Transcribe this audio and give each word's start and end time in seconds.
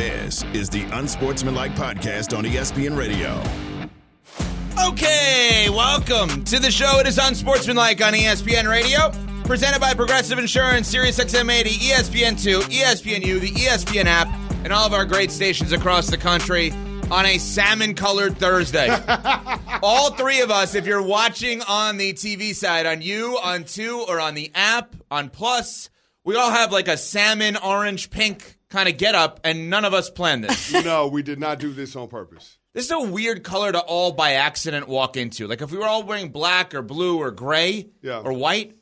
This 0.00 0.44
is 0.54 0.70
the 0.70 0.84
Unsportsmanlike 0.98 1.72
Podcast 1.72 2.34
on 2.34 2.44
ESPN 2.44 2.96
Radio. 2.96 3.38
Okay, 4.88 5.68
welcome 5.68 6.42
to 6.44 6.58
the 6.58 6.70
show. 6.70 7.00
It 7.00 7.06
is 7.06 7.18
Unsportsmanlike 7.18 8.02
on 8.02 8.14
ESPN 8.14 8.66
Radio, 8.66 9.10
presented 9.44 9.78
by 9.78 9.92
Progressive 9.92 10.38
Insurance, 10.38 10.88
Sirius 10.88 11.18
XM 11.18 11.52
80, 11.52 11.70
ESPN2, 11.70 12.60
ESPNU, 12.62 13.40
the 13.40 13.50
ESPN 13.50 14.06
app, 14.06 14.28
and 14.64 14.72
all 14.72 14.86
of 14.86 14.94
our 14.94 15.04
great 15.04 15.30
stations 15.30 15.70
across 15.70 16.06
the 16.06 16.16
country 16.16 16.70
on 17.10 17.26
a 17.26 17.36
salmon 17.36 17.92
colored 17.92 18.38
Thursday. 18.38 18.88
all 19.82 20.12
three 20.12 20.40
of 20.40 20.50
us, 20.50 20.74
if 20.74 20.86
you're 20.86 21.02
watching 21.02 21.60
on 21.68 21.98
the 21.98 22.14
TV 22.14 22.54
side, 22.54 22.86
on 22.86 23.02
you, 23.02 23.38
on 23.44 23.64
two, 23.64 24.02
or 24.08 24.18
on 24.18 24.32
the 24.32 24.50
app, 24.54 24.96
on 25.10 25.28
Plus, 25.28 25.90
we 26.24 26.36
all 26.36 26.50
have 26.50 26.72
like 26.72 26.88
a 26.88 26.96
salmon, 26.96 27.58
orange, 27.58 28.08
pink 28.08 28.56
kind 28.70 28.88
of 28.88 28.96
get 28.96 29.14
up, 29.14 29.40
and 29.44 29.68
none 29.68 29.84
of 29.84 29.92
us 29.94 30.08
planned 30.10 30.44
this. 30.44 30.72
No, 30.84 31.08
we 31.08 31.22
did 31.22 31.38
not 31.38 31.58
do 31.58 31.72
this 31.72 31.94
on 31.96 32.08
purpose. 32.08 32.58
This 32.72 32.84
is 32.86 32.90
a 32.92 33.00
weird 33.00 33.42
color 33.42 33.72
to 33.72 33.80
all 33.80 34.12
by 34.12 34.32
accident 34.34 34.88
walk 34.88 35.16
into. 35.16 35.46
Like 35.48 35.60
if 35.60 35.70
we 35.72 35.78
were 35.78 35.86
all 35.86 36.04
wearing 36.04 36.28
black 36.30 36.74
or 36.74 36.82
blue 36.82 37.18
or 37.18 37.30
gray 37.32 37.90
Yeah. 38.00 38.20
or 38.20 38.32
white, 38.32 38.76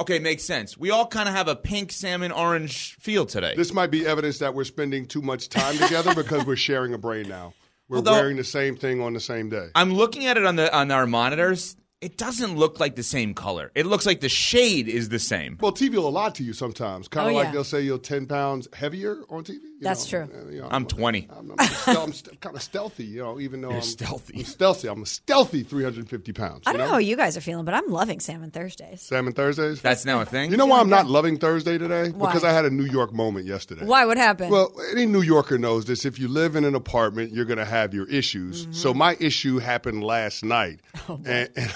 okay, 0.00 0.18
makes 0.18 0.42
sense. 0.42 0.76
We 0.76 0.90
all 0.90 1.06
kind 1.06 1.28
of 1.28 1.34
have 1.36 1.46
a 1.48 1.54
pink, 1.56 1.92
salmon, 1.92 2.32
orange 2.32 2.96
feel 3.00 3.26
today. 3.26 3.54
This 3.56 3.72
might 3.72 3.90
be 3.92 4.04
evidence 4.06 4.38
that 4.40 4.54
we're 4.54 4.64
spending 4.64 5.06
too 5.06 5.22
much 5.22 5.48
time 5.48 5.78
together 5.78 6.14
because 6.14 6.44
we're 6.44 6.56
sharing 6.56 6.92
a 6.94 6.98
brain 6.98 7.28
now. 7.28 7.54
We're 7.88 7.98
Although- 7.98 8.12
wearing 8.12 8.36
the 8.36 8.44
same 8.44 8.76
thing 8.76 9.00
on 9.00 9.14
the 9.14 9.20
same 9.20 9.48
day. 9.50 9.68
I'm 9.74 9.94
looking 9.94 10.26
at 10.26 10.36
it 10.36 10.44
on 10.44 10.56
the 10.56 10.74
on 10.76 10.90
our 10.90 11.06
monitors. 11.06 11.76
It 12.00 12.16
doesn't 12.16 12.56
look 12.56 12.78
like 12.78 12.94
the 12.94 13.02
same 13.02 13.34
color. 13.34 13.72
It 13.74 13.84
looks 13.84 14.06
like 14.06 14.20
the 14.20 14.28
shade 14.28 14.86
is 14.86 15.08
the 15.08 15.18
same. 15.18 15.58
Well, 15.60 15.72
TV 15.72 15.94
will 15.96 16.12
lie 16.12 16.30
to 16.30 16.44
you 16.44 16.52
sometimes. 16.52 17.08
Kind 17.08 17.26
of 17.26 17.32
Oh, 17.32 17.36
like 17.36 17.46
yeah. 17.46 17.50
they'll 17.52 17.64
say 17.64 17.80
you're 17.82 17.98
10 17.98 18.26
pounds 18.26 18.68
heavier 18.72 19.16
on 19.28 19.42
TV. 19.42 19.54
you 19.54 19.70
That's 19.80 20.10
know. 20.12 20.26
true. 20.26 20.52
You 20.52 20.60
know, 20.62 20.68
I'm 20.70 20.86
20. 20.86 21.28
I'm, 21.36 21.52
I'm, 21.58 21.66
stel- 21.66 22.02
I'm 22.04 22.12
st- 22.12 22.40
kind 22.40 22.54
of 22.54 22.62
stealthy, 22.62 23.04
you 23.04 23.18
know, 23.24 23.40
even 23.40 23.62
though 23.62 23.70
You're 23.70 23.78
I'm 23.78 23.82
stealthy. 23.82 24.38
I'm 24.38 24.44
stealthy. 24.44 24.86
I'm 24.88 25.02
a 25.02 25.06
stealthy 25.06 25.64
350 25.64 26.32
pounds. 26.34 26.62
I 26.66 26.72
don't 26.72 26.80
know 26.82 26.86
how 26.86 26.98
you 26.98 27.16
guys 27.16 27.36
are 27.36 27.40
feeling, 27.40 27.64
but 27.64 27.74
I'm 27.74 27.88
loving 27.88 28.20
Salmon 28.20 28.52
Thursdays. 28.52 29.02
Salmon 29.02 29.32
Thursdays. 29.32 29.82
That's 29.82 30.04
now 30.04 30.20
a 30.20 30.24
thing. 30.24 30.52
you 30.52 30.56
know 30.56 30.66
why 30.66 30.78
I'm 30.78 30.88
not 30.90 31.06
loving 31.08 31.36
Thursday 31.36 31.78
today? 31.78 32.10
Why? 32.10 32.28
Because 32.28 32.44
I 32.44 32.52
had 32.52 32.64
a 32.64 32.70
New 32.70 32.84
York 32.86 33.12
moment 33.12 33.46
yesterday. 33.46 33.84
Why? 33.84 34.04
What 34.06 34.18
happened? 34.18 34.52
Well, 34.52 34.72
any 34.92 35.06
New 35.06 35.22
Yorker 35.22 35.58
knows 35.58 35.86
this. 35.86 36.04
If 36.04 36.20
you 36.20 36.28
live 36.28 36.54
in 36.54 36.64
an 36.64 36.76
apartment, 36.76 37.32
you're 37.32 37.44
going 37.44 37.58
to 37.58 37.64
have 37.64 37.92
your 37.92 38.08
issues. 38.08 38.62
Mm-hmm. 38.62 38.72
So 38.74 38.94
my 38.94 39.16
issue 39.18 39.58
happened 39.58 40.04
last 40.04 40.44
night, 40.44 40.78
Oh, 41.08 41.20
and, 41.26 41.50
and 41.56 41.74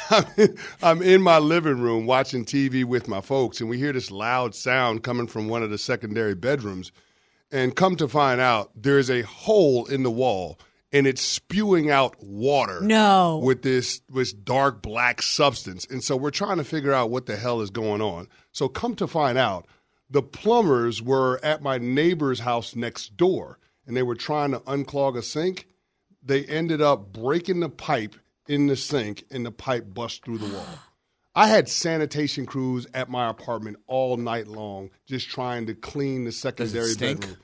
I'm, 0.83 1.01
in, 1.03 1.23
my 1.23 1.39
living 1.39 1.81
room 1.81 2.07
watching 2.07 2.45
TV 2.45 2.85
with 2.85 3.09
my 3.09 3.21
folks, 3.21 3.61
and 3.61 3.71
we 3.71 3.79
hear 3.79 3.93
this 3.93 4.11
loud 4.11 4.55
sound 4.55 5.03
coming 5.03 5.27
from 5.27 5.49
one 5.49 5.63
of 5.63 5.71
the 5.71 5.79
secondary 5.79 6.35
bedrooms. 6.35 6.93
And 7.51 7.75
come 7.75 7.97
to 7.97 8.09
find 8.09 8.41
out, 8.41 8.71
there's 8.75 9.11
a 9.11 9.23
hole 9.23 9.87
in 9.87 10.03
the 10.03 10.11
wall, 10.11 10.59
and 10.93 11.07
it's 11.07 11.23
spewing 11.23 11.91
out 11.91 12.17
water. 12.23 12.81
No. 12.83 13.39
with 13.43 13.63
this 13.63 14.01
this 14.13 14.33
dark 14.33 14.83
black 14.83 15.23
substance, 15.23 15.87
and 15.91 16.03
so 16.03 16.17
we're 16.17 16.31
trying 16.31 16.59
to 16.59 16.65
figure 16.65 16.93
out 16.93 17.11
what 17.11 17.27
the 17.27 17.37
hell 17.37 17.61
is 17.61 17.71
going 17.71 18.01
on. 18.01 18.29
So 18.53 18.69
come 18.69 18.95
to 18.97 19.07
find 19.07 19.39
out, 19.39 19.67
the 20.11 20.23
plumbers 20.23 21.03
were 21.03 21.41
at 21.43 21.63
my 21.63 21.79
neighbor's 21.79 22.41
house 22.41 22.77
next 22.77 23.17
door, 23.17 23.59
and 23.87 23.97
they 23.97 24.03
were 24.03 24.15
trying 24.15 24.53
to 24.53 24.61
unclog 24.61 25.17
a 25.17 25.23
sink. 25.23 25.69
They 26.23 26.45
ended 26.45 26.81
up 26.81 27.13
breaking 27.13 27.61
the 27.61 27.69
pipe 27.69 28.15
in 28.49 28.67
the 28.67 28.77
sink, 28.77 29.25
and 29.31 29.47
the 29.47 29.53
pipe 29.53 29.93
bust 29.93 30.25
through 30.25 30.39
the 30.39 30.55
wall. 30.55 30.67
I 31.35 31.47
had 31.47 31.69
sanitation 31.69 32.45
crews 32.45 32.87
at 32.93 33.09
my 33.09 33.31
apartment 33.31 33.79
all 33.87 34.17
night 34.17 34.49
long, 34.49 34.91
just 35.07 35.31
trying 35.31 35.67
to 35.67 35.75
clean 35.75 36.25
the 36.25 36.33
secondary 36.33 36.91
stink? 36.91 37.21
bedroom. 37.21 37.39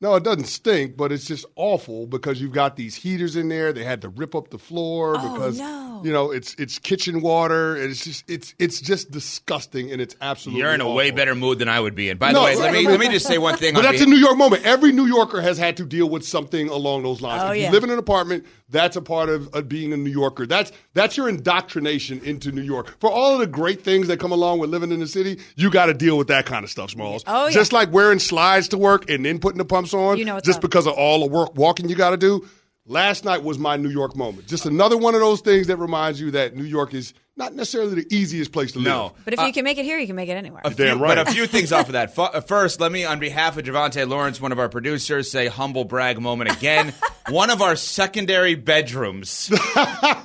No, 0.00 0.14
it 0.14 0.24
doesn't 0.24 0.44
stink, 0.44 0.96
but 0.96 1.10
it's 1.10 1.26
just 1.26 1.46
awful 1.56 2.06
because 2.06 2.40
you've 2.40 2.52
got 2.52 2.76
these 2.76 2.94
heaters 2.94 3.34
in 3.34 3.48
there. 3.48 3.72
They 3.72 3.84
had 3.84 4.02
to 4.02 4.08
rip 4.10 4.34
up 4.34 4.50
the 4.50 4.58
floor 4.58 5.14
oh, 5.18 5.32
because 5.32 5.58
no. 5.58 5.95
You 6.06 6.12
know 6.12 6.30
it's 6.30 6.54
it's 6.54 6.78
kitchen 6.78 7.20
water. 7.20 7.76
It's 7.76 8.04
just 8.04 8.30
it's 8.30 8.54
it's 8.60 8.80
just 8.80 9.10
disgusting 9.10 9.90
and 9.90 10.00
it's 10.00 10.14
absolutely. 10.20 10.62
You're 10.62 10.72
in 10.72 10.80
a 10.80 10.88
way 10.90 11.10
better 11.10 11.34
mood 11.34 11.58
than 11.58 11.68
I 11.68 11.80
would 11.80 11.96
be 11.96 12.08
in. 12.08 12.16
By 12.16 12.30
No, 12.30 12.40
the 12.40 12.44
way, 12.44 12.56
let 12.56 12.72
me 12.72 12.86
let 12.86 13.00
me 13.00 13.08
just 13.08 13.26
say 13.26 13.38
one 13.38 13.56
thing. 13.56 13.74
But 13.74 13.84
on 13.84 13.90
that's 13.90 14.04
a 14.04 14.06
New 14.06 14.16
York 14.16 14.38
moment. 14.38 14.64
Every 14.64 14.92
New 14.92 15.06
Yorker 15.06 15.40
has 15.40 15.58
had 15.58 15.76
to 15.78 15.84
deal 15.84 16.08
with 16.08 16.24
something 16.24 16.68
along 16.68 17.02
those 17.02 17.20
lines. 17.20 17.42
Oh, 17.42 17.50
if 17.50 17.56
you 17.56 17.62
yeah. 17.64 17.70
live 17.72 17.82
in 17.82 17.90
an 17.90 17.98
apartment, 17.98 18.46
that's 18.68 18.94
a 18.94 19.02
part 19.02 19.28
of, 19.28 19.52
of 19.52 19.68
being 19.68 19.92
a 19.92 19.96
New 19.96 20.10
Yorker. 20.10 20.46
That's 20.46 20.70
that's 20.94 21.16
your 21.16 21.28
indoctrination 21.28 22.20
into 22.20 22.52
New 22.52 22.62
York. 22.62 22.94
For 23.00 23.10
all 23.10 23.34
of 23.34 23.40
the 23.40 23.48
great 23.48 23.82
things 23.82 24.06
that 24.06 24.20
come 24.20 24.30
along 24.30 24.60
with 24.60 24.70
living 24.70 24.92
in 24.92 25.00
the 25.00 25.08
city, 25.08 25.40
you 25.56 25.70
got 25.70 25.86
to 25.86 25.94
deal 25.94 26.16
with 26.16 26.28
that 26.28 26.46
kind 26.46 26.62
of 26.62 26.70
stuff, 26.70 26.90
Smalls. 26.90 27.24
Oh, 27.26 27.46
yeah. 27.46 27.52
Just 27.52 27.72
like 27.72 27.92
wearing 27.92 28.20
slides 28.20 28.68
to 28.68 28.78
work 28.78 29.10
and 29.10 29.24
then 29.24 29.40
putting 29.40 29.58
the 29.58 29.64
pumps 29.64 29.92
on, 29.92 30.18
You 30.18 30.24
know 30.24 30.38
just 30.38 30.58
up. 30.58 30.62
because 30.62 30.86
of 30.86 30.94
all 30.94 31.20
the 31.20 31.26
work 31.26 31.56
walking 31.56 31.88
you 31.88 31.96
got 31.96 32.10
to 32.10 32.16
do. 32.16 32.46
Last 32.88 33.24
night 33.24 33.42
was 33.42 33.58
my 33.58 33.76
New 33.76 33.88
York 33.88 34.14
moment. 34.14 34.46
Just 34.46 34.64
another 34.64 34.96
one 34.96 35.14
of 35.14 35.20
those 35.20 35.40
things 35.40 35.66
that 35.66 35.76
reminds 35.78 36.20
you 36.20 36.30
that 36.32 36.54
New 36.54 36.62
York 36.64 36.94
is 36.94 37.14
not 37.36 37.52
necessarily 37.52 37.96
the 38.02 38.14
easiest 38.14 38.52
place 38.52 38.70
to 38.72 38.78
live. 38.78 38.86
No. 38.86 39.12
but 39.24 39.34
if 39.34 39.40
you 39.40 39.52
can 39.52 39.64
make 39.64 39.76
it 39.76 39.84
here, 39.84 39.98
you 39.98 40.06
can 40.06 40.14
make 40.14 40.28
it 40.28 40.36
anywhere. 40.36 40.62
A 40.64 40.70
few, 40.70 40.84
Damn 40.86 41.02
right. 41.02 41.16
But 41.16 41.28
a 41.28 41.32
few 41.32 41.46
things 41.48 41.72
off 41.72 41.86
of 41.88 41.92
that. 41.94 42.14
Fu- 42.14 42.22
uh, 42.22 42.40
First, 42.40 42.80
let 42.80 42.92
me, 42.92 43.04
on 43.04 43.18
behalf 43.18 43.58
of 43.58 43.64
Javante 43.64 44.08
Lawrence, 44.08 44.40
one 44.40 44.52
of 44.52 44.60
our 44.60 44.68
producers, 44.68 45.30
say 45.30 45.48
humble 45.48 45.84
brag 45.84 46.20
moment 46.20 46.50
again. 46.56 46.94
one 47.28 47.50
of 47.50 47.60
our 47.60 47.74
secondary 47.74 48.54
bedrooms, 48.54 49.50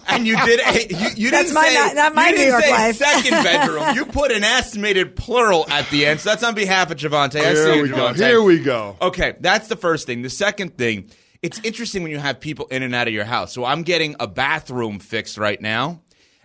and 0.08 0.28
you 0.28 0.38
did. 0.46 0.60
A, 0.60 0.88
you, 0.94 1.10
you 1.16 1.32
That's 1.32 1.46
didn't 1.48 1.54
my- 1.56 1.68
say 1.68 1.74
not- 1.74 1.96
not 1.96 2.16
my 2.16 2.26
you 2.28 2.32
New 2.34 2.38
didn't 2.38 2.52
York 2.52 2.64
say 2.64 2.72
life. 2.72 2.96
second 2.96 3.32
bedroom. 3.44 3.96
you 3.96 4.06
put 4.06 4.32
an 4.32 4.44
estimated 4.44 5.16
plural 5.16 5.66
at 5.70 5.90
the 5.90 6.06
end. 6.06 6.20
So 6.20 6.30
that's 6.30 6.44
on 6.44 6.54
behalf 6.54 6.92
of 6.92 6.98
Javante. 6.98 7.42
I 7.42 7.56
see 7.56 7.62
Here 7.64 7.76
you, 7.76 7.82
we 7.84 7.90
go. 7.90 8.14
Here 8.14 8.42
we 8.44 8.60
go. 8.60 8.98
Okay, 9.02 9.34
that's 9.40 9.68
the 9.68 9.76
first 9.76 10.06
thing. 10.06 10.22
The 10.22 10.30
second 10.30 10.78
thing, 10.78 11.10
it's 11.42 11.60
interesting 11.64 12.04
when 12.04 12.12
you 12.12 12.20
have 12.20 12.40
people 12.40 12.68
in 12.68 12.84
and 12.84 12.94
out 12.94 13.08
of 13.08 13.14
your 13.14 13.26
house. 13.26 13.52
So 13.54 13.66
I'm 13.66 13.84
getting 13.84 14.16
a 14.20 14.28
bathroom 14.28 15.00
fixed 15.00 15.38
right 15.38 15.60
now. 15.62 16.02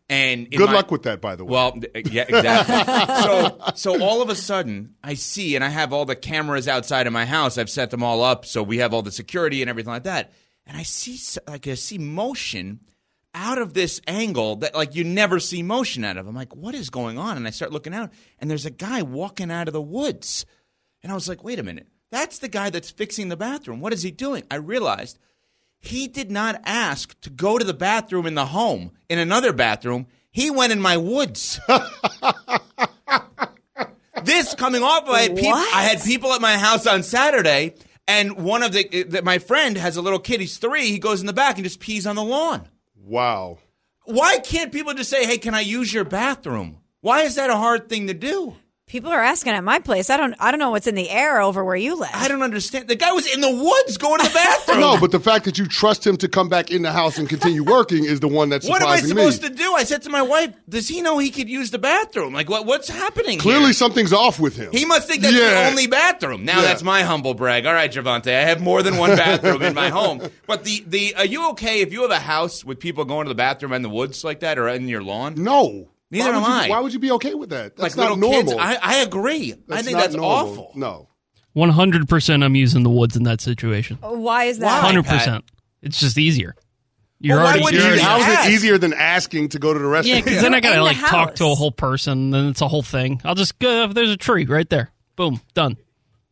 And 0.09 0.49
Good 0.51 0.67
my- 0.67 0.73
luck 0.75 0.91
with 0.93 1.03
that, 1.03 1.21
by 1.21 1.35
the 1.35 1.45
way. 1.45 1.51
well, 1.51 1.77
yeah, 1.95 2.27
exactly. 2.29 2.95
so, 3.25 3.73
so 3.75 4.03
all 4.05 4.23
of 4.23 4.29
a 4.29 4.37
sudden, 4.37 4.95
I 5.03 5.15
see, 5.15 5.57
and 5.57 5.65
I 5.65 5.69
have 5.69 5.93
all 5.93 6.05
the 6.05 6.15
cameras 6.15 6.69
outside 6.69 7.09
of 7.09 7.13
my 7.13 7.25
house. 7.27 7.59
I've 7.59 7.69
set 7.71 7.91
them 7.91 8.05
all 8.05 8.23
up, 8.23 8.47
so 8.47 8.63
we 8.63 8.79
have 8.79 8.95
all 8.95 9.03
the 9.03 9.11
security 9.11 9.63
and 9.63 9.69
everything 9.69 9.93
like 9.93 10.05
that. 10.05 10.33
And 10.65 10.77
I 10.77 10.85
see, 10.85 11.19
like, 11.49 11.67
I 11.67 11.75
see 11.75 11.99
motion 11.99 12.81
out 13.35 13.59
of 13.59 13.75
this 13.75 14.01
angle 14.07 14.57
that, 14.57 14.77
like, 14.77 14.95
you 14.95 15.03
never 15.03 15.41
see 15.41 15.65
motion 15.65 16.05
out 16.05 16.17
of. 16.17 16.29
I'm 16.29 16.37
like, 16.37 16.55
what 16.55 16.77
is 16.77 16.89
going 16.89 17.19
on? 17.19 17.37
And 17.37 17.47
I 17.47 17.51
start 17.51 17.73
looking 17.73 17.93
out, 17.93 18.13
and 18.39 18.49
there's 18.49 18.65
a 18.67 18.71
guy 18.71 19.03
walking 19.03 19.51
out 19.51 19.67
of 19.67 19.73
the 19.75 19.83
woods. 19.83 20.47
And 21.03 21.11
I 21.11 21.17
was 21.17 21.29
like, 21.29 21.43
wait 21.43 21.59
a 21.59 21.65
minute, 21.65 21.89
that's 22.11 22.39
the 22.39 22.49
guy 22.49 22.71
that's 22.71 22.91
fixing 22.91 23.29
the 23.29 23.37
bathroom. 23.37 23.81
What 23.81 23.93
is 23.93 24.03
he 24.03 24.11
doing? 24.11 24.45
I 24.51 24.57
realized 24.57 25.19
he 25.79 26.09
did 26.09 26.31
not 26.31 26.61
ask 26.65 27.19
to 27.21 27.31
go 27.31 27.59
to 27.59 27.65
the 27.65 27.75
bathroom 27.75 28.27
in 28.27 28.35
the 28.35 28.47
home, 28.47 28.93
in 29.09 29.19
another 29.19 29.53
bathroom. 29.53 30.07
He 30.31 30.51
went 30.51 30.73
in 30.73 30.81
my 30.81 30.97
woods. 30.97 31.61
this 34.25 34.55
coming 34.55 34.83
off, 34.83 35.09
I 35.09 35.23
had, 35.23 35.37
peop- 35.37 35.55
I 35.55 35.83
had 35.83 36.03
people 36.03 36.33
at 36.33 36.41
my 36.41 36.57
house 36.57 36.87
on 36.87 37.03
Saturday, 37.03 37.75
and 38.09 38.37
one 38.43 38.63
of 38.63 38.73
the, 38.73 38.89
eh, 38.93 39.05
that 39.09 39.25
my 39.25 39.39
friend 39.39 39.77
has 39.77 39.97
a 39.97 40.03
little 40.03 40.19
kid. 40.19 40.41
He's 40.41 40.59
three. 40.59 40.89
He 40.91 40.99
goes 40.99 41.21
in 41.21 41.27
the 41.27 41.33
back 41.33 41.57
and 41.57 41.65
just 41.65 41.81
pees 41.81 42.07
on 42.07 42.17
the 42.17 42.25
lawn. 42.25 42.69
wow. 42.97 43.59
Why 44.09 44.39
can't 44.39 44.71
people 44.71 44.95
just 44.95 45.11
say, 45.11 45.27
"Hey, 45.27 45.37
can 45.37 45.53
I 45.53 45.63
use 45.63 45.93
your 45.93 46.05
bathroom"? 46.05 46.79
Why 47.01 47.23
is 47.23 47.35
that 47.35 47.51
a 47.51 47.57
hard 47.57 47.89
thing 47.89 48.07
to 48.07 48.15
do? 48.15 48.55
People 48.89 49.11
are 49.11 49.21
asking 49.21 49.53
at 49.53 49.65
my 49.65 49.81
place. 49.81 50.11
I 50.11 50.17
don't. 50.17 50.37
I 50.39 50.53
don't 50.53 50.61
know 50.61 50.71
what's 50.71 50.87
in 50.87 50.95
the 50.95 51.11
air 51.11 51.41
over 51.41 51.65
where 51.65 51.75
you 51.75 51.97
live. 51.99 52.09
I 52.15 52.29
don't 52.29 52.43
understand. 52.45 52.87
The 52.87 52.95
guy 52.95 53.11
was 53.11 53.27
in 53.27 53.41
the 53.41 53.51
woods 53.51 53.99
going 53.99 54.21
to 54.21 54.29
the 54.29 54.33
bathroom. 54.33 54.79
No, 54.79 54.97
but 55.01 55.11
the 55.11 55.19
fact 55.19 55.45
that 55.47 55.59
you 55.59 55.67
trust 55.67 56.07
him 56.07 56.17
to 56.19 56.29
come 56.29 56.49
back 56.49 56.71
in 56.71 56.83
the 56.83 56.93
house 56.93 57.19
and 57.19 57.29
continue 57.29 57.65
working 57.77 58.05
is 58.05 58.21
the 58.21 58.29
one 58.29 58.49
that's 58.49 58.69
What 58.69 58.83
am 58.83 58.87
I 58.89 58.99
supposed 59.01 59.43
me. 59.43 59.49
to 59.49 59.55
do? 59.57 59.75
I 59.75 59.83
said 59.83 60.03
to 60.03 60.09
my 60.11 60.23
wife, 60.23 60.55
"Does 60.69 60.87
he 60.87 61.03
know 61.03 61.19
he 61.19 61.31
could 61.33 61.49
use 61.51 61.73
the 61.73 61.81
bathroom? 61.81 62.33
Like, 62.33 62.49
what, 62.49 62.65
what's 62.65 62.89
happening?" 62.89 63.41
Clearly, 63.41 63.65
here? 63.65 63.73
something's 63.73 64.13
off 64.13 64.39
with 64.39 64.55
him. 64.55 64.71
he 64.71 64.85
must 64.85 65.09
think 65.09 65.23
that's 65.23 65.35
Yeah. 65.35 65.65
the 65.65 65.69
only 65.71 65.89
bathroom. 65.89 66.45
Now 66.45 66.59
Yeah. 66.59 66.63
that's 66.67 66.85
my 66.85 67.03
humble 67.03 67.35
brag. 67.35 67.67
All 67.67 67.75
right, 67.75 67.91
Javante, 67.93 68.29
I 68.33 68.43
have 68.45 68.61
more 68.61 68.85
than 68.85 68.99
one 68.99 69.17
bathroom 69.17 69.63
in 69.63 69.75
my 69.75 69.89
home. 69.89 70.23
But 70.47 70.63
the 70.63 70.85
the 70.87 71.17
are 71.17 71.27
you 71.27 71.51
okay 71.51 71.81
if 71.81 71.93
you 71.93 72.03
have 72.03 72.13
a 72.13 72.21
house 72.21 72.65
with 72.65 72.79
people 72.79 73.05
going 73.05 73.25
to 73.25 73.31
the 73.31 73.35
bathroom 73.35 73.73
in 73.73 73.83
the 73.83 73.91
woods 73.91 74.23
like 74.23 74.39
that 74.41 74.61
or 74.61 74.69
in 74.69 74.87
your 74.87 75.03
lawn? 75.03 75.35
No. 75.37 75.89
Neither 76.17 76.33
why 76.33 76.37
would 76.39 76.45
am 76.45 76.51
you, 76.51 76.57
I. 76.57 76.69
Why 76.77 76.81
would 76.81 76.93
you 76.93 76.99
be 76.99 77.11
okay 77.13 77.35
with 77.35 77.51
that? 77.51 77.77
That's 77.77 77.97
like 77.97 78.11
not 78.11 78.19
normal. 78.19 78.43
kids, 78.43 78.53
I, 78.59 78.79
I 78.83 78.97
agree. 78.99 79.55
I 79.71 79.83
think 79.83 79.99
that's 79.99 80.15
normal. 80.15 80.31
awful. 80.51 80.73
No. 80.75 81.09
One 81.53 81.71
hundred 81.71 82.09
percent, 82.09 82.45
I'm 82.45 82.55
using 82.55 82.83
the 82.83 82.91
woods 82.91 83.17
in 83.17 83.23
that 83.25 83.41
situation. 83.41 83.97
Why 84.01 84.45
is 84.45 84.59
that? 84.59 84.67
Why? 84.67 84.81
Hundred 84.81 85.07
percent. 85.07 85.45
It's 85.83 85.99
just 86.01 86.19
easier. 86.19 86.55
You're 87.19 87.39
Well, 87.39 87.47
already, 87.47 87.77
you're 87.77 87.95
you 87.95 88.01
How 88.03 88.19
is 88.19 88.47
it 88.47 88.53
easier 88.53 88.77
than 88.77 88.93
asking 88.93 89.49
to 89.51 89.59
go 89.59 89.73
to 89.73 89.79
the 89.79 89.87
yeah, 89.87 89.91
restaurant? 89.91 90.25
because 90.25 90.43
then 90.43 90.55
I 90.55 90.61
gotta 90.61 90.75
in 90.75 90.81
the 90.81 90.85
like 90.85 90.99
talk 90.99 91.35
to 91.37 91.47
a 91.47 91.55
whole 91.55 91.73
person, 91.73 92.31
then 92.31 92.49
it's 92.49 92.61
a 92.61 92.69
whole 92.69 92.83
thing. 92.83 93.23
I'll 93.25 93.35
just 93.35 93.59
go. 93.59 93.87
There's 93.87 94.11
a 94.11 94.19
tree 94.19 94.45
right 94.45 94.69
there. 94.69 94.91
Boom, 95.17 95.41
done. 95.55 95.79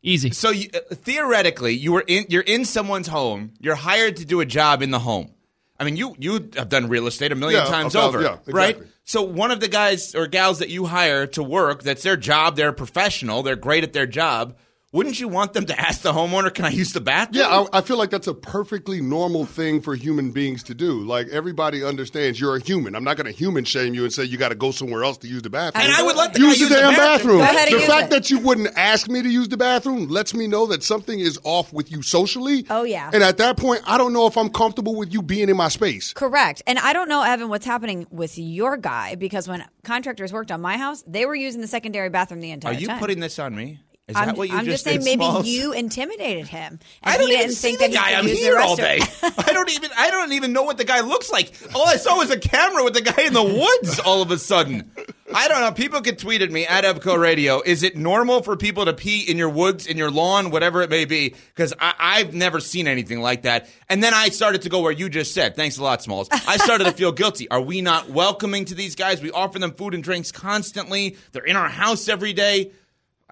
Easy. 0.03 0.31
So 0.33 0.51
you, 0.51 0.69
uh, 0.75 0.95
theoretically, 0.95 1.73
you 1.73 1.93
were 1.93 2.05
in 2.07 2.27
you're 2.29 2.43
in 2.43 2.67
someone's 2.67 3.09
home. 3.09 3.53
You're 3.61 3.75
hired 3.77 4.17
to 4.19 4.27
do 4.27 4.41
a 4.41 4.45
job 4.47 4.83
in 4.83 4.91
the 4.91 4.99
home. 4.99 5.31
I 5.79 5.85
mean, 5.85 5.97
you 5.97 6.15
you 6.19 6.51
have 6.57 6.69
done 6.69 6.89
real 6.89 7.07
estate 7.07 7.33
a 7.33 7.35
million 7.35 7.63
Yeah, 7.65 7.71
times 7.71 7.95
about- 7.95 8.09
over, 8.09 8.23
yeah, 8.23 8.29
exactly. 8.35 8.53
right? 8.55 8.79
So 9.05 9.23
one 9.23 9.51
of 9.51 9.61
the 9.61 9.69
guys 9.69 10.15
or 10.15 10.27
gals 10.27 10.61
that 10.61 10.71
you 10.71 10.87
hire 10.87 11.27
to 11.29 11.43
work, 11.43 11.83
that's 11.83 12.03
their 12.03 12.17
job. 12.17 12.57
They're 12.57 12.69
a 12.71 12.73
professional. 12.73 13.43
They're 13.43 13.57
great 13.57 13.83
at 13.85 13.93
their 13.93 14.07
job. 14.07 14.57
Wouldn't 14.95 15.19
you 15.19 15.27
want 15.27 15.55
them 15.55 15.67
to 15.67 15.81
ask 15.81 16.03
the 16.03 16.13
homeowner, 16.13 16.55
"Can 16.55 16.65
I 16.65 16.69
use 16.69 16.93
the 16.93 17.01
bathroom?" 17.01 17.43
Yeah, 17.43 17.67
I, 17.73 17.79
I 17.79 17.81
feel 17.81 17.99
like 17.99 18.11
that's 18.11 18.29
a 18.29 18.33
perfectly 18.33 19.01
normal 19.01 19.45
thing 19.45 19.81
for 19.81 19.97
human 19.97 20.31
beings 20.31 20.63
to 20.65 20.75
do. 20.75 21.01
Like 21.01 21.27
everybody 21.31 21.83
understands 21.83 22.39
you're 22.39 22.55
a 22.55 22.61
human. 22.61 22.95
I'm 22.95 23.03
not 23.03 23.17
going 23.17 23.27
to 23.27 23.33
human 23.33 23.65
shame 23.65 23.95
you 23.95 24.05
and 24.05 24.13
say 24.13 24.23
you 24.23 24.39
got 24.39 24.51
to 24.51 24.55
go 24.55 24.71
somewhere 24.71 25.03
else 25.03 25.19
to 25.19 25.27
use 25.27 25.43
the 25.43 25.51
bathroom. 25.51 25.85
And 25.85 25.93
I 25.93 26.03
would 26.05 26.15
let 26.15 26.33
the 26.33 26.39
use 26.39 26.53
guy 26.53 26.55
the 26.55 26.61
use 26.61 26.69
the 26.69 26.75
damn 26.77 26.95
bathroom. 26.95 27.39
bathroom. 27.39 27.39
Go 27.39 27.43
ahead 27.43 27.73
and 27.73 27.83
the 27.83 27.87
fact 27.87 28.05
it. 28.05 28.11
that 28.11 28.31
you 28.31 28.39
wouldn't 28.39 28.69
ask 28.79 29.09
me 29.09 29.21
to 29.21 29.29
use 29.29 29.49
the 29.49 29.57
bathroom 29.57 30.07
lets 30.07 30.33
me 30.33 30.47
know 30.47 30.67
that 30.67 30.85
something 30.85 31.19
is 31.19 31.41
off 31.43 31.73
with 31.73 31.91
you 31.91 32.01
socially. 32.01 32.65
Oh, 32.71 32.85
yeah. 32.85 33.11
And 33.13 33.25
at 33.25 33.39
that 33.39 33.57
point, 33.57 33.83
I 33.87 33.99
don't 33.99 34.13
know 34.13 34.29
if 34.29 34.39
I'm 34.39 34.49
comfortable 34.49 34.95
with 34.95 35.13
you 35.13 35.23
being 35.23 35.49
in 35.49 35.57
my 35.57 35.71
space. 35.71 36.13
Correct. 36.13 36.63
And 36.69 36.79
I 36.79 36.93
don't 36.93 37.09
know, 37.09 37.25
Evan, 37.25 37.49
what's 37.49 37.67
happening 37.67 38.07
with 38.13 38.39
your 38.39 38.77
guy 38.77 39.17
because 39.17 39.49
when 39.49 39.65
contractors 39.83 40.33
worked 40.33 40.53
on 40.53 40.61
my 40.61 40.77
house, 40.77 41.03
they 41.05 41.27
were 41.27 41.35
using 41.35 41.61
the 41.61 41.67
secondary 41.67 42.11
bathroom 42.11 42.41
the 42.41 42.53
entire 42.53 42.75
time. 42.75 42.79
Are 42.79 42.81
you 42.81 42.87
time. 42.87 43.01
putting 43.01 43.19
this 43.19 43.41
on 43.41 43.57
me? 43.57 43.81
Is 44.07 44.17
I'm, 44.17 44.27
that 44.27 44.37
what 44.37 44.51
you 44.51 44.55
I'm 44.55 44.67
just 44.67 44.75
just 44.75 44.85
saying 44.85 44.99
did, 44.99 45.05
maybe 45.07 45.25
Smalls? 45.25 45.47
you 45.47 45.73
intimidated 45.73 46.47
him. 46.47 46.79
And 47.03 47.15
I 47.15 47.17
don't 47.17 47.29
he 47.29 47.35
even 47.35 47.47
didn't 47.47 47.57
see 47.57 47.69
think 47.77 47.93
the 47.93 47.97
that 47.97 48.11
guy. 48.11 48.19
I'm 48.19 48.27
here 48.27 48.59
all 48.59 48.77
day. 48.77 49.01
I 49.23 49.53
don't 49.55 49.71
even. 49.71 49.91
I 49.97 50.11
don't 50.11 50.33
even 50.33 50.53
know 50.53 50.63
what 50.63 50.77
the 50.77 50.85
guy 50.85 51.01
looks 51.01 51.31
like. 51.33 51.55
All 51.75 51.87
I 51.89 51.97
saw 51.97 52.19
was 52.19 52.31
a 52.31 52.39
camera 52.39 52.85
with 52.85 52.93
the 52.93 53.01
guy 53.01 53.23
in 53.23 53.33
the 53.33 53.43
woods. 53.43 53.99
All 54.01 54.21
of 54.21 54.31
a 54.31 54.37
sudden, 54.37 54.91
I 55.35 55.49
don't 55.49 55.63
know. 55.63 55.73
People 55.73 56.03
could 56.03 56.19
tweet 56.19 56.43
at 56.43 56.51
me 56.51 56.67
at 56.67 56.85
Evco 56.85 57.19
Radio. 57.19 57.63
Is 57.65 57.83
it 57.83 57.97
normal 57.97 58.43
for 58.43 58.59
people 58.59 58.85
to 58.85 58.93
pee 58.93 59.23
in 59.23 59.39
your 59.39 59.49
woods, 59.49 59.87
in 59.87 59.97
your 59.97 60.11
lawn, 60.11 60.51
whatever 60.51 60.83
it 60.83 60.91
may 60.91 61.07
be? 61.07 61.31
Because 61.55 61.73
I've 61.81 62.35
never 62.35 62.61
seen 62.61 62.87
anything 62.87 63.23
like 63.23 63.43
that. 63.43 63.71
And 63.89 64.05
then 64.05 64.13
I 64.13 64.29
started 64.29 64.61
to 64.63 64.69
go 64.69 64.83
where 64.83 64.93
you 64.93 65.09
just 65.09 65.33
said. 65.33 65.57
Thanks 65.57 65.79
a 65.79 65.83
lot, 65.83 66.03
Smalls. 66.03 66.29
I 66.31 66.59
started 66.59 66.85
to 66.85 66.93
feel 66.93 67.13
guilty. 67.25 67.51
Are 67.51 67.63
we 67.63 67.81
not 67.81 68.11
welcoming 68.11 68.67
to 68.67 68.75
these 68.75 68.97
guys? 68.97 69.23
We 69.23 69.31
offer 69.31 69.59
them 69.59 69.73
food 69.73 69.95
and 69.95 70.05
drinks 70.05 70.31
constantly. 70.31 71.17
They're 71.33 71.43
in 71.43 71.57
our 71.57 71.71
house 71.71 72.07
every 72.11 72.35
day. 72.35 72.73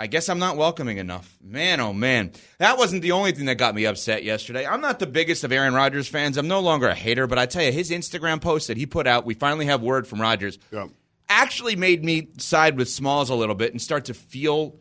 I 0.03 0.09
guess 0.09 0.29
I'm 0.29 0.41
not 0.41 0.57
welcoming 0.57 0.99
enough. 0.99 1.39
Man, 1.41 1.79
oh 1.79 1.93
man. 1.93 2.33
That 2.59 2.77
wasn't 2.77 3.03
the 3.03 3.13
only 3.13 3.31
thing 3.31 3.47
that 3.47 3.55
got 3.55 3.73
me 3.73 3.85
upset 3.87 4.25
yesterday. 4.25 4.67
I'm 4.67 4.81
not 4.81 4.99
the 4.99 5.07
biggest 5.07 5.45
of 5.45 5.53
Aaron 5.53 5.75
Rodgers 5.75 6.09
fans. 6.09 6.37
I'm 6.37 6.49
no 6.49 6.59
longer 6.59 6.89
a 6.89 6.95
hater, 6.95 7.29
but 7.29 7.39
I 7.39 7.47
tell 7.47 7.63
you, 7.63 7.71
his 7.71 7.91
Instagram 7.93 8.41
post 8.41 8.67
that 8.67 8.77
he 8.77 8.85
put 8.85 9.07
out, 9.07 9.25
we 9.25 9.35
finally 9.35 9.67
have 9.67 9.81
word 9.81 10.09
from 10.09 10.21
Rodgers, 10.21 10.59
Yeah. 10.73 10.89
actually 11.29 11.77
made 11.77 12.05
me 12.05 12.31
side 12.39 12.77
with 12.77 12.89
Smalls 12.89 13.31
a 13.31 13.37
little 13.37 13.55
bit 13.55 13.71
and 13.71 13.81
start 13.81 14.07
to 14.07 14.15
feel 14.15 14.75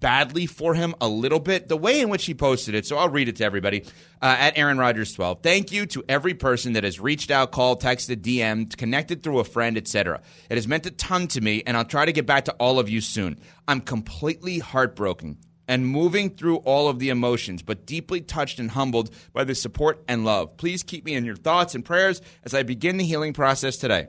badly 0.00 0.46
for 0.46 0.74
him 0.74 0.94
a 1.00 1.08
little 1.08 1.40
bit. 1.40 1.68
The 1.68 1.76
way 1.76 2.00
in 2.00 2.08
which 2.08 2.26
he 2.26 2.34
posted 2.34 2.74
it, 2.74 2.86
so 2.86 2.96
I'll 2.96 3.08
read 3.08 3.28
it 3.28 3.36
to 3.36 3.44
everybody 3.44 3.84
uh, 4.20 4.36
at 4.38 4.58
Aaron 4.58 4.78
Rodgers 4.78 5.12
12. 5.14 5.42
Thank 5.42 5.72
you 5.72 5.86
to 5.86 6.04
every 6.08 6.34
person 6.34 6.74
that 6.74 6.84
has 6.84 7.00
reached 7.00 7.30
out, 7.30 7.52
called, 7.52 7.82
texted, 7.82 8.16
DM'd, 8.16 8.76
connected 8.76 9.22
through 9.22 9.38
a 9.38 9.44
friend, 9.44 9.76
etc. 9.76 10.20
It 10.50 10.56
has 10.56 10.68
meant 10.68 10.86
a 10.86 10.90
ton 10.90 11.28
to 11.28 11.40
me, 11.40 11.62
and 11.66 11.76
I'll 11.76 11.84
try 11.84 12.04
to 12.04 12.12
get 12.12 12.26
back 12.26 12.46
to 12.46 12.52
all 12.54 12.78
of 12.78 12.88
you 12.88 13.00
soon. 13.00 13.38
I'm 13.68 13.80
completely 13.80 14.58
heartbroken 14.58 15.38
and 15.66 15.86
moving 15.86 16.30
through 16.30 16.56
all 16.58 16.88
of 16.88 16.98
the 16.98 17.08
emotions, 17.08 17.62
but 17.62 17.86
deeply 17.86 18.20
touched 18.20 18.58
and 18.58 18.70
humbled 18.70 19.10
by 19.32 19.44
the 19.44 19.54
support 19.54 20.02
and 20.08 20.24
love. 20.24 20.56
Please 20.56 20.82
keep 20.82 21.04
me 21.04 21.14
in 21.14 21.24
your 21.24 21.36
thoughts 21.36 21.74
and 21.74 21.84
prayers 21.84 22.20
as 22.44 22.54
I 22.54 22.62
begin 22.62 22.96
the 22.96 23.04
healing 23.04 23.32
process 23.32 23.76
today. 23.76 24.08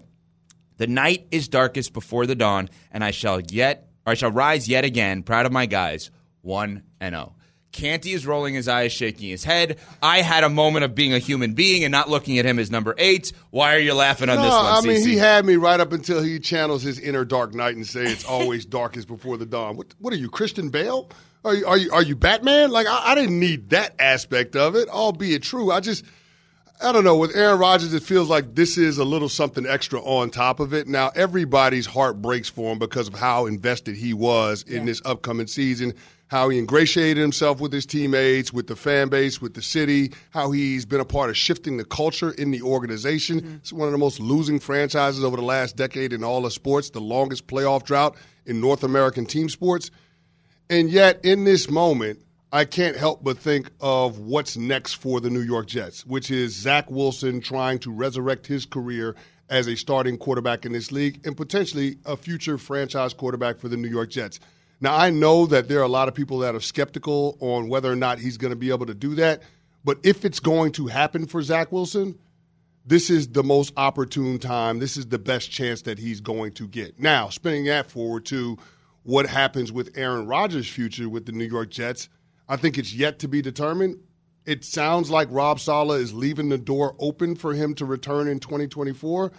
The 0.77 0.87
night 0.87 1.27
is 1.31 1.47
darkest 1.47 1.93
before 1.93 2.25
the 2.25 2.35
dawn, 2.35 2.69
and 2.91 3.03
I 3.03 3.11
shall 3.11 3.39
yet, 3.39 3.89
or 4.05 4.11
I 4.11 4.13
shall 4.15 4.31
rise 4.31 4.67
yet 4.67 4.85
again, 4.85 5.23
proud 5.23 5.45
of 5.45 5.51
my 5.51 5.65
guys, 5.65 6.11
one 6.41 6.83
and 6.99 7.13
zero. 7.13 7.35
Canty 7.71 8.13
is 8.13 8.25
rolling 8.25 8.53
his 8.53 8.69
eyes, 8.69 8.93
shaking 8.93 9.27
his 9.29 9.43
head. 9.43 9.79
I 10.01 10.21
had 10.21 10.45
a 10.45 10.49
moment 10.49 10.85
of 10.85 10.95
being 10.95 11.13
a 11.13 11.19
human 11.19 11.55
being 11.55 11.83
and 11.83 11.91
not 11.91 12.09
looking 12.09 12.39
at 12.39 12.45
him 12.45 12.57
as 12.57 12.71
number 12.71 12.95
eight. 12.97 13.33
Why 13.49 13.75
are 13.75 13.79
you 13.79 13.93
laughing 13.93 14.29
on 14.29 14.37
No, 14.37 14.43
this 14.43 14.51
one, 14.53 14.65
I 14.65 14.81
mean 14.81 15.01
CC? 15.01 15.05
he 15.07 15.17
had 15.17 15.45
me 15.45 15.57
right 15.57 15.77
up 15.81 15.91
until 15.91 16.23
he 16.23 16.39
channels 16.39 16.83
his 16.83 16.99
inner 16.99 17.25
dark 17.25 17.53
knight 17.53 17.75
and 17.75 17.85
say 17.85 18.03
it's 18.05 18.23
always 18.29 18.65
darkest 18.65 19.09
before 19.09 19.35
the 19.35 19.45
dawn. 19.45 19.75
What, 19.75 19.87
what 19.99 20.13
are 20.13 20.17
you, 20.17 20.29
Christian 20.29 20.69
Bale? 20.69 21.09
Are 21.43 21.53
you, 21.53 21.65
are 21.67 21.77
you 21.77 21.91
are 21.91 22.01
you 22.01 22.15
Batman? 22.15 22.71
Like 22.71 22.87
I, 22.87 23.11
I 23.11 23.15
didn't 23.15 23.39
need 23.41 23.71
that 23.71 23.93
aspect 23.99 24.55
of 24.55 24.75
it, 24.77 24.87
albeit 24.87 25.43
true. 25.43 25.69
I 25.69 25.81
just 25.81 26.05
I 26.81 26.91
don't 26.91 27.03
know. 27.03 27.15
With 27.15 27.35
Aaron 27.35 27.59
Rodgers, 27.59 27.93
it 27.93 28.03
feels 28.03 28.29
like 28.29 28.55
this 28.55 28.77
is 28.77 28.97
a 28.97 29.05
little 29.05 29.29
something 29.29 29.65
extra 29.65 30.01
on 30.01 30.29
top 30.29 30.59
of 30.59 30.73
it. 30.73 30.87
Now 30.87 31.11
everybody's 31.15 31.85
heart 31.85 32.21
breaks 32.21 32.49
for 32.49 32.71
him 32.71 32.79
because 32.79 33.07
of 33.07 33.13
how 33.13 33.45
invested 33.45 33.95
he 33.95 34.13
was 34.13 34.63
in 34.63 34.85
this 34.85 35.01
upcoming 35.05 35.47
season. 35.47 35.93
How 36.27 36.49
he 36.49 36.57
ingratiated 36.57 37.21
himself 37.21 37.61
with 37.61 37.71
his 37.71 37.85
teammates, 37.85 38.51
with 38.51 38.65
the 38.65 38.75
fan 38.75 39.09
base, 39.09 39.39
with 39.39 39.53
the 39.53 39.61
city, 39.61 40.11
how 40.31 40.49
he's 40.51 40.83
been 40.83 40.99
a 40.99 41.05
part 41.05 41.29
of 41.29 41.37
shifting 41.37 41.77
the 41.77 41.85
culture 41.85 42.31
in 42.31 42.49
the 42.49 42.63
organization. 42.63 43.41
Mm-hmm. 43.41 43.55
It's 43.57 43.71
one 43.71 43.87
of 43.87 43.91
the 43.91 43.99
most 43.99 44.19
losing 44.19 44.59
franchises 44.59 45.23
over 45.23 45.37
the 45.37 45.43
last 45.43 45.75
decade 45.75 46.13
in 46.13 46.23
all 46.23 46.45
of 46.45 46.51
sports, 46.51 46.89
the 46.89 46.99
longest 46.99 47.45
playoff 47.45 47.83
drought 47.83 48.17
in 48.47 48.59
North 48.59 48.83
American 48.83 49.27
team 49.27 49.49
sports. 49.49 49.91
And 50.67 50.89
yet, 50.89 51.23
in 51.23 51.43
this 51.43 51.69
moment, 51.69 52.24
I 52.55 52.63
can't 52.63 52.95
help 52.95 53.21
but 53.21 53.37
think 53.37 53.69
of 53.81 54.19
what's 54.19 54.55
next 54.55 54.93
for 54.93 55.19
the 55.19 55.29
New 55.29 55.41
York 55.41 55.67
Jets, 55.67 56.05
which 56.05 56.31
is 56.31 56.55
Zach 56.55 56.89
Wilson 56.89 57.41
trying 57.41 57.79
to 57.79 57.91
resurrect 57.91 58.47
his 58.47 58.65
career 58.65 59.17
as 59.49 59.67
a 59.67 59.75
starting 59.75 60.17
quarterback 60.17 60.65
in 60.65 60.71
this 60.71 60.89
league 60.89 61.19
and 61.27 61.35
potentially 61.35 61.97
a 62.05 62.15
future 62.15 62.57
franchise 62.57 63.13
quarterback 63.13 63.59
for 63.59 63.67
the 63.67 63.75
New 63.75 63.89
York 63.89 64.09
Jets. 64.09 64.39
Now, 64.79 64.95
I 64.95 65.09
know 65.09 65.45
that 65.47 65.67
there 65.67 65.79
are 65.81 65.83
a 65.83 65.89
lot 65.89 66.07
of 66.07 66.15
people 66.15 66.39
that 66.39 66.55
are 66.55 66.61
skeptical 66.61 67.37
on 67.41 67.67
whether 67.67 67.91
or 67.91 67.95
not 67.97 68.19
he's 68.19 68.37
going 68.37 68.51
to 68.53 68.55
be 68.55 68.69
able 68.69 68.85
to 68.85 68.93
do 68.93 69.15
that, 69.15 69.43
but 69.83 69.97
if 70.03 70.23
it's 70.23 70.39
going 70.39 70.71
to 70.73 70.87
happen 70.87 71.27
for 71.27 71.43
Zach 71.43 71.73
Wilson, 71.73 72.17
this 72.85 73.09
is 73.09 73.27
the 73.27 73.43
most 73.43 73.73
opportune 73.75 74.39
time. 74.39 74.79
This 74.79 74.95
is 74.95 75.07
the 75.07 75.19
best 75.19 75.51
chance 75.51 75.81
that 75.81 75.99
he's 75.99 76.21
going 76.21 76.53
to 76.53 76.69
get. 76.69 77.01
Now, 77.01 77.27
spinning 77.27 77.65
that 77.65 77.91
forward 77.91 78.25
to 78.27 78.57
what 79.03 79.25
happens 79.25 79.73
with 79.73 79.97
Aaron 79.97 80.25
Rodgers' 80.25 80.69
future 80.69 81.09
with 81.09 81.25
the 81.25 81.33
New 81.33 81.43
York 81.43 81.69
Jets, 81.69 82.07
I 82.47 82.57
think 82.57 82.77
it's 82.77 82.93
yet 82.93 83.19
to 83.19 83.27
be 83.27 83.41
determined. 83.41 83.99
It 84.45 84.63
sounds 84.63 85.09
like 85.09 85.27
Rob 85.31 85.59
Saleh 85.59 85.99
is 85.99 86.13
leaving 86.13 86.49
the 86.49 86.57
door 86.57 86.95
open 86.99 87.35
for 87.35 87.53
him 87.53 87.73
to 87.75 87.85
return 87.85 88.27
in 88.27 88.39
2024, 88.39 89.31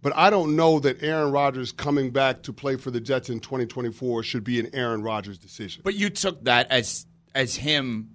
but 0.00 0.12
I 0.14 0.30
don't 0.30 0.54
know 0.54 0.78
that 0.78 1.02
Aaron 1.02 1.32
Rodgers 1.32 1.72
coming 1.72 2.10
back 2.10 2.42
to 2.44 2.52
play 2.52 2.76
for 2.76 2.92
the 2.92 3.00
Jets 3.00 3.30
in 3.30 3.40
2024 3.40 4.22
should 4.22 4.44
be 4.44 4.60
an 4.60 4.70
Aaron 4.72 5.02
Rodgers 5.02 5.38
decision. 5.38 5.82
But 5.84 5.94
you 5.94 6.10
took 6.10 6.44
that 6.44 6.70
as 6.70 7.06
as 7.34 7.56
him 7.56 8.13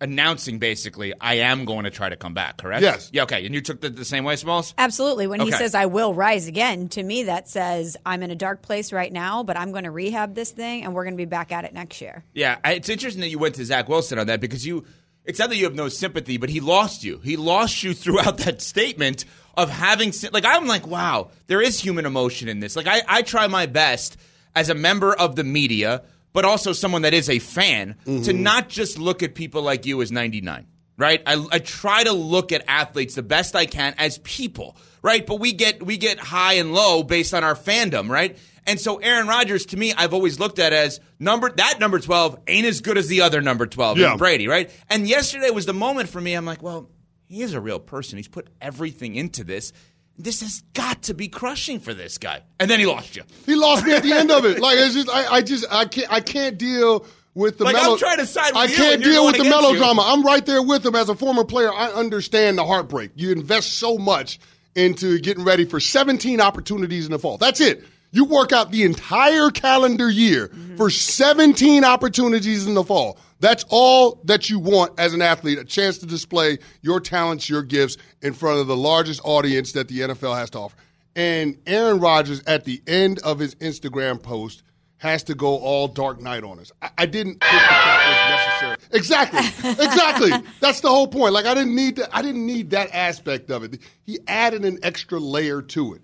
announcing 0.00 0.58
basically, 0.58 1.12
I 1.20 1.34
am 1.34 1.64
going 1.64 1.84
to 1.84 1.90
try 1.90 2.08
to 2.08 2.16
come 2.16 2.34
back, 2.34 2.58
correct? 2.58 2.82
Yes. 2.82 3.10
Yeah, 3.12 3.22
okay. 3.24 3.44
And 3.46 3.54
you 3.54 3.60
took 3.60 3.80
that 3.80 3.96
the 3.96 4.04
same 4.04 4.24
way, 4.24 4.36
Smalls? 4.36 4.74
Absolutely. 4.76 5.26
When 5.26 5.40
he 5.40 5.50
says, 5.50 5.74
I 5.74 5.86
will 5.86 6.14
rise 6.14 6.46
again, 6.46 6.88
to 6.90 7.02
me, 7.02 7.24
that 7.24 7.48
says, 7.48 7.96
I'm 8.04 8.22
in 8.22 8.30
a 8.30 8.34
dark 8.34 8.62
place 8.62 8.92
right 8.92 9.12
now, 9.12 9.42
but 9.42 9.56
I'm 9.56 9.72
going 9.72 9.84
to 9.84 9.90
rehab 9.90 10.34
this 10.34 10.50
thing 10.50 10.84
and 10.84 10.94
we're 10.94 11.04
going 11.04 11.14
to 11.14 11.18
be 11.18 11.24
back 11.24 11.52
at 11.52 11.64
it 11.64 11.72
next 11.72 12.00
year. 12.00 12.24
Yeah, 12.34 12.58
it's 12.64 12.88
interesting 12.88 13.22
that 13.22 13.28
you 13.28 13.38
went 13.38 13.54
to 13.56 13.64
Zach 13.64 13.88
Wilson 13.88 14.18
on 14.18 14.26
that 14.26 14.40
because 14.40 14.66
you. 14.66 14.84
It's 15.24 15.40
not 15.40 15.48
that 15.48 15.56
you 15.56 15.64
have 15.64 15.74
no 15.74 15.88
sympathy, 15.88 16.36
but 16.36 16.50
he 16.50 16.60
lost 16.60 17.02
you. 17.02 17.18
He 17.18 17.36
lost 17.36 17.82
you 17.82 17.94
throughout 17.94 18.38
that 18.38 18.62
statement 18.62 19.24
of 19.56 19.70
having 19.70 20.12
like 20.30 20.44
I'm 20.44 20.68
like, 20.68 20.86
wow, 20.86 21.30
there 21.48 21.60
is 21.60 21.80
human 21.80 22.06
emotion 22.06 22.48
in 22.48 22.60
this. 22.60 22.76
Like 22.76 22.86
I, 22.86 23.02
I 23.08 23.22
try 23.22 23.48
my 23.48 23.66
best 23.66 24.16
as 24.54 24.68
a 24.70 24.74
member 24.74 25.12
of 25.14 25.34
the 25.34 25.42
media, 25.44 26.02
but 26.36 26.44
also 26.44 26.74
someone 26.74 27.00
that 27.00 27.14
is 27.14 27.30
a 27.30 27.38
fan, 27.38 27.96
to 28.04 28.10
mm-hmm. 28.10 28.42
not 28.42 28.68
just 28.68 28.98
look 28.98 29.22
at 29.22 29.34
people 29.34 29.62
like 29.62 29.86
you 29.86 30.02
as 30.02 30.12
99. 30.12 30.66
Right, 30.98 31.22
I, 31.26 31.46
I 31.50 31.58
try 31.58 32.04
to 32.04 32.12
look 32.12 32.52
at 32.52 32.64
athletes 32.68 33.14
the 33.14 33.22
best 33.22 33.54
I 33.54 33.66
can 33.66 33.94
as 33.98 34.16
people, 34.18 34.76
right? 35.02 35.26
But 35.26 35.40
we 35.40 35.52
get 35.52 35.82
we 35.82 35.98
get 35.98 36.18
high 36.18 36.54
and 36.54 36.72
low 36.72 37.02
based 37.02 37.34
on 37.34 37.44
our 37.44 37.54
fandom, 37.54 38.08
right? 38.08 38.38
And 38.66 38.80
so 38.80 38.96
Aaron 38.96 39.26
Rodgers, 39.26 39.66
to 39.66 39.76
me, 39.76 39.92
I've 39.92 40.14
always 40.14 40.40
looked 40.40 40.58
at 40.58 40.72
as 40.72 41.00
number 41.18 41.50
that 41.50 41.80
number 41.80 41.98
twelve 41.98 42.38
ain't 42.46 42.66
as 42.66 42.80
good 42.80 42.96
as 42.96 43.08
the 43.08 43.20
other 43.22 43.42
number 43.42 43.66
twelve, 43.66 43.98
Yeah. 43.98 44.16
Brady, 44.16 44.48
right? 44.48 44.70
And 44.88 45.06
yesterday 45.06 45.50
was 45.50 45.66
the 45.66 45.74
moment 45.74 46.08
for 46.08 46.20
me. 46.20 46.32
I'm 46.32 46.46
like, 46.46 46.62
well, 46.62 46.88
he 47.28 47.42
is 47.42 47.52
a 47.52 47.60
real 47.60 47.80
person. 47.80 48.16
He's 48.16 48.28
put 48.28 48.48
everything 48.60 49.16
into 49.16 49.44
this. 49.44 49.74
This 50.18 50.40
has 50.40 50.62
got 50.72 51.02
to 51.04 51.14
be 51.14 51.28
crushing 51.28 51.78
for 51.80 51.92
this 51.94 52.18
guy. 52.18 52.42
And 52.58 52.70
then 52.70 52.78
he 52.80 52.86
lost 52.86 53.16
you. 53.16 53.22
He 53.44 53.54
lost 53.54 53.84
me 53.84 53.92
at 53.92 54.02
the 54.02 54.12
end 54.12 54.30
of 54.30 54.44
it. 54.46 54.60
Like 54.60 54.78
it's 54.78 54.94
just, 54.94 55.10
I, 55.10 55.26
I 55.26 55.42
just, 55.42 55.64
I 55.70 55.84
can't, 55.84 56.10
I 56.12 56.20
can't 56.20 56.56
deal 56.58 57.06
with 57.34 57.58
the. 57.58 57.64
Like, 57.64 57.76
I'm 57.78 57.98
trying 57.98 58.16
to 58.18 58.26
side 58.26 58.52
with 58.54 58.56
I 58.56 58.64
you, 58.64 58.76
can't 58.76 59.04
deal 59.04 59.26
with 59.26 59.36
the 59.36 59.42
against 59.42 59.60
you. 59.60 59.62
melodrama. 59.74 60.02
I'm 60.06 60.22
right 60.24 60.44
there 60.46 60.62
with 60.62 60.84
him 60.86 60.94
as 60.94 61.08
a 61.10 61.14
former 61.14 61.44
player. 61.44 61.72
I 61.72 61.88
understand 61.92 62.56
the 62.56 62.64
heartbreak. 62.64 63.10
You 63.14 63.32
invest 63.32 63.74
so 63.74 63.98
much 63.98 64.38
into 64.74 65.18
getting 65.18 65.44
ready 65.44 65.64
for 65.66 65.80
17 65.80 66.40
opportunities 66.40 67.04
in 67.06 67.12
the 67.12 67.18
fall. 67.18 67.36
That's 67.38 67.60
it. 67.60 67.84
You 68.12 68.24
work 68.24 68.52
out 68.52 68.70
the 68.70 68.84
entire 68.84 69.50
calendar 69.50 70.08
year 70.08 70.48
Mm-hmm. 70.48 70.76
for 70.76 70.88
17 70.90 71.84
opportunities 71.84 72.66
in 72.66 72.74
the 72.74 72.84
fall. 72.84 73.18
That's 73.40 73.64
all 73.68 74.20
that 74.24 74.48
you 74.48 74.58
want 74.58 74.98
as 74.98 75.12
an 75.12 75.22
athlete 75.22 75.58
a 75.58 75.64
chance 75.64 75.98
to 75.98 76.06
display 76.06 76.58
your 76.80 77.00
talents, 77.00 77.48
your 77.50 77.62
gifts 77.62 77.96
in 78.22 78.32
front 78.32 78.60
of 78.60 78.66
the 78.66 78.76
largest 78.76 79.20
audience 79.24 79.72
that 79.72 79.88
the 79.88 80.00
NFL 80.00 80.36
has 80.36 80.50
to 80.50 80.60
offer. 80.60 80.76
And 81.14 81.58
Aaron 81.66 81.98
Rodgers, 82.00 82.42
at 82.46 82.64
the 82.64 82.82
end 82.86 83.18
of 83.20 83.38
his 83.38 83.54
Instagram 83.56 84.22
post, 84.22 84.62
has 84.98 85.22
to 85.24 85.34
go 85.34 85.58
all 85.58 85.88
Dark 85.88 86.20
Knight 86.20 86.44
on 86.44 86.58
us. 86.58 86.72
I, 86.80 86.90
I 86.98 87.06
didn't 87.06 87.32
think 87.32 87.40
that, 87.40 88.58
that 88.60 88.70
was 88.70 88.80
necessary. 88.80 88.98
Exactly, 88.98 89.70
exactly. 89.84 90.50
That's 90.60 90.80
the 90.80 90.88
whole 90.88 91.08
point. 91.08 91.32
Like 91.32 91.46
I 91.46 91.54
didn't 91.54 91.74
need 91.74 91.96
that. 91.96 92.08
I 92.12 92.22
didn't 92.22 92.44
need 92.46 92.70
that 92.70 92.94
aspect 92.94 93.50
of 93.50 93.62
it. 93.64 93.80
He 94.04 94.18
added 94.26 94.64
an 94.64 94.78
extra 94.82 95.18
layer 95.18 95.62
to 95.62 95.94
it. 95.94 96.02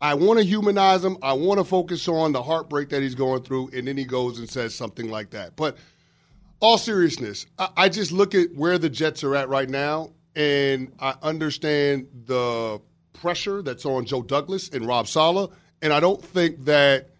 I 0.00 0.14
want 0.14 0.38
to 0.38 0.44
humanize 0.44 1.04
him. 1.04 1.16
I 1.22 1.32
want 1.32 1.58
to 1.58 1.64
focus 1.64 2.06
on 2.08 2.32
the 2.32 2.42
heartbreak 2.42 2.88
that 2.90 3.02
he's 3.02 3.14
going 3.14 3.42
through, 3.42 3.70
and 3.72 3.86
then 3.86 3.96
he 3.96 4.04
goes 4.04 4.38
and 4.38 4.48
says 4.48 4.74
something 4.74 5.10
like 5.10 5.30
that. 5.30 5.56
But 5.56 5.76
all 6.60 6.78
seriousness, 6.78 7.46
I, 7.58 7.68
I 7.76 7.88
just 7.88 8.12
look 8.12 8.34
at 8.34 8.54
where 8.54 8.78
the 8.78 8.90
Jets 8.90 9.24
are 9.24 9.34
at 9.34 9.48
right 9.48 9.68
now, 9.68 10.10
and 10.34 10.92
I 10.98 11.14
understand 11.22 12.08
the 12.26 12.80
pressure 13.12 13.62
that's 13.62 13.84
on 13.84 14.04
Joe 14.04 14.22
Douglas 14.22 14.68
and 14.68 14.86
Rob 14.86 15.08
Saleh, 15.08 15.50
and 15.82 15.92
I 15.92 16.00
don't 16.00 16.22
think 16.22 16.64
that 16.64 17.10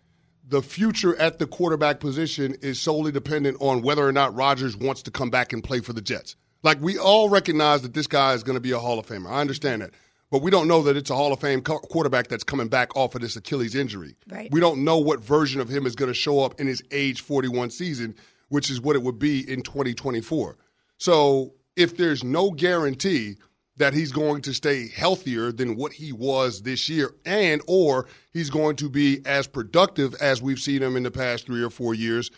the 0.48 0.62
future 0.62 1.14
at 1.16 1.38
the 1.38 1.46
quarterback 1.46 2.00
position 2.00 2.56
is 2.62 2.80
solely 2.80 3.12
dependent 3.12 3.58
on 3.60 3.82
whether 3.82 4.06
or 4.06 4.12
not 4.12 4.34
Rodgers 4.34 4.76
wants 4.76 5.02
to 5.02 5.10
come 5.10 5.30
back 5.30 5.52
and 5.52 5.62
play 5.62 5.80
for 5.80 5.92
the 5.92 6.00
Jets. 6.00 6.36
Like 6.62 6.80
we 6.80 6.98
all 6.98 7.28
recognize 7.28 7.82
that 7.82 7.94
this 7.94 8.06
guy 8.06 8.32
is 8.32 8.42
going 8.42 8.56
to 8.56 8.60
be 8.60 8.72
a 8.72 8.78
Hall 8.78 8.98
of 8.98 9.06
Famer. 9.06 9.30
I 9.30 9.40
understand 9.40 9.82
that. 9.82 9.90
But 10.30 10.42
we 10.42 10.50
don't 10.50 10.68
know 10.68 10.82
that 10.82 10.96
it's 10.96 11.08
a 11.08 11.14
Hall 11.14 11.32
of 11.32 11.40
Fame 11.40 11.62
quarterback 11.62 12.28
that's 12.28 12.44
coming 12.44 12.68
back 12.68 12.94
off 12.94 13.14
of 13.14 13.22
this 13.22 13.36
Achilles 13.36 13.74
injury. 13.74 14.14
Right. 14.28 14.50
We 14.50 14.60
don't 14.60 14.84
know 14.84 14.98
what 14.98 15.20
version 15.20 15.60
of 15.60 15.68
him 15.70 15.86
is 15.86 15.96
going 15.96 16.10
to 16.10 16.14
show 16.14 16.40
up 16.40 16.60
in 16.60 16.66
his 16.66 16.82
age 16.90 17.22
41 17.22 17.70
season, 17.70 18.14
which 18.48 18.70
is 18.70 18.80
what 18.80 18.96
it 18.96 19.02
would 19.02 19.18
be 19.18 19.48
in 19.50 19.62
2024. 19.62 20.56
So 20.96 21.54
if 21.76 21.96
there's 21.96 22.24
no 22.24 22.50
guarantee 22.50 23.36
that 23.78 23.94
he's 23.94 24.10
going 24.10 24.42
to 24.42 24.52
stay 24.52 24.88
healthier 24.88 25.52
than 25.52 25.76
what 25.76 25.92
he 25.92 26.12
was 26.12 26.62
this 26.62 26.88
year 26.88 27.14
and 27.24 27.62
or 27.66 28.06
he's 28.32 28.50
going 28.50 28.76
to 28.76 28.90
be 28.90 29.20
as 29.24 29.46
productive 29.46 30.14
as 30.16 30.42
we've 30.42 30.58
seen 30.58 30.82
him 30.82 30.96
in 30.96 31.04
the 31.04 31.10
past 31.10 31.46
3 31.46 31.62
or 31.62 31.70
4 31.70 31.94
years 31.94 32.30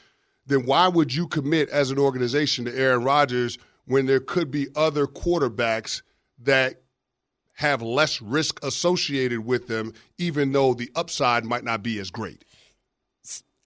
then 0.46 0.66
why 0.66 0.88
would 0.88 1.14
you 1.14 1.26
commit 1.26 1.68
as 1.70 1.90
an 1.90 1.98
organization 1.98 2.64
to 2.64 2.76
Aaron 2.76 3.04
Rodgers 3.04 3.58
when 3.86 4.06
there 4.06 4.20
could 4.20 4.50
be 4.50 4.68
other 4.74 5.06
quarterbacks 5.06 6.02
that 6.38 6.82
have 7.54 7.82
less 7.82 8.20
risk 8.20 8.62
associated 8.64 9.44
with 9.44 9.66
them 9.68 9.92
even 10.18 10.52
though 10.52 10.74
the 10.74 10.90
upside 10.94 11.44
might 11.44 11.64
not 11.64 11.82
be 11.82 11.98
as 11.98 12.10
great 12.10 12.44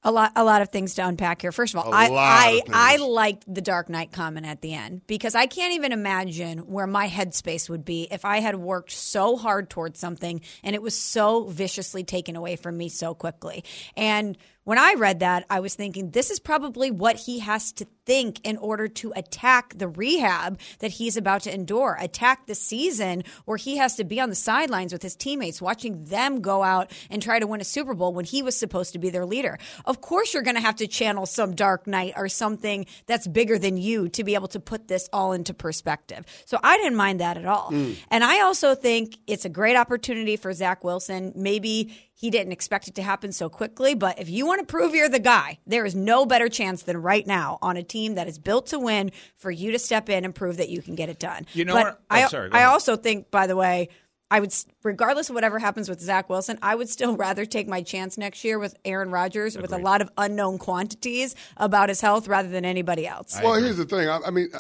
a 0.05 0.13
lot 0.13 0.33
a 0.37 0.45
lot 0.45 0.63
of 0.63 0.69
things 0.69 0.95
to 0.95 1.07
unpack 1.07 1.41
here. 1.41 1.51
First 1.51 1.75
of 1.75 1.81
all, 1.85 1.93
A 1.93 1.97
I 1.97 2.09
I. 2.13 2.63
I 2.73 2.97
liked 2.97 3.53
the 3.53 3.63
Dark 3.63 3.89
Knight 3.89 4.13
comment 4.13 4.47
at 4.47 4.61
the 4.61 4.75
end 4.75 5.03
because 5.07 5.35
I 5.35 5.47
can't 5.47 5.75
even 5.75 5.93
imagine 5.93 6.59
where 6.59 6.87
my 6.87 7.09
headspace 7.09 7.71
would 7.71 7.85
be 7.85 8.07
if 8.11 8.25
I 8.25 8.41
had 8.41 8.57
worked 8.57 8.93
so 8.93 9.37
hard 9.37 9.71
towards 9.71 9.99
something 9.99 10.43
and 10.63 10.75
it 10.75 10.83
was 10.83 10.99
so 10.99 11.45
viciously 11.45 12.05
taken 12.05 12.37
away 12.37 12.57
from 12.57 12.77
me 12.77 12.89
so 12.91 13.15
quickly. 13.15 13.65
And 13.97 14.37
when 14.65 14.79
I 14.79 14.95
read 14.95 15.21
that, 15.21 15.45
I 15.49 15.61
was 15.61 15.75
thinking 15.75 16.11
this 16.11 16.31
is 16.31 16.41
probably 16.41 16.91
what 16.91 17.17
he 17.17 17.39
has 17.41 17.73
to 17.73 17.87
think 18.07 18.41
in 18.45 18.57
order 18.59 18.89
to 18.89 19.13
attack 19.17 19.75
the 19.77 19.89
rehab 19.89 20.59
that 20.81 20.93
he's 20.93 21.17
about 21.17 21.43
to 21.43 21.55
endure, 21.55 21.97
attack 22.01 22.47
the 22.47 22.55
season 22.55 23.25
where 23.45 23.57
he 23.57 23.77
has 23.77 23.97
to 23.97 24.05
be 24.05 24.21
on 24.21 24.29
the 24.29 24.35
sidelines 24.35 24.93
with 24.93 25.03
his 25.03 25.17
teammates, 25.17 25.63
watching 25.63 26.05
them 26.05 26.41
go 26.41 26.63
out 26.63 26.91
and 27.11 27.23
try 27.23 27.39
to 27.39 27.47
win 27.47 27.61
a 27.61 27.65
Super 27.65 27.95
Bowl 27.95 28.13
when 28.13 28.25
he 28.25 28.43
was 28.43 28.57
supposed 28.57 28.93
to 28.93 28.99
be 28.99 29.11
their 29.11 29.27
leader. 29.27 29.59
Of 29.85 30.01
course, 30.01 30.35
you're 30.35 30.43
going 30.43 30.57
to 30.57 30.61
have 30.61 30.77
to 30.77 30.87
channel 30.87 31.27
some 31.27 31.55
dark 31.55 31.87
knight 31.87 32.15
or 32.17 32.29
something 32.29 32.87
that's 33.07 33.27
bigger 33.27 33.59
than 33.59 33.77
you 33.77 34.09
to 34.11 34.25
be 34.25 34.35
able 34.35 34.49
to 34.49 34.61
put 34.61 34.89
this 34.89 35.09
all 35.13 35.33
into 35.33 35.55
perspective. 35.55 36.25
So 36.47 36.59
I 36.63 36.77
didn't 36.79 36.97
mind 36.97 37.21
that 37.21 37.37
at 37.37 37.47
all. 37.47 37.71
Mm. 37.71 37.97
And 38.11 38.25
I 38.25 38.43
also 38.43 38.75
think 38.75 39.17
it's 39.27 39.45
a 39.45 39.49
great 39.49 39.77
opportunity 39.77 40.37
for 40.37 40.53
Zach 40.53 40.85
Wilson. 40.85 41.33
Maybe 41.35 41.95
he 42.15 42.31
didn't 42.31 42.53
expect 42.53 42.89
it 42.89 42.95
to 42.95 43.03
happen 43.03 43.33
so 43.33 43.49
quickly, 43.49 43.95
but 43.95 44.19
if 44.21 44.31
you 44.31 44.47
want 44.47 44.61
to 44.61 44.67
prove 44.67 44.95
you're 44.95 45.09
the 45.09 45.19
guy, 45.19 45.59
there 45.67 45.85
is 45.85 45.95
no 45.95 46.25
better 46.25 46.49
chance 46.49 46.83
than 46.83 46.97
right 47.03 47.27
now 47.27 47.59
on 47.61 47.77
a 47.77 47.83
team 47.83 48.15
that 48.15 48.29
is 48.29 48.39
built 48.39 48.67
to 48.69 48.79
win 48.79 49.11
for 49.37 49.51
you 49.51 49.73
to 49.73 49.79
step 49.79 50.09
in 50.09 50.25
and 50.25 50.35
prove 50.35 50.57
that 50.59 50.69
you 50.69 50.81
can 50.81 50.95
get 50.95 51.09
it 51.09 51.19
done. 51.19 51.45
You 51.53 51.65
know 51.65 51.75
but 51.75 51.85
what- 51.85 52.01
oh, 52.11 52.15
I, 52.15 52.27
sorry, 52.29 52.51
I 52.53 52.65
also 52.65 52.97
think, 52.97 53.31
by 53.31 53.47
the 53.47 53.57
way, 53.57 53.89
I 54.31 54.41
would, 54.41 54.55
regardless 54.83 55.29
of 55.29 55.35
whatever 55.35 55.59
happens 55.59 55.89
with 55.89 56.01
Zach 56.01 56.29
Wilson, 56.29 56.59
I 56.63 56.75
would 56.75 56.89
still 56.89 57.17
rather 57.17 57.45
take 57.45 57.69
my 57.69 57.83
chance 57.83 58.17
next 58.17 58.43
year 58.43 58.59
with 58.59 58.75
Aaron 58.85 59.11
Rodgers 59.11 59.57
with 59.57 59.73
a 59.73 59.79
lot 59.79 60.01
of 60.01 60.11
unknown 60.17 60.59
quantities 60.59 61.37
about 61.57 61.89
his 61.89 62.01
health 62.01 62.27
rather 62.27 62.49
than 62.49 62.65
anybody 62.65 63.07
else. 63.07 63.39
well, 63.43 63.55
here's 63.55 63.77
the 63.77 63.85
thing. 63.85 64.09
I, 64.09 64.21
I 64.27 64.31
mean, 64.31 64.49
uh, 64.53 64.59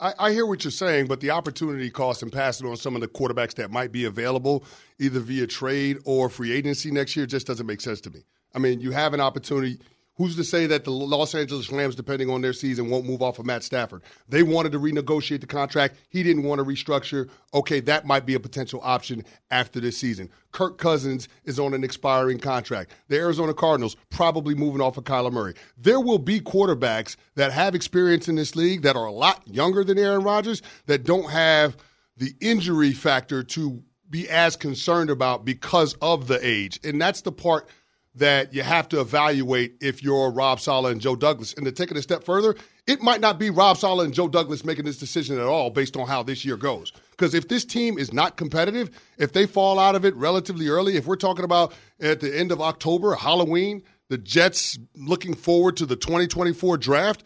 I, 0.00 0.12
I 0.18 0.32
hear 0.32 0.46
what 0.46 0.64
you're 0.64 0.70
saying, 0.70 1.06
but 1.06 1.20
the 1.20 1.30
opportunity 1.30 1.90
cost 1.90 2.22
and 2.22 2.32
passing 2.32 2.68
on 2.68 2.76
some 2.76 2.94
of 2.94 3.00
the 3.00 3.08
quarterbacks 3.08 3.54
that 3.54 3.70
might 3.70 3.92
be 3.92 4.04
available, 4.04 4.64
either 4.98 5.20
via 5.20 5.46
trade 5.46 5.98
or 6.04 6.28
free 6.28 6.52
agency 6.52 6.90
next 6.90 7.16
year, 7.16 7.26
just 7.26 7.46
doesn't 7.46 7.66
make 7.66 7.80
sense 7.80 8.00
to 8.02 8.10
me. 8.10 8.24
I 8.54 8.58
mean, 8.58 8.80
you 8.80 8.90
have 8.92 9.14
an 9.14 9.20
opportunity. 9.20 9.78
Who's 10.16 10.36
to 10.36 10.44
say 10.44 10.66
that 10.66 10.84
the 10.84 10.92
Los 10.92 11.34
Angeles 11.34 11.72
Rams, 11.72 11.96
depending 11.96 12.30
on 12.30 12.40
their 12.40 12.52
season, 12.52 12.88
won't 12.88 13.04
move 13.04 13.20
off 13.20 13.40
of 13.40 13.46
Matt 13.46 13.64
Stafford? 13.64 14.02
They 14.28 14.44
wanted 14.44 14.70
to 14.72 14.78
renegotiate 14.78 15.40
the 15.40 15.46
contract. 15.46 15.96
He 16.08 16.22
didn't 16.22 16.44
want 16.44 16.60
to 16.60 16.64
restructure. 16.64 17.28
Okay, 17.52 17.80
that 17.80 18.06
might 18.06 18.24
be 18.24 18.34
a 18.34 18.40
potential 18.40 18.80
option 18.84 19.24
after 19.50 19.80
this 19.80 19.98
season. 19.98 20.30
Kirk 20.52 20.78
Cousins 20.78 21.28
is 21.44 21.58
on 21.58 21.74
an 21.74 21.82
expiring 21.82 22.38
contract. 22.38 22.92
The 23.08 23.16
Arizona 23.16 23.54
Cardinals 23.54 23.96
probably 24.10 24.54
moving 24.54 24.80
off 24.80 24.96
of 24.96 25.04
Kyler 25.04 25.32
Murray. 25.32 25.54
There 25.76 26.00
will 26.00 26.18
be 26.18 26.40
quarterbacks 26.40 27.16
that 27.34 27.50
have 27.50 27.74
experience 27.74 28.28
in 28.28 28.36
this 28.36 28.54
league 28.54 28.82
that 28.82 28.94
are 28.94 29.06
a 29.06 29.12
lot 29.12 29.42
younger 29.48 29.82
than 29.82 29.98
Aaron 29.98 30.22
Rodgers 30.22 30.62
that 30.86 31.02
don't 31.02 31.30
have 31.30 31.76
the 32.16 32.34
injury 32.40 32.92
factor 32.92 33.42
to 33.42 33.82
be 34.08 34.28
as 34.30 34.54
concerned 34.54 35.10
about 35.10 35.44
because 35.44 35.94
of 35.94 36.28
the 36.28 36.38
age. 36.40 36.78
And 36.84 37.00
that's 37.00 37.22
the 37.22 37.32
part 37.32 37.68
that 38.16 38.54
you 38.54 38.62
have 38.62 38.88
to 38.88 39.00
evaluate 39.00 39.76
if 39.80 40.02
you're 40.02 40.30
Rob 40.30 40.60
Saleh 40.60 40.92
and 40.92 41.00
Joe 41.00 41.16
Douglas. 41.16 41.52
And 41.54 41.66
to 41.66 41.72
take 41.72 41.90
it 41.90 41.96
a 41.96 42.02
step 42.02 42.24
further, 42.24 42.54
it 42.86 43.02
might 43.02 43.20
not 43.20 43.38
be 43.38 43.50
Rob 43.50 43.76
Saleh 43.76 44.04
and 44.04 44.14
Joe 44.14 44.28
Douglas 44.28 44.64
making 44.64 44.84
this 44.84 44.98
decision 44.98 45.38
at 45.38 45.46
all 45.46 45.70
based 45.70 45.96
on 45.96 46.06
how 46.06 46.22
this 46.22 46.44
year 46.44 46.56
goes. 46.56 46.92
Because 47.10 47.34
if 47.34 47.48
this 47.48 47.64
team 47.64 47.98
is 47.98 48.12
not 48.12 48.36
competitive, 48.36 48.90
if 49.18 49.32
they 49.32 49.46
fall 49.46 49.78
out 49.78 49.96
of 49.96 50.04
it 50.04 50.14
relatively 50.14 50.68
early, 50.68 50.96
if 50.96 51.06
we're 51.06 51.16
talking 51.16 51.44
about 51.44 51.74
at 52.00 52.20
the 52.20 52.36
end 52.36 52.52
of 52.52 52.60
October, 52.60 53.14
Halloween, 53.14 53.82
the 54.08 54.18
Jets 54.18 54.78
looking 54.94 55.34
forward 55.34 55.76
to 55.78 55.86
the 55.86 55.96
2024 55.96 56.76
draft, 56.78 57.24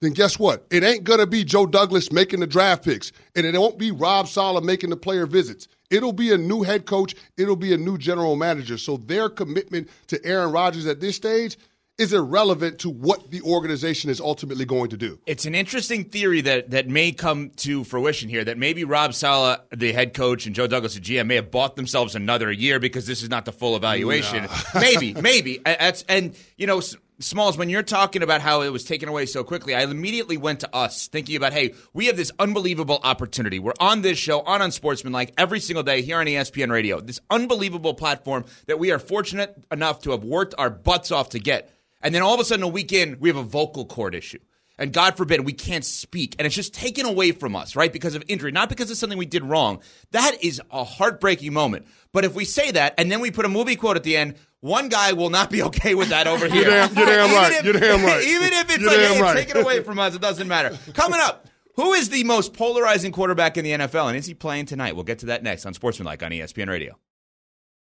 then 0.00 0.12
guess 0.12 0.38
what? 0.38 0.66
It 0.70 0.82
ain't 0.82 1.04
going 1.04 1.20
to 1.20 1.26
be 1.26 1.44
Joe 1.44 1.66
Douglas 1.66 2.10
making 2.10 2.40
the 2.40 2.46
draft 2.46 2.84
picks, 2.84 3.12
and 3.36 3.44
it 3.44 3.52
won't 3.58 3.78
be 3.78 3.90
Rob 3.90 4.28
Sala 4.28 4.62
making 4.62 4.90
the 4.90 4.96
player 4.96 5.26
visits. 5.26 5.68
It'll 5.90 6.12
be 6.12 6.32
a 6.32 6.38
new 6.38 6.62
head 6.62 6.86
coach, 6.86 7.14
it'll 7.36 7.56
be 7.56 7.74
a 7.74 7.76
new 7.76 7.98
general 7.98 8.36
manager. 8.36 8.78
So 8.78 8.96
their 8.96 9.28
commitment 9.28 9.88
to 10.08 10.24
Aaron 10.24 10.52
Rodgers 10.52 10.86
at 10.86 11.00
this 11.00 11.16
stage 11.16 11.56
is 11.98 12.14
irrelevant 12.14 12.78
to 12.78 12.88
what 12.88 13.30
the 13.30 13.42
organization 13.42 14.08
is 14.08 14.20
ultimately 14.22 14.64
going 14.64 14.88
to 14.88 14.96
do. 14.96 15.18
It's 15.26 15.44
an 15.44 15.54
interesting 15.54 16.04
theory 16.04 16.40
that, 16.40 16.70
that 16.70 16.88
may 16.88 17.12
come 17.12 17.50
to 17.56 17.84
fruition 17.84 18.30
here 18.30 18.42
that 18.42 18.56
maybe 18.56 18.84
Rob 18.84 19.12
Saleh, 19.12 19.60
the 19.70 19.92
head 19.92 20.14
coach, 20.14 20.46
and 20.46 20.54
Joe 20.54 20.66
Douglas, 20.66 20.94
the 20.94 21.00
GM, 21.00 21.26
may 21.26 21.34
have 21.34 21.50
bought 21.50 21.76
themselves 21.76 22.14
another 22.14 22.50
year 22.50 22.80
because 22.80 23.06
this 23.06 23.22
is 23.22 23.28
not 23.28 23.44
the 23.44 23.52
full 23.52 23.76
evaluation. 23.76 24.48
maybe, 24.74 25.12
maybe. 25.12 25.56
And, 25.58 25.66
that's- 25.66 26.04
and, 26.08 26.34
you 26.56 26.66
know, 26.66 26.80
Smalls, 27.22 27.58
when 27.58 27.68
you're 27.68 27.82
talking 27.82 28.22
about 28.22 28.40
how 28.40 28.62
it 28.62 28.72
was 28.72 28.82
taken 28.82 29.06
away 29.06 29.26
so 29.26 29.44
quickly, 29.44 29.74
I 29.74 29.82
immediately 29.82 30.38
went 30.38 30.60
to 30.60 30.74
us 30.74 31.06
thinking 31.06 31.36
about, 31.36 31.52
hey, 31.52 31.74
we 31.92 32.06
have 32.06 32.16
this 32.16 32.32
unbelievable 32.38 32.98
opportunity. 33.02 33.58
We're 33.58 33.74
on 33.78 34.00
this 34.00 34.16
show, 34.16 34.40
on 34.40 34.62
Unsportsmanlike, 34.62 35.34
every 35.36 35.60
single 35.60 35.82
day 35.82 36.00
here 36.00 36.18
on 36.18 36.24
ESPN 36.24 36.70
Radio. 36.70 36.98
This 36.98 37.20
unbelievable 37.28 37.92
platform 37.92 38.46
that 38.68 38.78
we 38.78 38.90
are 38.90 38.98
fortunate 38.98 39.54
enough 39.70 40.00
to 40.00 40.12
have 40.12 40.24
worked 40.24 40.54
our 40.56 40.70
butts 40.70 41.12
off 41.12 41.28
to 41.30 41.38
get. 41.38 41.70
And 42.00 42.14
then 42.14 42.22
all 42.22 42.32
of 42.32 42.40
a 42.40 42.44
sudden, 42.44 42.62
a 42.62 42.68
week 42.68 42.90
in, 42.90 43.18
we 43.20 43.28
have 43.28 43.36
a 43.36 43.42
vocal 43.42 43.84
cord 43.84 44.14
issue. 44.14 44.38
And 44.80 44.92
God 44.92 45.16
forbid, 45.16 45.44
we 45.44 45.52
can't 45.52 45.84
speak. 45.84 46.34
And 46.38 46.46
it's 46.46 46.54
just 46.56 46.72
taken 46.74 47.04
away 47.06 47.32
from 47.32 47.54
us, 47.54 47.76
right? 47.76 47.92
Because 47.92 48.14
of 48.14 48.24
injury, 48.28 48.50
not 48.50 48.68
because 48.70 48.90
of 48.90 48.96
something 48.96 49.18
we 49.18 49.26
did 49.26 49.44
wrong. 49.44 49.80
That 50.12 50.42
is 50.42 50.60
a 50.72 50.82
heartbreaking 50.84 51.52
moment. 51.52 51.86
But 52.12 52.24
if 52.24 52.34
we 52.34 52.44
say 52.46 52.70
that 52.72 52.94
and 52.96 53.12
then 53.12 53.20
we 53.20 53.30
put 53.30 53.44
a 53.44 53.48
movie 53.48 53.76
quote 53.76 53.96
at 53.96 54.02
the 54.02 54.16
end, 54.16 54.36
one 54.60 54.88
guy 54.88 55.12
will 55.12 55.30
not 55.30 55.50
be 55.50 55.62
okay 55.70 55.94
with 55.94 56.08
that 56.08 56.26
over 56.26 56.48
here. 56.48 56.64
damn- 56.64 56.96
you're 56.96 57.06
damn 57.06 57.34
right. 57.34 57.52
if- 57.52 57.64
You're 57.64 57.74
damn 57.74 58.04
right. 58.04 58.24
Even 58.26 58.52
if 58.54 58.70
it's 58.70 58.78
You're 58.78 58.90
like, 58.90 58.98
hey, 59.00 59.20
right. 59.22 59.36
it's 59.36 59.46
taken 59.46 59.62
away 59.62 59.82
from 59.82 59.98
us, 59.98 60.14
it 60.14 60.20
doesn't 60.22 60.48
matter. 60.48 60.76
Coming 60.94 61.20
up, 61.20 61.46
who 61.76 61.92
is 61.92 62.08
the 62.08 62.24
most 62.24 62.54
polarizing 62.54 63.12
quarterback 63.12 63.56
in 63.58 63.64
the 63.64 63.72
NFL? 63.72 64.08
And 64.08 64.16
is 64.16 64.26
he 64.26 64.34
playing 64.34 64.64
tonight? 64.66 64.94
We'll 64.94 65.04
get 65.04 65.18
to 65.20 65.26
that 65.26 65.42
next 65.42 65.66
on 65.66 65.74
Sportsmanlike 65.74 66.22
on 66.22 66.30
ESPN 66.30 66.68
Radio. 66.68 66.98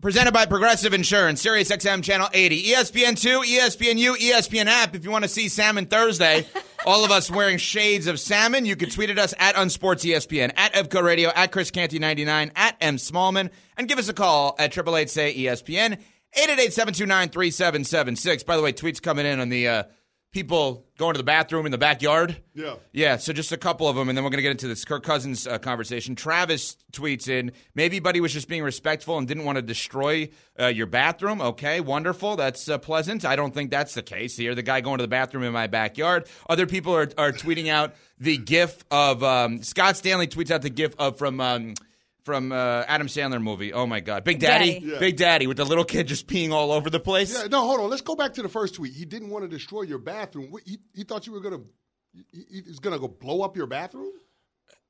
Presented 0.00 0.30
by 0.30 0.46
Progressive 0.46 0.94
Insurance, 0.94 1.42
Sirius 1.42 1.72
XM 1.72 2.04
Channel 2.04 2.28
80, 2.32 2.66
ESPN 2.66 3.20
2, 3.20 3.40
ESPNU, 3.40 4.14
ESPN 4.14 4.66
app. 4.66 4.94
If 4.94 5.02
you 5.02 5.10
want 5.10 5.24
to 5.24 5.28
see 5.28 5.48
Salmon 5.48 5.86
Thursday, 5.86 6.46
all 6.86 7.04
of 7.04 7.10
us 7.10 7.28
wearing 7.28 7.58
shades 7.58 8.06
of 8.06 8.20
salmon, 8.20 8.64
you 8.64 8.76
can 8.76 8.90
tweet 8.90 9.10
at 9.10 9.18
us 9.18 9.34
at 9.40 9.56
UnsportsESPN, 9.56 10.52
at 10.56 10.74
Evco 10.74 11.02
Radio, 11.02 11.30
at 11.34 11.50
Chris 11.50 11.72
Canty 11.72 11.98
99 11.98 12.52
at 12.54 12.76
M 12.80 12.96
Smallman, 12.96 13.50
and 13.76 13.88
give 13.88 13.98
us 13.98 14.08
a 14.08 14.14
call 14.14 14.54
at 14.60 14.70
888 14.70 15.10
say 15.10 15.36
ESPN, 15.36 15.98
888-729-3776. 16.36 18.46
By 18.46 18.56
the 18.56 18.62
way, 18.62 18.72
tweets 18.72 19.02
coming 19.02 19.26
in 19.26 19.40
on 19.40 19.48
the 19.48 19.66
uh, 19.66 19.82
people 20.32 20.86
going 20.98 21.14
to 21.14 21.18
the 21.18 21.24
bathroom 21.24 21.64
in 21.64 21.72
the 21.72 21.78
backyard. 21.78 22.36
Yeah. 22.54 22.74
Yeah, 22.92 23.16
so 23.16 23.32
just 23.32 23.52
a 23.52 23.56
couple 23.56 23.88
of 23.88 23.96
them, 23.96 24.08
and 24.08 24.16
then 24.16 24.24
we're 24.24 24.30
going 24.30 24.38
to 24.38 24.42
get 24.42 24.50
into 24.50 24.68
this 24.68 24.84
Kirk 24.84 25.02
Cousins 25.02 25.46
uh, 25.46 25.58
conversation. 25.58 26.14
Travis 26.14 26.76
tweets 26.92 27.28
in, 27.28 27.52
maybe 27.74 27.98
Buddy 28.00 28.20
was 28.20 28.32
just 28.32 28.48
being 28.48 28.62
respectful 28.62 29.16
and 29.16 29.26
didn't 29.26 29.44
want 29.44 29.56
to 29.56 29.62
destroy 29.62 30.28
uh, 30.60 30.66
your 30.66 30.86
bathroom. 30.86 31.40
Okay, 31.40 31.80
wonderful. 31.80 32.36
That's 32.36 32.68
uh, 32.68 32.78
pleasant. 32.78 33.24
I 33.24 33.36
don't 33.36 33.54
think 33.54 33.70
that's 33.70 33.94
the 33.94 34.02
case 34.02 34.36
here. 34.36 34.54
The 34.54 34.62
guy 34.62 34.80
going 34.80 34.98
to 34.98 35.04
the 35.04 35.08
bathroom 35.08 35.44
in 35.44 35.52
my 35.52 35.66
backyard. 35.66 36.26
Other 36.48 36.66
people 36.66 36.94
are, 36.94 37.08
are 37.16 37.32
tweeting 37.32 37.68
out 37.68 37.94
the 38.18 38.36
gif 38.36 38.84
of 38.90 39.22
um, 39.22 39.62
Scott 39.62 39.96
Stanley 39.96 40.26
tweets 40.26 40.50
out 40.50 40.62
the 40.62 40.70
gif 40.70 40.94
of 40.98 41.18
from. 41.18 41.40
Um, 41.40 41.74
from 42.28 42.52
uh, 42.52 42.84
Adam 42.86 43.06
Sandler 43.06 43.42
movie. 43.42 43.72
Oh 43.72 43.86
my 43.86 44.00
God, 44.00 44.22
Big 44.22 44.38
Daddy, 44.38 44.74
Daddy. 44.74 44.86
Yeah. 44.86 44.98
Big 44.98 45.16
Daddy, 45.16 45.46
with 45.46 45.56
the 45.56 45.64
little 45.64 45.82
kid 45.84 46.06
just 46.08 46.26
peeing 46.26 46.50
all 46.52 46.70
over 46.72 46.90
the 46.90 47.00
place. 47.00 47.32
Yeah, 47.32 47.48
no, 47.48 47.62
hold 47.66 47.80
on. 47.80 47.88
Let's 47.88 48.02
go 48.02 48.14
back 48.14 48.34
to 48.34 48.42
the 48.42 48.50
first 48.50 48.74
tweet. 48.74 48.92
He 48.92 49.06
didn't 49.06 49.30
want 49.30 49.44
to 49.44 49.48
destroy 49.48 49.82
your 49.82 49.96
bathroom. 49.98 50.50
What, 50.50 50.62
He, 50.66 50.76
he 50.92 51.04
thought 51.04 51.26
you 51.26 51.32
were 51.32 51.40
gonna. 51.40 51.60
He, 52.12 52.24
he- 52.50 52.62
he's 52.66 52.80
gonna 52.80 52.98
go 52.98 53.08
blow 53.08 53.40
up 53.40 53.56
your 53.56 53.66
bathroom. 53.66 54.12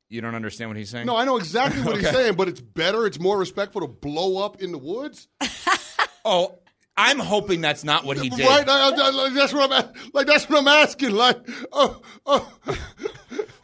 You 0.09 0.21
don't 0.21 0.35
understand 0.35 0.71
what 0.71 0.76
he's 0.78 0.90
saying? 0.90 1.07
No, 1.07 1.14
I 1.16 1.25
know 1.25 1.37
exactly 1.37 1.80
what 1.83 1.97
he's 1.97 2.07
Okay. 2.09 2.14
saying, 2.16 2.35
but 2.35 2.49
it's 2.49 2.61
better. 2.61 3.07
It's 3.07 3.21
more 3.21 3.38
respectful 3.38 3.83
to 3.83 3.87
blow 3.87 4.45
up 4.45 4.61
in 4.61 4.73
the 4.73 4.78
woods, 4.78 5.28
Oh, 6.25 6.59
I'm 6.97 7.21
hoping 7.21 7.61
that's 7.61 7.85
not 7.85 8.04
what 8.04 8.18
he 8.18 8.28
did. 8.28 8.40
right? 8.45 8.68
I- 8.68 8.88
I- 8.90 8.90
I- 8.90 9.11
like, 9.11 9.33
that's 9.35 9.52
what 9.52 9.71
I'm 9.73 9.85
a- 9.85 9.92
like. 10.12 10.26
That's 10.26 10.49
what 10.50 10.59
I'm 10.59 10.66
asking. 10.68 11.12
Like, 11.12 11.38
oh, 11.73 12.00
oh. 12.26 12.52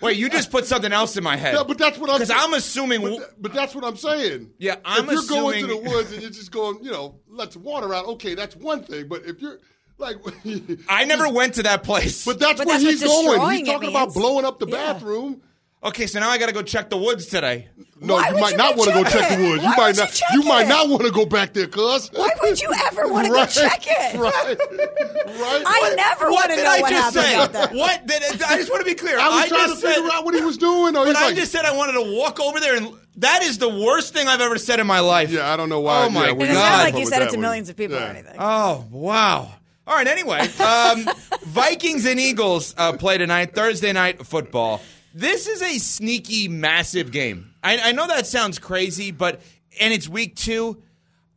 Wait, 0.05 0.17
you 0.19 0.29
just 0.29 0.51
put 0.51 0.67
something 0.67 0.93
else 0.93 1.17
in 1.17 1.25
my 1.25 1.37
head. 1.37 1.55
Yeah, 1.55 1.63
but 1.67 1.79
that's 1.79 1.99
what 1.99 2.11
I'm. 2.11 2.17
Because 2.17 2.31
I'm 2.31 2.53
assuming. 2.55 3.01
But, 3.01 3.09
th- 3.09 3.23
but 3.39 3.53
that's 3.55 3.75
what 3.75 3.85
I'm 3.85 3.97
saying. 3.97 4.51
Yeah, 4.59 4.77
I'm 4.85 5.09
assuming. 5.09 5.15
if 5.19 5.31
you're 5.31 5.41
going 5.41 5.61
to 5.63 5.67
the 5.67 5.91
woods 5.91 6.13
and 6.13 6.21
you're 6.23 6.31
just 6.31 6.53
going, 6.53 6.79
you 6.85 6.93
know, 6.93 7.21
let 7.29 7.53
some 7.55 7.63
water 7.63 7.93
out. 7.95 8.05
Okay, 8.07 8.35
that's 8.35 8.55
one 8.55 8.83
thing. 8.85 9.09
But 9.09 9.25
if 9.25 9.41
you're 9.41 9.59
like, 9.99 10.17
I 10.89 11.05
never 11.05 11.29
went 11.29 11.55
to 11.55 11.63
that 11.65 11.83
place. 11.85 12.25
But 12.25 12.39
that's 12.39 12.59
But 12.59 12.67
where 12.67 12.79
that's 12.79 13.01
he's 13.01 13.03
going. 13.03 13.51
He's 13.59 13.67
talking 13.67 13.89
about 13.89 14.13
blowing 14.13 14.45
up 14.45 14.59
the 14.59 14.67
Yeah. 14.67 14.93
bathroom. 14.93 15.41
Okay, 15.85 16.07
so 16.07 16.21
now 16.21 16.31
I 16.31 16.39
got 16.39 16.47
to 16.47 16.53
go 16.55 16.63
check 16.63 16.91
the 16.91 16.97
woods 16.97 17.27
today. 17.27 17.69
No, 18.01 18.15
Why 18.15 18.29
you 18.29 18.35
would 18.35 18.41
might 18.41 18.51
you 18.53 18.57
not 18.59 18.75
go 18.75 18.79
want 18.81 18.91
to 18.91 18.97
go 18.97 19.05
check 19.05 19.13
check 19.29 19.33
it? 19.33 19.37
the 19.43 19.49
woods. 19.49 19.63
You 19.63 19.69
Why 19.71 19.77
might 19.77 19.87
would 19.87 19.97
you 19.97 20.03
not. 20.03 20.13
check 20.13 20.29
You 20.35 20.43
might 20.43 20.63
it? 20.63 20.69
not 20.69 20.89
want 20.91 21.03
to 21.05 21.11
go 21.11 21.25
back 21.25 21.53
there, 21.55 21.67
cuz. 21.69 22.11
Why 22.13 22.29
would 22.43 22.61
you 22.61 22.71
ever 22.87 23.09
want 23.09 23.27
to 23.27 23.33
go 23.33 23.39
Right, 23.39 23.49
check 23.51 23.85
it? 23.87 24.15
Right. 24.21 24.59
Right. 25.35 25.63
I 25.67 25.95
never 25.97 26.31
What 26.31 26.49
want 26.49 26.51
to 26.59 26.65
know 26.65 26.71
I 26.71 26.81
what 26.81 26.91
just 26.91 27.15
happened 27.17 27.25
say? 27.25 27.35
out 27.35 27.53
there. 27.53 27.69
What 27.79 28.07
did 28.07 28.23
I 28.43 28.57
just 28.59 28.71
want 28.71 28.85
to 28.85 28.91
be 28.91 28.95
clear? 28.95 29.19
I 29.19 29.29
was 29.29 29.49
trying 29.49 29.69
just 29.69 29.81
to 29.83 29.89
figure 29.89 30.11
out 30.13 30.25
what 30.25 30.35
he 30.35 30.43
was 30.43 30.57
doing. 30.59 30.95
Or 30.97 31.05
But 31.05 31.09
he's 31.09 31.17
I 31.17 31.27
like, 31.27 31.35
just 31.37 31.51
said 31.51 31.65
I 31.65 31.75
wanted 31.75 31.93
to 31.95 32.15
walk 32.17 32.39
over 32.41 32.61
there, 32.61 32.77
and 32.77 32.89
that 33.17 33.43
is 33.43 33.59
the 33.59 33.69
worst 33.69 34.13
thing 34.13 34.29
I've 34.29 34.41
ever 34.41 34.59
said 34.59 34.81
in 34.81 34.87
my 34.87 35.01
life. 35.01 35.31
yeah, 35.31 35.53
I 35.53 35.57
don't 35.57 35.69
know 35.69 35.81
why. 35.81 36.05
Oh, 36.05 36.11
my 36.11 36.27
yeah, 36.27 36.33
we 36.33 36.39
God. 36.41 36.51
It's 36.51 36.55
not 36.55 36.69
God. 36.71 36.85
like 36.85 36.99
you 37.01 37.07
said 37.07 37.23
it 37.23 37.31
to 37.31 37.39
millions 37.39 37.69
of 37.69 37.77
people 37.77 37.97
Yeah. 37.97 38.07
or 38.07 38.11
anything. 38.11 38.37
Oh 38.39 38.85
wow! 38.91 39.51
All 39.87 39.95
right. 39.97 40.07
Anyway, 40.07 40.39
um, 40.61 41.09
Vikings 41.43 42.05
and 42.07 42.21
Eagles 42.21 42.75
uh, 42.77 42.93
play 42.93 43.19
tonight, 43.19 43.55
Thursday 43.55 43.93
night 43.93 44.25
football. 44.27 44.81
This 45.17 45.47
is 45.47 45.63
a 45.63 45.79
sneaky, 45.79 46.49
massive 46.49 47.13
game. 47.13 47.55
I, 47.63 47.79
I 47.79 47.93
know 47.93 48.09
that 48.09 48.27
sounds 48.27 48.59
crazy, 48.59 49.13
but 49.13 49.41
and 49.81 49.95
it's 49.95 50.09
week 50.09 50.35
two. 50.35 50.83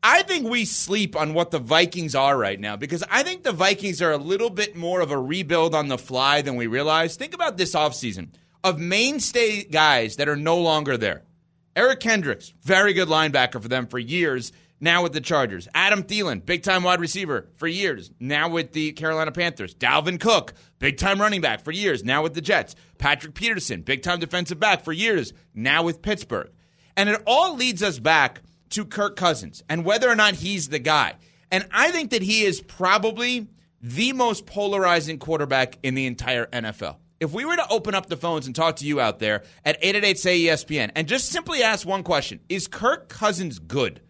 I 0.01 0.23
think 0.23 0.49
we 0.49 0.65
sleep 0.65 1.15
on 1.15 1.35
what 1.35 1.51
the 1.51 1.59
Vikings 1.59 2.15
are 2.15 2.35
right 2.35 2.59
now 2.59 2.75
because 2.75 3.03
I 3.09 3.21
think 3.21 3.43
the 3.43 3.51
Vikings 3.51 4.01
are 4.01 4.11
a 4.11 4.17
little 4.17 4.49
bit 4.49 4.75
more 4.75 5.01
of 5.01 5.11
a 5.11 5.17
rebuild 5.19 5.75
on 5.75 5.89
the 5.89 5.97
fly 5.97 6.41
than 6.41 6.55
we 6.55 6.65
realize. 6.65 7.15
Think 7.15 7.35
about 7.35 7.57
this 7.57 7.75
offseason 7.75 8.29
of 8.63 8.79
mainstay 8.79 9.63
guys 9.65 10.15
that 10.15 10.27
are 10.27 10.35
no 10.35 10.57
longer 10.57 10.97
there. 10.97 11.23
Eric 11.75 11.99
Kendricks, 11.99 12.53
very 12.63 12.93
good 12.93 13.07
linebacker 13.07 13.61
for 13.61 13.67
them 13.67 13.85
for 13.85 13.99
years, 13.99 14.51
now 14.79 15.03
with 15.03 15.13
the 15.13 15.21
Chargers. 15.21 15.67
Adam 15.73 16.03
Thielen, 16.03 16.45
big 16.45 16.63
time 16.63 16.83
wide 16.83 16.99
receiver 16.99 17.47
for 17.55 17.67
years, 17.67 18.11
now 18.19 18.49
with 18.49 18.73
the 18.73 18.91
Carolina 18.93 19.31
Panthers. 19.31 19.73
Dalvin 19.73 20.19
Cook, 20.19 20.53
big 20.79 20.97
time 20.97 21.19
running 21.19 21.41
back 21.41 21.63
for 21.63 21.71
years, 21.71 22.03
now 22.03 22.23
with 22.23 22.33
the 22.33 22.41
Jets. 22.41 22.75
Patrick 22.97 23.33
Peterson, 23.33 23.81
big 23.81 24.01
time 24.01 24.19
defensive 24.19 24.59
back 24.59 24.83
for 24.83 24.93
years, 24.93 25.33
now 25.53 25.83
with 25.83 26.01
Pittsburgh. 26.01 26.51
And 26.95 27.09
it 27.09 27.21
all 27.25 27.55
leads 27.55 27.83
us 27.83 27.99
back 27.99 28.41
to 28.69 28.85
Kirk 28.85 29.15
Cousins 29.15 29.63
and 29.69 29.85
whether 29.85 30.09
or 30.09 30.15
not 30.15 30.35
he's 30.35 30.69
the 30.69 30.79
guy. 30.79 31.15
And 31.51 31.67
I 31.71 31.91
think 31.91 32.11
that 32.11 32.21
he 32.21 32.43
is 32.43 32.61
probably 32.61 33.47
the 33.81 34.13
most 34.13 34.45
polarizing 34.45 35.19
quarterback 35.19 35.77
in 35.83 35.93
the 35.93 36.07
entire 36.07 36.47
NFL. 36.47 36.97
If 37.19 37.33
we 37.33 37.45
were 37.45 37.55
to 37.55 37.67
open 37.69 37.95
up 37.95 38.07
the 38.07 38.17
phones 38.17 38.45
and 38.45 38.55
talk 38.55 38.75
to 38.77 38.85
you 38.85 38.99
out 38.99 39.19
there 39.19 39.43
at 39.65 39.77
888 39.77 40.19
say 40.19 40.39
ESPN 40.41 40.91
and 40.95 41.07
just 41.07 41.29
simply 41.29 41.63
ask 41.63 41.87
one 41.87 42.03
question, 42.03 42.39
is 42.49 42.67
Kirk 42.67 43.09
Cousins 43.09 43.59
good? 43.59 44.01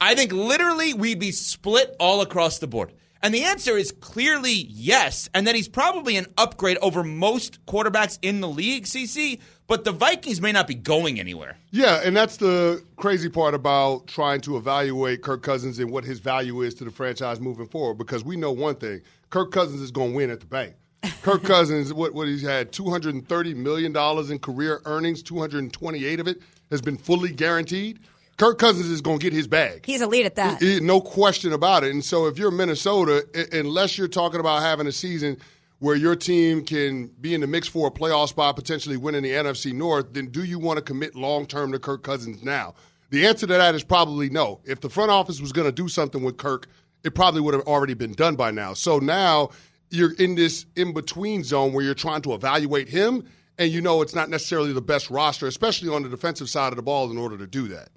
I 0.00 0.14
think 0.14 0.32
literally 0.32 0.94
we'd 0.94 1.18
be 1.18 1.32
split 1.32 1.94
all 1.98 2.20
across 2.20 2.58
the 2.58 2.66
board. 2.66 2.92
And 3.22 3.34
the 3.34 3.44
answer 3.44 3.76
is 3.76 3.92
clearly 3.92 4.52
yes. 4.52 5.28
And 5.34 5.46
that 5.46 5.54
he's 5.54 5.68
probably 5.68 6.16
an 6.16 6.26
upgrade 6.38 6.78
over 6.80 7.04
most 7.04 7.64
quarterbacks 7.66 8.18
in 8.22 8.40
the 8.40 8.48
league, 8.48 8.84
CC. 8.84 9.40
But 9.66 9.84
the 9.84 9.92
Vikings 9.92 10.40
may 10.40 10.52
not 10.52 10.66
be 10.66 10.74
going 10.74 11.20
anywhere. 11.20 11.56
Yeah, 11.70 12.00
and 12.02 12.16
that's 12.16 12.38
the 12.38 12.82
crazy 12.96 13.28
part 13.28 13.54
about 13.54 14.06
trying 14.06 14.40
to 14.42 14.56
evaluate 14.56 15.22
Kirk 15.22 15.42
Cousins 15.42 15.78
and 15.78 15.90
what 15.90 16.04
his 16.04 16.18
value 16.18 16.62
is 16.62 16.74
to 16.76 16.84
the 16.84 16.90
franchise 16.90 17.40
moving 17.40 17.68
forward. 17.68 17.98
Because 17.98 18.24
we 18.24 18.36
know 18.36 18.50
one 18.50 18.74
thing: 18.74 19.02
Kirk 19.28 19.52
Cousins 19.52 19.80
is 19.80 19.90
going 19.90 20.10
to 20.10 20.16
win 20.16 20.30
at 20.30 20.40
the 20.40 20.46
bank. 20.46 20.74
Kirk 21.22 21.44
Cousins, 21.44 21.94
what, 21.94 22.14
what 22.14 22.26
he's 22.26 22.42
had, 22.42 22.72
two 22.72 22.90
hundred 22.90 23.14
and 23.14 23.28
thirty 23.28 23.54
million 23.54 23.92
dollars 23.92 24.30
in 24.30 24.40
career 24.40 24.80
earnings, 24.86 25.22
two 25.22 25.38
hundred 25.38 25.62
and 25.62 25.72
twenty-eight 25.72 26.18
of 26.18 26.26
it 26.26 26.40
has 26.70 26.80
been 26.80 26.96
fully 26.96 27.30
guaranteed. 27.30 28.00
Kirk 28.40 28.58
Cousins 28.58 28.86
is 28.86 29.02
going 29.02 29.18
to 29.18 29.22
get 29.22 29.34
his 29.34 29.46
bag. 29.46 29.84
He's 29.84 30.00
elite 30.00 30.24
at 30.24 30.36
that. 30.36 30.62
It- 30.62 30.82
no 30.82 30.98
question 31.02 31.52
about 31.52 31.84
it. 31.84 31.90
And 31.90 32.02
so 32.02 32.26
if 32.26 32.38
you're 32.38 32.50
Minnesota, 32.50 33.26
unless 33.52 33.98
you're 33.98 34.08
talking 34.08 34.40
about 34.40 34.62
having 34.62 34.86
a 34.86 34.92
season 34.92 35.36
where 35.78 35.94
your 35.94 36.16
team 36.16 36.64
can 36.64 37.08
be 37.20 37.34
in 37.34 37.42
the 37.42 37.46
mix 37.46 37.68
for 37.68 37.88
a 37.88 37.90
playoff 37.90 38.30
spot, 38.30 38.56
potentially 38.56 38.96
winning 38.96 39.24
the 39.24 39.32
NFC 39.32 39.74
North, 39.74 40.14
then 40.14 40.28
do 40.28 40.42
you 40.42 40.58
want 40.58 40.78
to 40.78 40.82
commit 40.82 41.14
long 41.14 41.44
term 41.44 41.70
to 41.72 41.78
Kirk 41.78 42.02
Cousins 42.02 42.42
now? 42.42 42.74
The 43.10 43.26
answer 43.26 43.46
to 43.46 43.52
that 43.58 43.74
is 43.74 43.84
probably 43.84 44.30
no. 44.30 44.60
If 44.64 44.80
the 44.80 44.88
front 44.88 45.10
office 45.10 45.38
was 45.38 45.52
going 45.52 45.66
to 45.66 45.72
do 45.72 45.86
something 45.88 46.22
with 46.22 46.38
Kirk, 46.38 46.66
it 47.04 47.14
probably 47.14 47.42
would 47.42 47.52
have 47.52 47.64
already 47.64 47.92
been 47.92 48.12
done 48.14 48.36
by 48.36 48.50
now. 48.52 48.72
So 48.72 49.00
now 49.00 49.50
you're 49.90 50.14
in 50.14 50.34
this 50.34 50.64
in 50.76 50.94
between 50.94 51.44
zone 51.44 51.74
where 51.74 51.84
you're 51.84 51.92
trying 51.92 52.22
to 52.22 52.32
evaluate 52.32 52.88
him, 52.88 53.22
and 53.58 53.70
you 53.70 53.82
know 53.82 54.00
it's 54.00 54.14
not 54.14 54.30
necessarily 54.30 54.72
the 54.72 54.80
best 54.80 55.10
roster, 55.10 55.46
especially 55.46 55.90
on 55.90 56.04
the 56.04 56.08
defensive 56.08 56.48
side 56.48 56.72
of 56.72 56.76
the 56.76 56.82
ball, 56.82 57.10
in 57.10 57.18
order 57.18 57.36
to 57.36 57.46
do 57.46 57.68
that. 57.68 57.90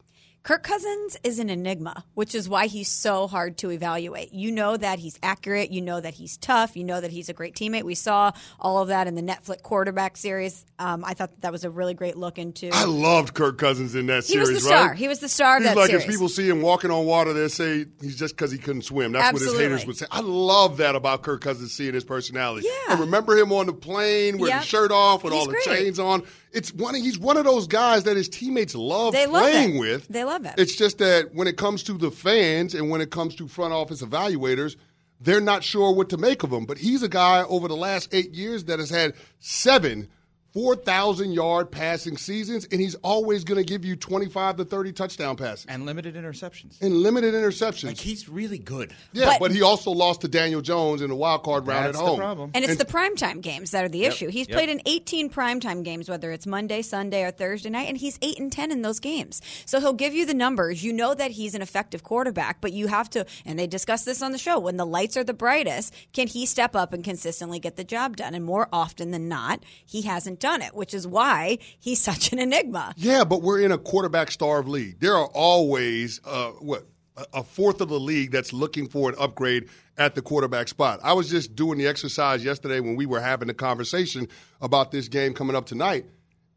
Kirk 0.43 0.63
Cousins 0.63 1.15
is 1.23 1.39
an 1.39 1.49
enigma, 1.49 2.03
which 2.15 2.36
is 2.36 2.49
why 2.49 2.67
he's 2.67 2.89
so 2.89 3.27
hard 3.27 3.58
to 3.60 3.71
evaluate. 3.71 4.34
You 4.34 4.51
know 4.51 4.75
that 4.75 4.99
he's 4.99 5.17
accurate. 5.23 5.71
You 5.71 5.79
know 5.82 6.01
that 6.01 6.15
he's 6.15 6.36
tough. 6.36 6.75
You 6.75 6.84
know 6.84 6.99
that 6.99 7.12
he's 7.12 7.29
a 7.29 7.34
great 7.34 7.56
teammate. 7.56 7.84
We 7.84 7.95
saw 7.95 8.34
all 8.60 8.79
of 8.82 8.89
that 8.89 9.08
in 9.08 9.15
the 9.15 9.21
Netflix 9.21 9.62
quarterback 9.62 10.17
series. 10.17 10.65
Um, 10.79 11.06
I 11.06 11.13
thought 11.13 11.32
that, 11.32 11.41
that 11.43 11.51
was 11.53 11.63
a 11.63 11.69
really 11.69 11.93
great 11.93 12.17
look 12.17 12.38
into. 12.38 12.69
I 12.73 12.84
loved 12.84 13.34
Kirk 13.34 13.58
Cousins 13.58 13.95
in 13.95 14.08
that 14.08 14.25
he 14.25 14.34
series. 14.34 14.49
was 14.51 14.63
the 14.65 14.69
right? 14.71 14.77
star. 14.82 14.93
He 14.95 15.08
was 15.08 15.19
the 15.19 15.29
star 15.29 15.58
of 15.58 15.63
He's 15.63 15.75
like 15.75 15.88
series. 15.91 16.03
if 16.03 16.10
people 16.10 16.27
see 16.27 16.49
him 16.49 16.62
walking 16.62 16.91
on 16.91 17.06
water, 17.06 17.32
they 17.32 17.47
say 17.47 17.86
he's 18.01 18.17
just 18.17 18.36
because 18.36 18.51
he 18.51 18.58
couldn't 18.58 18.82
swim. 18.82 19.13
That's 19.13 19.32
what 19.32 19.41
his 19.41 19.58
haters 19.58 19.86
would 19.86 19.95
say. 19.95 20.08
I 20.12 20.19
love 20.19 20.75
that 20.77 20.95
about 20.97 21.21
Kirk 21.21 21.39
Cousins, 21.39 21.71
seeing 21.71 21.93
his 21.93 22.03
personality. 22.03 22.67
Yeah. 22.67 22.91
And 22.95 22.99
remember 22.99 23.38
him 23.38 23.53
on 23.53 23.67
the 23.67 23.73
plane 23.73 24.39
with 24.39 24.49
Yep. 24.49 24.60
his 24.60 24.67
shirt 24.67 24.91
off, 24.91 25.23
with 25.23 25.32
He's 25.32 25.39
all 25.39 25.45
the 25.45 25.53
great. 25.53 25.63
chains 25.63 25.99
on. 25.99 26.23
It's 26.54 26.74
one. 26.74 26.96
He's 26.96 27.18
one 27.18 27.38
of 27.38 27.46
those 27.46 27.68
guys 27.68 28.04
that 28.04 28.16
his 28.16 28.30
teammates 28.30 28.76
love 28.76 29.13
They 29.13 29.26
love 29.26 29.42
playing 29.44 29.76
it. 29.78 29.80
with. 29.80 30.08
They 30.08 30.24
love 30.24 30.46
it. 30.46 30.54
It's 30.58 30.76
just 30.76 31.00
that 31.00 31.34
when 31.34 31.48
it 31.48 31.58
comes 31.58 31.84
to 31.84 31.94
the 31.94 32.12
fans 32.12 32.76
and 32.76 32.89
when 32.89 33.02
it 33.02 33.10
comes 33.10 33.36
to 33.36 33.48
front 33.48 33.74
office 33.74 34.02
evaluators, 34.02 34.76
they're 35.20 35.42
not 35.42 35.63
sure 35.63 35.92
what 35.94 36.10
to 36.10 36.18
make 36.18 36.44
of 36.44 36.52
him. 36.52 36.66
But 36.66 36.78
he's 36.78 37.02
a 37.02 37.10
guy 37.10 37.44
over 37.44 37.68
the 37.68 37.76
last 37.76 38.13
eight 38.13 38.34
years 38.34 38.66
that 38.66 38.80
has 38.80 38.89
had 38.89 39.13
seven 39.39 40.08
4,000 40.54 41.32
yard 41.32 41.72
passing 41.72 42.16
seasons, 42.18 42.68
and 42.72 42.80
he's 42.80 42.94
always 42.96 43.44
going 43.44 43.58
to 43.58 43.63
give 43.63 43.84
you 43.84 43.96
25 43.96 44.58
to 44.58 44.66
30 44.66 44.92
touchdown 44.94 45.36
passes 45.36 45.66
and 45.68 45.86
limited 45.86 46.16
interceptions. 46.16 46.80
and 46.82 46.94
limited 46.98 47.34
interceptions. 47.34 47.86
Like 47.86 47.98
he's 47.98 48.30
really 48.30 48.60
good. 48.60 48.94
yeah, 49.13 49.26
But- 49.26 49.39
but, 49.39 49.52
he 49.52 49.62
also 49.63 49.92
lost 49.92 50.22
to 50.22 50.28
Daniel 50.28 50.62
Jones 50.62 51.02
in 51.02 51.10
the 51.10 51.16
wild 51.16 51.44
card 51.44 51.66
round 51.68 51.86
That's 51.88 51.98
at 51.98 52.02
the 52.02 52.06
home. 52.08 52.20
problem. 52.20 52.52
And 52.54 52.63
it's 52.63 52.76
the 52.76 52.86
primetime 52.86 53.42
games 53.42 53.72
that 53.72 53.84
are 53.84 53.89
the 53.89 54.06
issue. 54.06 54.28
He's 54.30 54.48
Yep. 54.48 54.56
played 54.58 54.70
in 54.70 54.82
18 54.86 55.30
primetime 55.30 55.84
games, 55.84 56.08
whether 56.08 56.32
it's 56.32 56.46
Monday, 56.46 56.82
Sunday, 56.84 57.24
or 57.24 57.32
Thursday 57.32 57.70
night, 57.70 57.88
and 57.89 57.98
he's 57.98 58.20
8 58.22 58.39
and 58.39 58.52
10 58.52 58.72
in 58.72 58.84
those 58.84 59.00
games. 59.00 59.42
So 59.66 59.80
he'll 59.80 59.94
give 59.94 60.13
you 60.13 60.26
the 60.26 60.34
numbers. 60.36 60.84
You 60.84 60.94
know 60.94 61.13
that 61.16 61.32
he's 61.32 61.56
an 61.56 61.62
effective 61.63 62.04
quarterback, 62.04 62.62
but 62.62 62.74
you 62.74 62.88
have 62.88 63.10
to, 63.12 63.26
and 63.46 63.58
they 63.58 63.66
discussed 63.68 64.06
this 64.06 64.22
on 64.22 64.32
the 64.32 64.38
show, 64.38 64.60
when 64.60 64.78
the 64.78 64.86
lights 64.86 65.18
are 65.18 65.24
the 65.24 65.34
brightest, 65.34 65.94
can 66.13 66.28
he 66.28 66.46
step 66.46 66.76
up 66.76 66.94
and 66.94 67.04
consistently 67.04 67.60
get 67.60 67.76
the 67.76 67.84
job 67.84 68.18
done? 68.18 68.36
And 68.36 68.46
more 68.46 68.68
often 68.72 69.12
than 69.12 69.28
not, 69.28 69.63
he 69.86 70.04
hasn't 70.04 70.39
done 70.43 70.62
it, 70.62 70.75
which 70.75 70.93
is 70.93 71.08
why 71.08 71.58
he's 71.79 71.99
such 72.10 72.32
an 72.34 72.39
enigma. 72.39 72.93
Yeah, 72.97 73.23
but 73.23 73.41
we're 73.41 73.62
in 73.62 73.71
a 73.71 73.77
quarterback 73.77 74.29
starved 74.32 74.67
league. 74.67 74.99
There 74.99 75.15
are 75.15 75.27
always 75.34 76.19
uh, 76.25 76.51
what 76.60 76.86
a- 77.17 77.25
a 77.39 77.43
fourth 77.43 77.79
of 77.82 77.89
the 77.89 77.99
league 77.99 78.32
that's 78.32 78.51
looking 78.53 78.88
for 78.88 79.10
an 79.10 79.15
upgrade 79.19 79.69
at 79.97 80.15
the 80.15 80.21
quarterback 80.21 80.67
spot. 80.67 80.99
I 81.03 81.13
was 81.13 81.29
just 81.29 81.56
doing 81.56 81.77
the 81.77 81.88
exercise 81.88 82.43
yesterday 82.43 82.79
when 82.79 82.95
we 82.95 83.06
were 83.06 83.21
having 83.21 83.47
the 83.47 83.53
conversation 83.53 84.27
about 84.62 84.91
this 84.91 85.08
game 85.08 85.34
coming 85.34 85.56
up 85.56 85.65
tonight, 85.67 86.06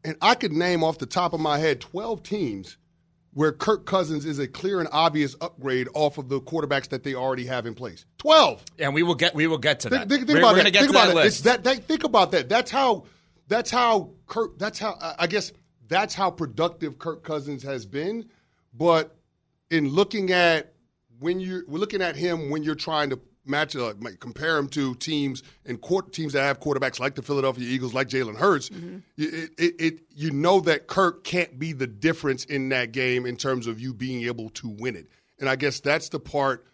and 0.03 0.15
I 0.21 0.33
could 0.35 0.51
name 0.51 0.83
off 0.83 0.97
the 0.97 1.05
top 1.05 1.33
of 1.33 1.39
my 1.39 1.57
head 1.59 1.79
12 1.81 2.23
teams 2.23 2.77
where 3.33 3.51
Kirk 3.51 3.85
Cousins 3.85 4.25
is 4.25 4.39
a 4.39 4.47
clear 4.47 4.79
and 4.79 4.89
obvious 4.91 5.35
upgrade 5.41 5.87
off 5.93 6.17
of 6.17 6.27
the 6.27 6.41
quarterbacks 6.41 6.89
that 6.89 7.03
they 7.03 7.13
already 7.13 7.45
have 7.45 7.67
in 7.67 7.75
place. 7.75 8.03
12. 8.17 8.63
And 8.79 8.95
we 8.95 9.03
will 9.03 9.13
get 9.13 9.35
we 9.35 9.45
will 9.45 9.59
get 9.59 9.81
to 9.81 9.89
that. 9.89 10.09
Think, 10.09 10.09
think, 10.09 10.27
think 10.27 10.29
we're 10.37 10.39
about 10.39 10.47
we're 10.55 10.55
that. 10.55 10.59
gonna 10.61 10.71
get 10.71 10.79
think 10.81 10.93
to 10.93 10.97
about 10.97 11.13
that 11.13 11.21
it. 11.21 11.27
It's 11.27 11.35
list. 11.35 11.43
that, 11.43 11.63
that- 11.65 11.83
think 11.87 12.03
about 12.03 12.31
that. 12.31 12.49
That's 12.49 12.71
how. 12.71 13.05
That's 13.47 13.71
how 13.71 14.11
Kirk. 14.27 14.57
That's 14.59 14.79
how. 14.79 14.97
I- 15.17 15.27
guess 15.27 15.51
that's 15.87 16.13
how 16.13 16.29
productive 16.31 16.99
Kirk 16.99 17.23
Cousins 17.23 17.63
has 17.63 17.85
been. 17.85 18.29
But 18.73 19.15
in 19.71 19.89
looking 19.89 20.31
at 20.31 20.73
when 21.19 21.39
you're 21.39 21.63
we're 21.67 21.79
looking 21.79 22.01
at 22.01 22.15
him 22.15 22.49
when 22.49 22.63
you're 22.63 22.75
trying 22.75 23.09
to 23.09 23.19
match 23.45 23.75
uh, 23.75 23.93
compare 24.19 24.57
him 24.57 24.67
to 24.67 24.93
teams 24.95 25.41
and 25.65 25.79
court 25.79 26.11
teams 26.11 26.33
that 26.33 26.43
have 26.43 26.59
quarterbacks 26.59 26.99
like 26.99 27.15
the 27.15 27.21
Philadelphia 27.21 27.65
Eagles, 27.67 27.93
like 27.93 28.09
Jalen 28.09 28.35
Hurts, 28.35 28.69
it, 29.17 29.51
it, 29.57 29.75
it 29.79 29.99
you 30.13 30.31
know 30.31 30.59
that 30.61 30.87
Kirk 30.87 31.23
can't 31.23 31.57
be 31.57 31.71
the 31.71 31.87
difference 31.87 32.43
in 32.45 32.69
that 32.69 32.91
game 32.91 33.25
in 33.25 33.37
terms 33.37 33.65
of 33.67 33.79
you 33.79 33.93
being 33.93 34.23
able 34.23 34.49
to 34.51 34.67
win 34.67 34.95
it. 34.95 35.07
And 35.39 35.49
I 35.49 35.55
guess 35.55 35.79
that's 35.79 36.09
the 36.09 36.19
part 36.19 36.65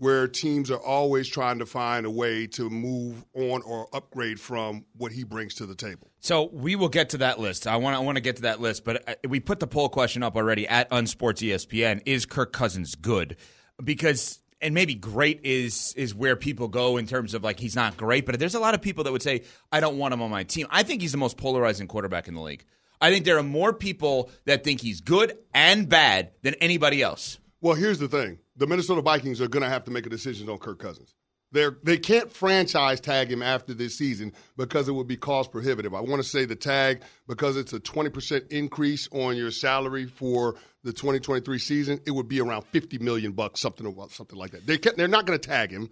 where 0.00 0.26
teams 0.26 0.70
are 0.70 0.80
always 0.80 1.28
trying 1.28 1.58
to 1.58 1.66
find 1.66 2.06
a 2.06 2.10
way 2.10 2.46
to 2.46 2.70
move 2.70 3.22
on 3.34 3.60
or 3.62 3.86
upgrade 3.92 4.40
from 4.40 4.86
what 4.96 5.12
he 5.12 5.24
brings 5.24 5.54
to 5.54 5.66
the 5.66 5.74
table. 5.74 6.08
So 6.20 6.48
we 6.52 6.74
will 6.74 6.88
get 6.88 7.10
to 7.10 7.18
that 7.18 7.38
list. 7.38 7.66
I 7.66 7.76
want 7.76 7.94
I 7.94 7.98
want 7.98 8.16
to 8.16 8.22
get 8.22 8.36
to 8.36 8.42
that 8.42 8.60
list, 8.60 8.84
but 8.84 9.06
uh, 9.06 9.14
we 9.28 9.40
put 9.40 9.60
the 9.60 9.66
poll 9.66 9.90
question 9.90 10.22
up 10.22 10.36
already 10.36 10.66
at 10.66 10.90
Unsports 10.90 11.46
ESPN. 11.46 12.00
Is 12.06 12.24
Kirk 12.24 12.52
Cousins 12.52 12.94
good? 12.94 13.36
Because 13.82 14.40
and 14.62 14.74
maybe 14.74 14.94
great 14.94 15.40
is 15.44 15.92
is 15.96 16.14
where 16.14 16.34
people 16.34 16.68
go 16.68 16.96
in 16.96 17.06
terms 17.06 17.34
of 17.34 17.44
like 17.44 17.60
he's 17.60 17.76
not 17.76 17.98
great, 17.98 18.24
but 18.24 18.38
there's 18.38 18.54
a 18.54 18.60
lot 18.60 18.72
of 18.72 18.80
people 18.80 19.04
that 19.04 19.12
would 19.12 19.22
say 19.22 19.42
I 19.70 19.80
don't 19.80 19.98
want 19.98 20.14
him 20.14 20.22
on 20.22 20.30
my 20.30 20.44
team. 20.44 20.66
I 20.70 20.82
think 20.82 21.02
he's 21.02 21.12
the 21.12 21.18
most 21.18 21.36
polarizing 21.36 21.88
quarterback 21.88 22.26
in 22.26 22.34
the 22.34 22.40
league. 22.40 22.64
I 23.02 23.10
think 23.10 23.26
there 23.26 23.38
are 23.38 23.42
more 23.42 23.74
people 23.74 24.30
that 24.46 24.64
think 24.64 24.80
he's 24.80 25.02
good 25.02 25.36
and 25.52 25.88
bad 25.88 26.32
than 26.42 26.54
anybody 26.54 27.02
else. 27.02 27.38
Well, 27.60 27.74
here's 27.74 27.98
the 27.98 28.08
thing: 28.08 28.38
the 28.60 28.66
Minnesota 28.66 29.00
Vikings 29.00 29.40
are 29.40 29.48
going 29.48 29.62
to 29.62 29.70
have 29.70 29.84
to 29.84 29.90
make 29.90 30.04
a 30.04 30.10
decision 30.10 30.48
on 30.50 30.58
Kirk 30.58 30.78
Cousins. 30.78 31.14
They're, 31.50 31.78
they 31.82 31.96
can't 31.96 32.30
franchise 32.30 33.00
tag 33.00 33.32
him 33.32 33.42
after 33.42 33.72
this 33.72 33.96
season 33.96 34.34
because 34.56 34.86
it 34.86 34.92
would 34.92 35.08
be 35.08 35.16
cost 35.16 35.50
prohibitive. 35.50 35.94
I 35.94 36.00
want 36.00 36.22
to 36.22 36.28
say 36.28 36.44
the 36.44 36.54
tag 36.54 37.00
because 37.26 37.56
it's 37.56 37.72
a 37.72 37.80
20% 37.80 38.52
increase 38.52 39.08
on 39.12 39.34
your 39.36 39.50
salary 39.50 40.04
for 40.04 40.56
the 40.84 40.92
2023 40.92 41.58
season. 41.58 42.00
It 42.06 42.10
would 42.10 42.28
be 42.28 42.38
around 42.40 42.66
50 42.66 42.98
million 42.98 43.32
bucks, 43.32 43.60
something 43.60 43.86
about 43.86 44.10
something 44.10 44.38
like 44.38 44.50
that. 44.50 44.66
They 44.66 44.76
can, 44.76 44.92
they're 44.94 45.08
not 45.08 45.24
going 45.24 45.38
to 45.38 45.48
tag 45.48 45.70
him. 45.70 45.88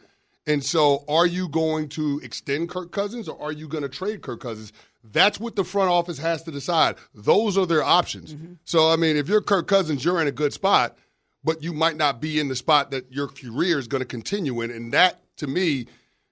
And 0.46 0.62
so, 0.62 1.04
are 1.08 1.26
you 1.26 1.48
going 1.48 1.88
to 1.90 2.20
extend 2.22 2.68
Kirk 2.68 2.92
Cousins 2.92 3.28
or 3.28 3.40
are 3.40 3.52
you 3.52 3.66
going 3.66 3.82
to 3.82 3.88
trade 3.88 4.22
Kirk 4.22 4.40
Cousins? 4.40 4.72
That's 5.02 5.40
what 5.40 5.56
the 5.56 5.64
front 5.64 5.90
office 5.90 6.18
has 6.18 6.42
to 6.44 6.50
decide. 6.50 6.96
Those 7.14 7.58
are 7.58 7.66
their 7.66 7.82
options. 7.82 8.34
Mm-hmm. 8.34 8.54
So, 8.64 8.90
I 8.90 8.96
mean, 8.96 9.16
if 9.16 9.28
you're 9.28 9.42
Kirk 9.42 9.66
Cousins, 9.66 10.04
you're 10.04 10.20
in 10.20 10.26
a 10.26 10.32
good 10.32 10.52
spot, 10.52 10.96
but 11.44 11.62
you 11.62 11.72
might 11.72 11.96
not 11.96 12.20
be 12.20 12.40
in 12.40 12.48
the 12.48 12.56
spot 12.56 12.90
that 12.90 13.10
your 13.12 13.28
career 13.28 13.78
is 13.78 13.88
going 13.88 14.00
to 14.00 14.06
continue 14.06 14.60
in. 14.60 14.70
And 14.70 14.92
that, 14.92 15.20
to 15.36 15.46
me, 15.46 15.86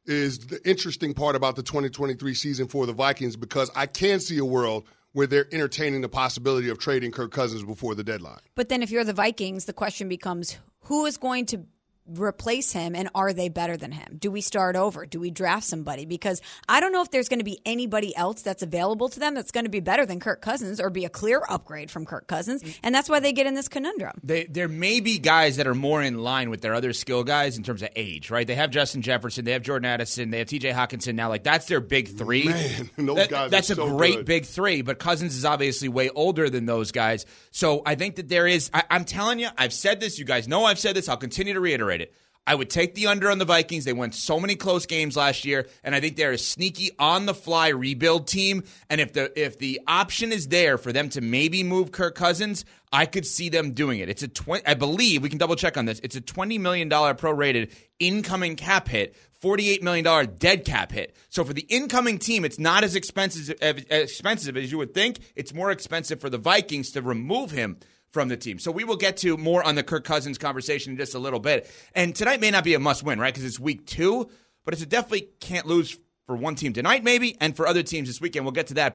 is 0.07 0.39
the 0.39 0.69
interesting 0.69 1.15
part 1.15 1.37
about 1.37 1.57
the 1.57 1.63
2023 1.63 2.35
season 2.35 2.69
for 2.69 2.87
the 2.87 2.93
Vikings 2.93 3.37
because 3.37 3.71
I 3.75 3.87
can 3.87 4.21
see 4.21 4.39
a 4.39 4.45
world 4.45 4.85
where 5.13 5.27
they're 5.27 5.49
entertaining 5.53 6.03
the 6.03 6.09
possibility 6.09 6.69
of 6.69 6.79
trading 6.79 7.11
Kirk 7.11 7.33
Cousins 7.33 7.65
before 7.65 7.95
the 7.95 8.05
deadline. 8.05 8.41
But 8.55 8.69
then 8.69 8.83
if 8.83 8.91
you're 8.91 9.05
the 9.05 9.15
Vikings, 9.15 9.65
the 9.65 9.73
question 9.73 10.09
becomes 10.09 10.59
who 10.83 11.07
is 11.07 11.17
going 11.17 11.47
to 11.47 11.65
replace 12.07 12.73
him 12.73 12.95
and 12.95 13.09
are 13.15 13.33
they 13.33 13.49
better 13.49 13.77
than 13.77 13.93
him? 13.93 14.17
Do 14.19 14.31
we 14.31 14.41
start 14.41 14.77
over? 14.77 15.07
Do 15.07 15.21
we 15.21 15.31
draft 15.31 15.65
somebody? 15.65 16.07
Because 16.07 16.41
I 16.69 16.81
don't 16.81 16.93
know 16.93 17.03
if 17.03 17.11
there's 17.11 17.29
going 17.29 17.41
to 17.41 17.45
be 17.45 17.61
anybody 17.67 18.15
else 18.17 18.43
that's 18.43 18.63
available 18.63 19.09
to 19.11 19.21
them 19.21 19.35
that's 19.35 19.51
going 19.51 19.65
to 19.65 19.71
be 19.71 19.81
better 19.81 20.07
than 20.07 20.21
Kirk 20.21 20.41
Cousins 20.41 20.81
or 20.81 20.91
be 20.91 21.05
a 21.05 21.09
clear 21.09 21.43
upgrade 21.49 21.91
from 21.91 22.07
Kirk 22.07 22.27
Cousins. 22.27 22.63
Mm. 22.63 22.79
And 22.85 22.95
that's 22.95 23.09
why 23.09 23.21
they 23.21 23.33
get 23.33 23.47
in 23.47 23.55
this 23.55 23.69
conundrum. 23.69 24.13
They, 24.23 24.45
there 24.45 24.69
may 24.69 25.01
be 25.01 25.19
guys 25.19 25.57
that 25.57 25.67
are 25.67 25.75
more 25.75 26.03
in 26.03 26.19
line 26.19 26.51
with 26.51 26.61
their 26.61 26.75
other 26.75 26.93
skill 26.93 27.25
guys 27.25 27.57
in 27.57 27.63
terms 27.63 27.83
of 27.83 27.89
age, 27.97 28.31
right? 28.31 28.47
They 28.47 28.55
have 28.55 28.71
Justin 28.71 29.03
Jefferson, 29.03 29.45
they 29.45 29.53
have 29.53 29.63
Jordan 29.63 29.87
Addison, 29.87 30.31
they 30.31 30.39
have 30.39 30.49
T.J. 30.49 30.71
Hockenson 30.71 31.15
now. 31.15 31.29
Like 31.29 31.43
that's 31.43 31.67
their 31.67 31.81
big 31.81 32.09
three. 32.17 32.45
Man, 32.45 32.91
That- 33.17 33.31
guys 33.31 33.51
that's 33.51 33.71
a 33.71 33.75
so 33.75 33.97
great 33.97 34.17
good. 34.17 34.27
big 34.27 34.45
three. 34.45 34.83
But 34.83 34.99
Cousins 34.99 35.37
is 35.37 35.45
obviously 35.45 35.89
way 35.89 36.11
older 36.11 36.49
than 36.51 36.67
those 36.67 36.93
guys. 36.93 37.27
So 37.51 37.83
I 37.85 37.95
think 37.95 38.17
that 38.17 38.29
there 38.29 38.47
is. 38.47 38.71
I, 38.73 38.85
I'm 38.91 39.05
telling 39.05 39.39
you, 39.39 39.49
I've 39.57 39.73
said 39.73 40.01
this. 40.01 40.19
You 40.19 40.25
guys 40.25 40.47
know 40.49 40.65
I've 40.65 40.79
said 40.79 40.95
this. 40.97 41.09
I'll 41.09 41.17
continue 41.17 41.55
to 41.55 41.61
reiterate 41.61 41.96
it. 42.01 42.15
I 42.47 42.55
would 42.55 42.71
take 42.71 42.95
the 42.95 43.09
under 43.09 43.29
on 43.29 43.39
the 43.39 43.45
Vikings. 43.45 43.85
They 43.85 43.93
won 43.93 44.13
so 44.13 44.39
many 44.39 44.55
close 44.55 44.87
games 44.87 45.17
last 45.17 45.45
year, 45.45 45.67
and 45.83 45.95
I 45.95 46.01
think 46.01 46.17
they're 46.17 46.33
a 46.33 46.39
sneaky 46.39 46.93
on 46.99 47.27
the 47.27 47.35
fly 47.35 47.69
rebuild 47.69 48.29
team. 48.29 48.63
And 48.89 49.01
if 49.01 49.13
the 49.13 49.33
if 49.41 49.59
the 49.59 49.81
option 49.89 50.31
is 50.31 50.47
there 50.49 50.79
for 50.79 50.93
them 50.93 51.09
to 51.11 51.21
maybe 51.21 51.65
move 51.65 51.91
Kirk 51.91 52.15
Cousins, 52.15 52.65
I 52.93 53.07
could 53.07 53.27
see 53.27 53.49
them 53.49 53.73
doing 53.73 53.99
it. 53.99 54.09
It's 54.09 54.23
a 54.23 54.29
twenty. 54.29 54.65
I 54.65 54.75
believe 54.75 55.23
we 55.23 55.29
can 55.29 55.39
double 55.39 55.57
check 55.57 55.77
on 55.77 55.87
this. 55.87 55.99
It's 56.05 56.15
a 56.15 56.21
twenty 56.21 56.57
million 56.57 56.89
dollar 56.89 57.15
prorated 57.15 57.73
incoming 57.99 58.57
cap 58.57 58.89
hit. 58.89 59.17
$48 59.43 59.83
million 59.83 60.35
dead 60.39 60.65
cap 60.65 60.91
hit. 60.91 61.15
So 61.29 61.45
for 61.45 61.53
the 61.53 61.67
incoming 61.69 62.19
team, 62.19 62.47
it's 62.47 62.59
not 62.59 62.85
as 62.85 62.97
expensive, 62.97 63.55
as 63.61 63.85
expensive 63.91 64.57
as 64.57 64.73
you 64.73 64.79
would 64.79 64.95
think. 64.95 65.19
It's 65.37 65.53
more 65.53 65.71
expensive 65.71 66.23
for 66.23 66.31
the 66.31 66.39
Vikings 66.39 66.91
to 66.93 67.03
remove 67.03 67.51
him 67.51 67.77
from 68.17 68.29
the 68.29 68.37
team. 68.39 68.59
So 68.59 68.71
we 68.71 68.83
will 68.83 68.97
get 68.97 69.19
to 69.19 69.37
more 69.37 69.63
on 69.63 69.75
the 69.75 69.83
Kirk 69.83 70.05
Cousins 70.05 70.39
conversation 70.39 70.93
in 70.93 70.97
just 70.97 71.15
a 71.15 71.19
little 71.19 71.39
bit. 71.39 71.71
And 71.95 72.17
tonight 72.17 72.41
may 72.41 72.51
not 72.51 72.65
be 72.65 72.73
a 72.73 72.79
must 72.79 73.03
win, 73.03 73.21
right? 73.21 73.35
Because 73.35 73.45
it's 73.45 73.61
week 73.61 73.85
two, 73.85 74.31
but 74.65 74.73
it's 74.73 74.83
a 74.83 74.87
definitely 74.87 75.29
can't 75.39 75.67
lose 75.67 75.99
for 76.27 76.35
one 76.35 76.55
team 76.55 76.73
tonight, 76.73 77.05
maybe, 77.05 77.37
and 77.43 77.55
for 77.55 77.67
other 77.67 77.83
teams 77.83 78.09
this 78.09 78.19
weekend. 78.19 78.47
We'll 78.47 78.53
get 78.53 78.69
to 78.69 78.75
that. 78.75 78.95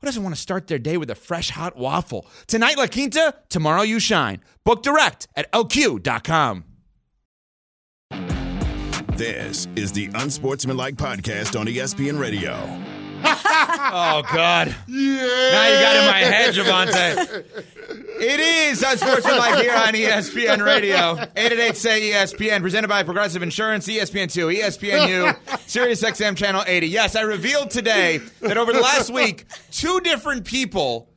who 0.00 0.06
doesn't 0.06 0.22
want 0.22 0.34
to 0.34 0.40
start 0.40 0.66
their 0.66 0.78
day 0.78 0.96
with 0.96 1.10
a 1.10 1.14
fresh 1.14 1.50
hot 1.50 1.76
waffle? 1.76 2.26
Tonight, 2.46 2.78
La 2.78 2.86
Quinta, 2.86 3.34
tomorrow, 3.48 3.82
you 3.82 3.98
shine. 4.00 4.40
Book 4.64 4.82
direct 4.82 5.28
at 5.36 5.50
lq.com. 5.52 6.64
This 9.16 9.66
is 9.74 9.90
the 9.90 10.08
Unsportsmanlike 10.14 10.94
Podcast 10.94 11.58
on 11.58 11.66
ESPN 11.66 12.20
Radio. 12.20 12.97
Oh, 13.90 14.22
God. 14.32 14.74
Yeah. 14.86 15.50
Now 15.52 15.66
you 15.68 15.80
got 15.80 15.96
in 15.96 16.06
my 16.06 16.18
head, 16.18 16.54
Javante. 16.54 17.44
It 18.20 18.40
is 18.40 18.82
Unsportsmanlike 18.82 19.62
here 19.62 19.72
on 19.74 19.94
ESPN 19.94 20.64
Radio. 20.64 21.12
888 21.36 21.76
say 21.76 22.00
ESPN, 22.10 22.60
presented 22.60 22.88
by 22.88 23.02
Progressive 23.02 23.42
Insurance, 23.42 23.88
E 23.88 23.98
ESPN2, 23.98 24.60
ESPNU, 24.60 25.60
Sirius 25.68 26.02
XM 26.02 26.36
Channel 26.36 26.64
80. 26.66 26.88
Yes, 26.88 27.16
I 27.16 27.22
revealed 27.22 27.70
today 27.70 28.18
that 28.40 28.58
over 28.58 28.72
the 28.72 28.80
last 28.80 29.10
week, 29.10 29.46
two 29.70 30.00
different 30.00 30.44
people 30.44 31.08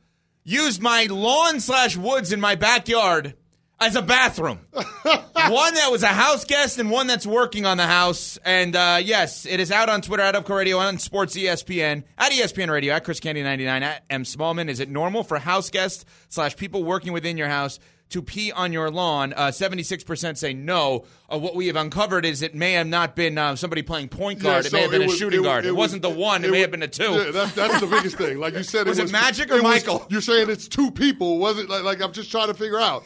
used 0.44 0.80
my 0.80 1.04
lawn 1.10 1.60
slash 1.60 1.96
woods 1.96 2.32
in 2.32 2.40
my 2.40 2.54
backyard 2.54 3.34
as 3.82 3.96
a 3.96 4.02
bathroom. 4.02 4.60
one 4.72 5.74
that 5.74 5.88
was 5.90 6.02
a 6.02 6.06
house 6.08 6.44
guest 6.44 6.78
and 6.78 6.90
one 6.90 7.06
that's 7.06 7.26
working 7.26 7.66
on 7.66 7.76
the 7.76 7.86
house. 7.86 8.38
And 8.44 8.74
uh, 8.76 8.98
yes, 9.02 9.44
it 9.46 9.60
is 9.60 9.70
out 9.70 9.88
on 9.88 10.02
Twitter 10.02 10.22
at 10.22 10.34
Evco 10.34 10.56
Radio 10.56 10.78
on 10.78 10.98
Sports 10.98 11.36
ESPN 11.36 12.04
at 12.16 12.32
ESPN 12.32 12.70
Radio 12.70 12.94
at 12.94 13.04
Chris 13.04 13.20
Canty 13.20 13.42
99 13.42 13.82
at 13.82 14.04
M 14.08 14.24
Smallman. 14.24 14.68
Is 14.68 14.80
it 14.80 14.88
normal 14.88 15.24
for 15.24 15.38
house 15.38 15.70
guests 15.70 16.04
slash 16.28 16.56
people 16.56 16.84
working 16.84 17.12
within 17.12 17.36
your 17.36 17.48
house 17.48 17.78
to 18.10 18.22
pee 18.22 18.52
on 18.52 18.72
your 18.72 18.90
lawn? 18.90 19.32
Uh, 19.32 19.48
76% 19.48 20.36
say 20.36 20.52
no. 20.54 21.04
Uh, 21.32 21.38
what 21.38 21.54
we 21.56 21.66
have 21.66 21.76
uncovered 21.76 22.24
is 22.24 22.42
it 22.42 22.54
may 22.54 22.72
have 22.72 22.86
not 22.86 23.16
been 23.16 23.36
uh, 23.38 23.56
somebody 23.56 23.82
playing 23.82 24.08
point 24.08 24.38
Yeah, 24.42 24.50
guard. 24.52 24.66
it 24.66 24.72
may 24.72 24.82
have 24.82 24.90
been 24.90 25.02
a 25.02 25.08
shooting 25.08 25.40
was- 25.40 25.46
guard. 25.46 25.64
It, 25.66 25.70
was- 25.72 25.78
wasn't 25.78 26.02
the 26.02 26.10
one. 26.10 26.44
It, 26.44 26.50
may 26.50 26.60
have 26.60 26.70
been 26.70 26.82
a 26.82 26.88
two. 26.88 27.04
Yeah, 27.10 27.30
that's, 27.32 27.52
that's 27.54 27.80
the 27.80 27.86
biggest 27.88 28.16
thing. 28.16 28.38
Like 28.38 28.54
you 28.54 28.62
said, 28.62 28.86
Was 28.88 28.98
it 28.98 29.02
it 29.02 29.04
was 29.06 29.12
Magic 29.12 29.50
or 29.50 29.54
it 29.54 29.62
was- 29.64 29.84
Michael? 29.84 30.06
you're 30.08 30.20
saying 30.20 30.50
it's 30.50 30.68
two 30.68 30.90
people. 30.92 31.38
Was 31.38 31.58
it 31.58 31.68
like, 31.68 31.82
like 31.82 32.00
I'm 32.00 32.12
just 32.12 32.30
trying 32.30 32.48
to 32.48 32.54
figure 32.54 32.78
out? 32.78 33.02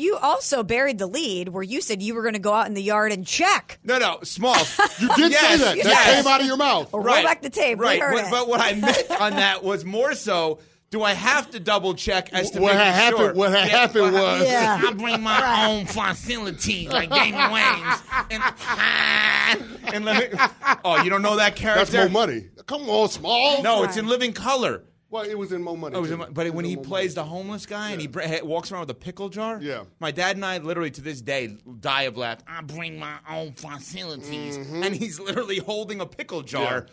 You 0.00 0.16
also 0.16 0.62
buried 0.62 0.98
the 0.98 1.06
lead 1.06 1.50
where 1.50 1.62
you 1.62 1.80
said 1.82 2.00
you 2.02 2.14
were 2.14 2.22
going 2.22 2.32
to 2.34 2.40
go 2.40 2.52
out 2.54 2.66
in 2.66 2.74
the 2.74 2.82
yard 2.82 3.12
and 3.12 3.26
check. 3.26 3.78
No, 3.84 3.98
no, 3.98 4.18
small. 4.22 4.56
You 4.98 5.08
did 5.14 5.32
Yes, 5.32 5.40
say 5.42 5.56
that. 5.58 5.76
That 5.76 5.84
yes. 5.84 6.22
came 6.22 6.32
out 6.32 6.40
of 6.40 6.46
your 6.46 6.56
mouth. 6.56 6.90
Roll 6.92 7.04
back 7.04 7.42
the 7.42 7.50
tape. 7.50 7.78
We 7.78 7.84
Right. 7.84 8.00
heard 8.00 8.14
What- 8.14 8.24
it. 8.24 8.30
But 8.30 8.48
what 8.48 8.60
I 8.60 8.72
meant 8.74 9.10
on 9.20 9.32
that 9.36 9.62
was 9.62 9.84
more 9.84 10.14
so. 10.14 10.58
Do 10.90 11.04
I 11.04 11.12
have 11.12 11.50
to 11.52 11.60
double 11.60 11.94
check 11.94 12.30
as 12.32 12.50
to 12.50 12.60
What 12.60 12.74
make 12.74 12.82
happened- 12.82 13.18
sure? 13.20 13.32
what 13.34 13.52
happened 13.52 14.02
what 14.12 14.12
was- 14.14 14.42
Yeah. 14.48 14.80
I 14.84 14.92
bring 14.92 15.22
my 15.22 15.66
own 15.68 15.86
facilities 15.86 16.88
like 16.88 17.10
Damon 17.10 17.40
Wayans 17.52 18.00
and, 18.30 19.94
and 19.94 20.04
let 20.04 20.32
me, 20.32 20.38
oh, 20.84 21.02
you 21.02 21.10
don't 21.10 21.22
know 21.22 21.36
that 21.36 21.54
character? 21.56 21.84
That's 21.92 22.12
more 22.12 22.26
money. 22.26 22.48
Come 22.66 22.88
on, 22.90 23.08
small. 23.08 23.62
No, 23.62 23.84
it's 23.84 23.96
in 23.96 24.06
living 24.08 24.32
color. 24.32 24.82
Well, 25.10 25.24
it 25.24 25.36
was 25.36 25.50
in 25.50 25.62
more 25.62 25.76
money. 25.76 25.96
Oh, 25.96 26.02
was 26.02 26.10
too. 26.10 26.22
it- 26.22 26.32
but 26.34 26.46
It 26.46 26.54
when 26.54 26.64
was 26.64 26.70
he 26.70 26.76
Mo 26.76 26.82
plays 26.82 27.16
Money. 27.16 27.26
the 27.26 27.30
homeless 27.30 27.66
guy 27.66 27.90
and 27.90 28.00
he 28.00 28.06
br- 28.06 28.22
walks 28.44 28.70
around 28.70 28.82
with 28.82 28.90
a 28.90 28.94
pickle 28.94 29.28
jar, 29.28 29.58
Yeah. 29.60 29.84
My 29.98 30.12
dad 30.12 30.36
and 30.36 30.44
I 30.44 30.58
literally 30.58 30.90
to 30.92 31.00
this 31.00 31.20
day 31.20 31.58
die 31.80 32.02
of 32.02 32.16
laugh. 32.16 32.38
I 32.46 32.60
bring 32.62 32.98
my 32.98 33.16
own 33.28 33.52
facilities, 33.54 34.56
and 34.56 34.94
he's 34.94 35.18
literally 35.18 35.58
holding 35.58 36.00
a 36.00 36.06
pickle 36.06 36.42
jar. 36.42 36.86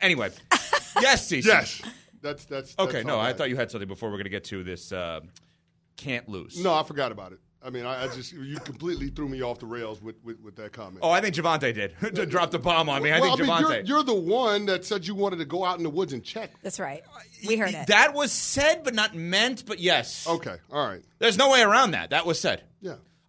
Anyway, 0.00 0.30
yes, 1.00 1.28
CC. 1.30 1.44
Yes, 1.46 1.80
that's 2.20 2.44
that's. 2.44 2.74
Okay, 2.78 2.92
that's 2.92 3.06
no, 3.06 3.18
I 3.18 3.32
thought 3.32 3.48
you 3.48 3.56
had 3.56 3.70
something 3.70 3.88
before 3.88 4.10
we're 4.10 4.16
going 4.16 4.24
to 4.24 4.30
get 4.30 4.44
to 4.44 4.62
this. 4.62 4.92
Uh, 4.92 5.20
can't 5.96 6.28
lose. 6.28 6.62
No, 6.62 6.74
I 6.74 6.82
forgot 6.82 7.10
about 7.12 7.32
it. 7.32 7.38
I 7.64 7.70
mean, 7.70 7.84
I, 7.84 8.04
I 8.04 8.08
just 8.08 8.32
you 8.32 8.56
completely 8.56 9.08
threw 9.08 9.28
me 9.28 9.42
off 9.42 9.60
the 9.60 9.66
rails 9.66 10.02
with, 10.02 10.16
with, 10.24 10.40
with 10.40 10.56
that 10.56 10.72
comment. 10.72 10.98
Oh, 11.02 11.10
I 11.10 11.20
think 11.20 11.34
Javante 11.34 11.72
did. 11.72 12.30
drop 12.30 12.50
the 12.50 12.58
bomb 12.58 12.88
on 12.88 13.02
me. 13.02 13.12
I 13.12 13.20
well, 13.20 13.36
think 13.36 13.48
I 13.48 13.60
mean, 13.60 13.64
Javante. 13.64 13.70
you're, 13.70 13.98
you're 13.98 14.02
the 14.02 14.14
one 14.14 14.66
that 14.66 14.84
said 14.84 15.06
you 15.06 15.14
wanted 15.14 15.38
to 15.38 15.44
go 15.44 15.64
out 15.64 15.78
in 15.78 15.84
the 15.84 15.90
woods 15.90 16.12
and 16.12 16.24
check. 16.24 16.50
That's 16.62 16.80
right. 16.80 17.02
We 17.46 17.56
heard 17.56 17.74
it. 17.74 17.86
That 17.86 18.14
was 18.14 18.32
said, 18.32 18.82
but 18.84 18.94
not 18.94 19.14
meant. 19.14 19.64
But 19.66 19.78
yes. 19.78 20.26
Okay, 20.26 20.56
all 20.72 20.86
right, 20.86 21.02
There's 21.18 21.38
no 21.38 21.50
way 21.50 21.62
around 21.62 21.92
that. 21.92 22.10
That 22.10 22.26
was 22.26 22.40
said. 22.40 22.62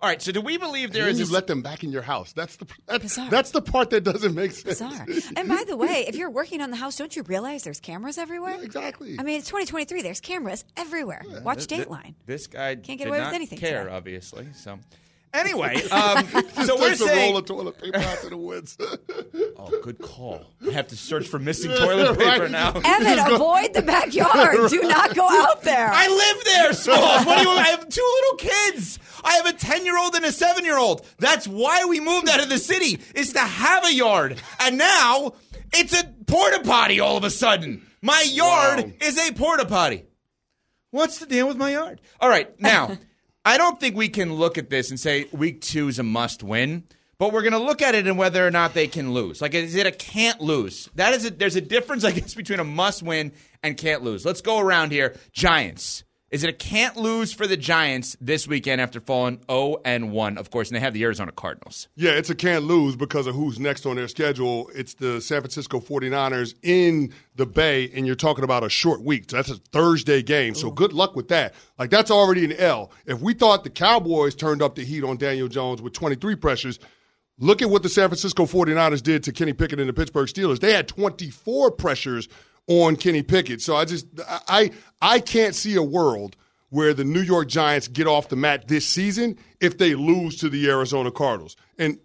Yeah. 0.03 0.05
All 0.05 0.09
right. 0.09 0.21
So 0.21 0.31
do 0.31 0.41
we 0.41 0.57
believe 0.57 0.91
there 0.91 1.03
and 1.07 1.11
is 1.11 1.19
a 1.21 1.25
you 1.25 1.33
let 1.33 1.47
them 1.47 1.61
back 1.61 1.83
in 1.83 1.91
your 1.91 2.01
house. 2.01 2.33
That's 2.33 2.57
the 2.57 2.67
that's, 2.85 3.15
that's 3.29 3.51
the 3.51 3.61
part 3.61 3.89
that 3.91 4.03
doesn't 4.03 4.35
make 4.35 4.51
sense. 4.51 4.79
Bizarre. 4.79 5.05
And 5.37 5.47
by 5.47 5.63
the 5.67 5.77
way, 5.77 6.05
if 6.07 6.15
you're 6.15 6.29
working 6.29 6.61
on 6.61 6.69
the 6.71 6.77
house, 6.77 6.97
don't 6.97 7.15
you 7.15 7.23
realize 7.23 7.63
there's 7.63 7.79
cameras 7.79 8.17
everywhere? 8.17 8.61
exactly. 8.61 9.15
I 9.19 9.23
mean, 9.23 9.39
it's 9.39 9.47
2023. 9.47 10.01
There's 10.01 10.19
cameras 10.19 10.65
everywhere. 10.77 11.23
Watch 11.43 11.67
Dateline. 11.67 12.15
This 12.25 12.47
guy 12.47 12.75
Can't 12.75 12.85
get 12.85 12.97
did 12.99 13.07
away 13.07 13.19
with 13.19 13.33
anything 13.33 13.59
care, 13.59 13.83
today. 13.85 13.95
obviously. 13.95 14.47
So, 14.53 14.79
anyway, 15.33 15.75
um, 15.89 16.25
so 16.65 16.75
we're 16.79 16.89
Takes 16.89 17.01
a 17.01 17.05
roll 17.05 17.13
saying. 17.15 17.35
of 17.37 17.45
toilet 17.45 17.81
paper 17.81 17.97
out 17.97 18.17
to 18.21 18.29
the 18.29 18.37
woods. 18.37 18.77
Oh, 18.79 19.79
good 19.81 19.99
call. 19.99 20.45
I 20.67 20.71
have 20.71 20.87
to 20.89 20.95
search 20.97 21.27
for 21.27 21.39
missing 21.39 21.71
toilet 21.71 22.17
paper 22.17 22.41
Right. 22.43 22.51
now. 22.51 22.69
Evan, 22.85 23.19
avoid 23.33 23.73
the 23.73 23.81
backyard. 23.81 24.69
Do 24.69 24.81
not 24.83 25.15
go 25.15 25.27
out 25.27 25.63
there. 25.63 25.89
I 25.91 26.07
live 26.07 26.45
there, 26.45 26.73
Smalls. 26.73 27.25
What 27.25 27.37
do 27.43 27.49
you? 27.49 27.55
I 27.55 27.63
have 27.69 27.87
two 27.89 28.13
little 28.21 28.37
kids. 28.71 28.99
I 29.23 29.33
have 29.35 29.45
a 29.45 29.53
ten-year-old 29.53 30.15
and 30.15 30.25
a 30.25 30.31
seven-year-old. 30.31 31.05
That's 31.19 31.47
why 31.47 31.85
we 31.85 31.99
moved 31.99 32.29
out 32.29 32.41
of 32.41 32.49
the 32.49 32.57
city 32.59 32.99
is 33.15 33.33
to 33.33 33.39
have 33.39 33.85
a 33.85 33.93
yard, 33.93 34.41
and 34.59 34.77
now 34.77 35.33
it's 35.73 35.93
a 35.99 36.03
porta 36.27 36.61
potty. 36.63 36.99
All 36.99 37.17
of 37.17 37.23
a 37.23 37.29
sudden, 37.29 37.85
my 38.01 38.21
yard 38.27 38.79
Wow. 38.83 38.91
is 39.01 39.17
a 39.17 39.31
porta 39.33 39.65
potty. 39.65 40.03
What's 40.91 41.17
the 41.19 41.25
deal 41.25 41.47
with 41.47 41.57
my 41.57 41.71
yard? 41.71 42.01
All 42.19 42.29
right, 42.29 42.59
now 42.61 42.97
I 43.45 43.57
don't 43.57 43.79
think 43.79 43.95
we 43.95 44.09
can 44.09 44.33
look 44.33 44.57
at 44.57 44.69
this 44.69 44.89
and 44.89 44.99
say 44.99 45.25
week 45.31 45.61
two 45.61 45.87
is 45.87 45.99
a 45.99 46.03
must-win. 46.03 46.83
But 47.19 47.31
we're 47.31 47.43
going 47.43 47.53
to 47.53 47.59
look 47.59 47.81
at 47.81 47.95
it 47.95 48.07
and 48.07 48.17
whether 48.17 48.45
or 48.45 48.51
not 48.51 48.73
they 48.73 48.87
can 48.87 49.13
lose. 49.13 49.39
Like, 49.41 49.53
is 49.53 49.75
it 49.75 49.85
a 49.85 49.91
can't 49.91 50.41
lose? 50.41 50.89
That 50.95 51.13
is, 51.13 51.25
a, 51.25 51.29
there's 51.29 51.55
a 51.55 51.61
difference, 51.61 52.03
I 52.03 52.11
guess, 52.11 52.33
between 52.33 52.59
a 52.59 52.63
must 52.65 53.03
win 53.03 53.31
and 53.61 53.77
can't 53.77 54.03
lose. 54.03 54.25
Let's 54.25 54.41
go 54.41 54.59
around 54.59 54.91
here. 54.91 55.15
Giants. 55.31 56.03
Is 56.33 56.43
it 56.43 56.49
a 56.49 56.53
can't 56.53 56.97
lose 56.97 57.31
for 57.31 57.45
the 57.45 57.55
Giants 57.55 58.17
this 58.19 58.47
weekend 58.47 58.81
after 58.81 58.99
falling 58.99 59.39
0 59.51 59.77
and 59.85 60.11
1, 60.11 60.39
of 60.39 60.49
course, 60.49 60.67
and 60.67 60.75
they 60.75 60.79
have 60.79 60.95
the 60.95 61.03
Arizona 61.03 61.31
Cardinals? 61.31 61.89
Yeah, 61.95 62.13
it's 62.13 62.31
a 62.31 62.33
can't 62.33 62.63
lose 62.63 62.95
because 62.95 63.27
of 63.27 63.35
who's 63.35 63.59
next 63.59 63.85
on 63.85 63.97
their 63.97 64.07
schedule. 64.07 64.67
It's 64.73 64.95
the 64.95 65.21
San 65.21 65.41
Francisco 65.41 65.79
49ers 65.79 66.55
in 66.63 67.13
the 67.35 67.45
Bay, 67.45 67.91
and 67.93 68.07
you're 68.07 68.15
talking 68.15 68.43
about 68.43 68.63
a 68.63 68.69
short 68.69 69.03
week. 69.03 69.29
So 69.29 69.35
that's 69.35 69.51
a 69.51 69.57
Thursday 69.71 70.23
game. 70.23 70.55
So 70.55 70.71
good 70.71 70.91
luck 70.91 71.15
with 71.15 71.27
that. 71.27 71.53
Like, 71.77 71.91
that's 71.91 72.09
already 72.09 72.45
an 72.45 72.53
L. 72.53 72.91
If 73.05 73.21
we 73.21 73.35
thought 73.35 73.63
the 73.63 73.69
Cowboys 73.69 74.33
turned 74.33 74.63
up 74.63 74.73
the 74.73 74.83
heat 74.83 75.03
on 75.03 75.17
Daniel 75.17 75.47
Jones 75.47 75.83
with 75.83 75.93
23 75.93 76.35
pressures, 76.37 76.79
look 77.37 77.61
at 77.61 77.69
what 77.69 77.83
the 77.83 77.89
San 77.89 78.09
Francisco 78.09 78.47
49ers 78.47 79.03
did 79.03 79.21
to 79.25 79.31
Kenny 79.31 79.53
Pickett 79.53 79.79
and 79.79 79.87
the 79.87 79.93
Pittsburgh 79.93 80.27
Steelers. 80.27 80.61
They 80.61 80.73
had 80.73 80.87
24 80.87 81.69
pressures 81.73 82.27
on 82.67 82.95
Kenny 82.95 83.23
Pickett. 83.23 83.61
So 83.61 83.75
I 83.75 83.85
just, 83.85 84.07
I, 84.47 84.71
I 85.01 85.19
can't 85.19 85.55
see 85.55 85.75
a 85.75 85.83
world 85.83 86.35
where 86.69 86.93
the 86.93 87.03
New 87.03 87.21
York 87.21 87.47
Giants 87.47 87.87
get 87.87 88.07
off 88.07 88.29
the 88.29 88.35
mat 88.35 88.67
this 88.67 88.87
season 88.87 89.37
if 89.59 89.77
they 89.77 89.93
lose 89.95 90.37
to 90.37 90.49
the 90.49 90.69
Arizona 90.69 91.11
Cardinals. 91.11 91.55
And 91.77 91.99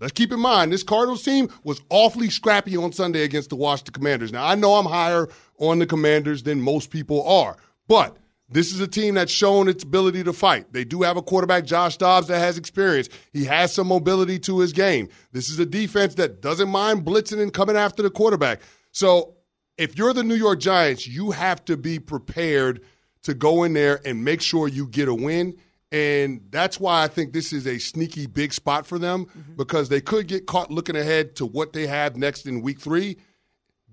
let's 0.00 0.12
keep 0.12 0.32
in 0.32 0.40
mind, 0.40 0.72
this 0.72 0.82
Cardinals 0.82 1.22
team 1.22 1.48
was 1.62 1.80
awfully 1.90 2.28
scrappy 2.28 2.76
on 2.76 2.92
Sunday 2.92 3.22
against 3.22 3.50
the 3.50 3.56
Washington 3.56 3.92
Commanders. 3.92 4.32
Now, 4.32 4.46
I 4.46 4.56
know 4.56 4.74
I'm 4.74 4.86
higher 4.86 5.28
on 5.58 5.78
the 5.78 5.86
Commanders 5.86 6.42
than 6.42 6.60
most 6.60 6.90
people 6.90 7.24
are, 7.28 7.56
but 7.86 8.16
this 8.48 8.72
is 8.72 8.80
a 8.80 8.88
team 8.88 9.14
that's 9.14 9.30
shown 9.30 9.68
its 9.68 9.84
ability 9.84 10.24
to 10.24 10.32
fight. 10.32 10.72
They 10.72 10.84
do 10.84 11.02
have 11.02 11.16
a 11.16 11.22
quarterback, 11.22 11.64
Josh 11.64 11.96
Dobbs, 11.96 12.26
that 12.26 12.40
has 12.40 12.58
experience. 12.58 13.08
He 13.32 13.44
has 13.44 13.72
some 13.72 13.86
mobility 13.86 14.40
to 14.40 14.58
his 14.58 14.72
game. 14.72 15.08
This 15.30 15.50
is 15.50 15.60
a 15.60 15.66
defense 15.66 16.16
that 16.16 16.40
doesn't 16.40 16.68
mind 16.68 17.04
blitzing 17.04 17.40
and 17.40 17.52
coming 17.52 17.76
after 17.76 18.02
the 18.02 18.10
quarterback. 18.10 18.60
So 18.90 19.34
if 19.80 19.96
you're 19.96 20.12
the 20.12 20.22
New 20.22 20.34
York 20.34 20.60
Giants, 20.60 21.06
you 21.06 21.30
have 21.30 21.64
to 21.64 21.74
be 21.74 21.98
prepared 21.98 22.82
to 23.22 23.32
go 23.32 23.64
in 23.64 23.72
there 23.72 23.98
and 24.04 24.22
make 24.22 24.42
sure 24.42 24.68
you 24.68 24.86
get 24.86 25.08
a 25.08 25.14
win. 25.14 25.56
And 25.90 26.42
that's 26.50 26.78
why 26.78 27.02
I 27.02 27.08
think 27.08 27.32
this 27.32 27.50
is 27.50 27.66
a 27.66 27.78
sneaky 27.78 28.26
big 28.26 28.52
spot 28.52 28.86
for 28.86 28.98
them 28.98 29.24
mm-hmm. 29.24 29.56
because 29.56 29.88
they 29.88 30.02
could 30.02 30.26
get 30.26 30.46
caught 30.46 30.70
looking 30.70 30.96
ahead 30.96 31.34
to 31.36 31.46
what 31.46 31.72
they 31.72 31.86
have 31.86 32.16
next 32.16 32.44
in 32.44 32.60
week 32.60 32.78
three. 32.78 33.16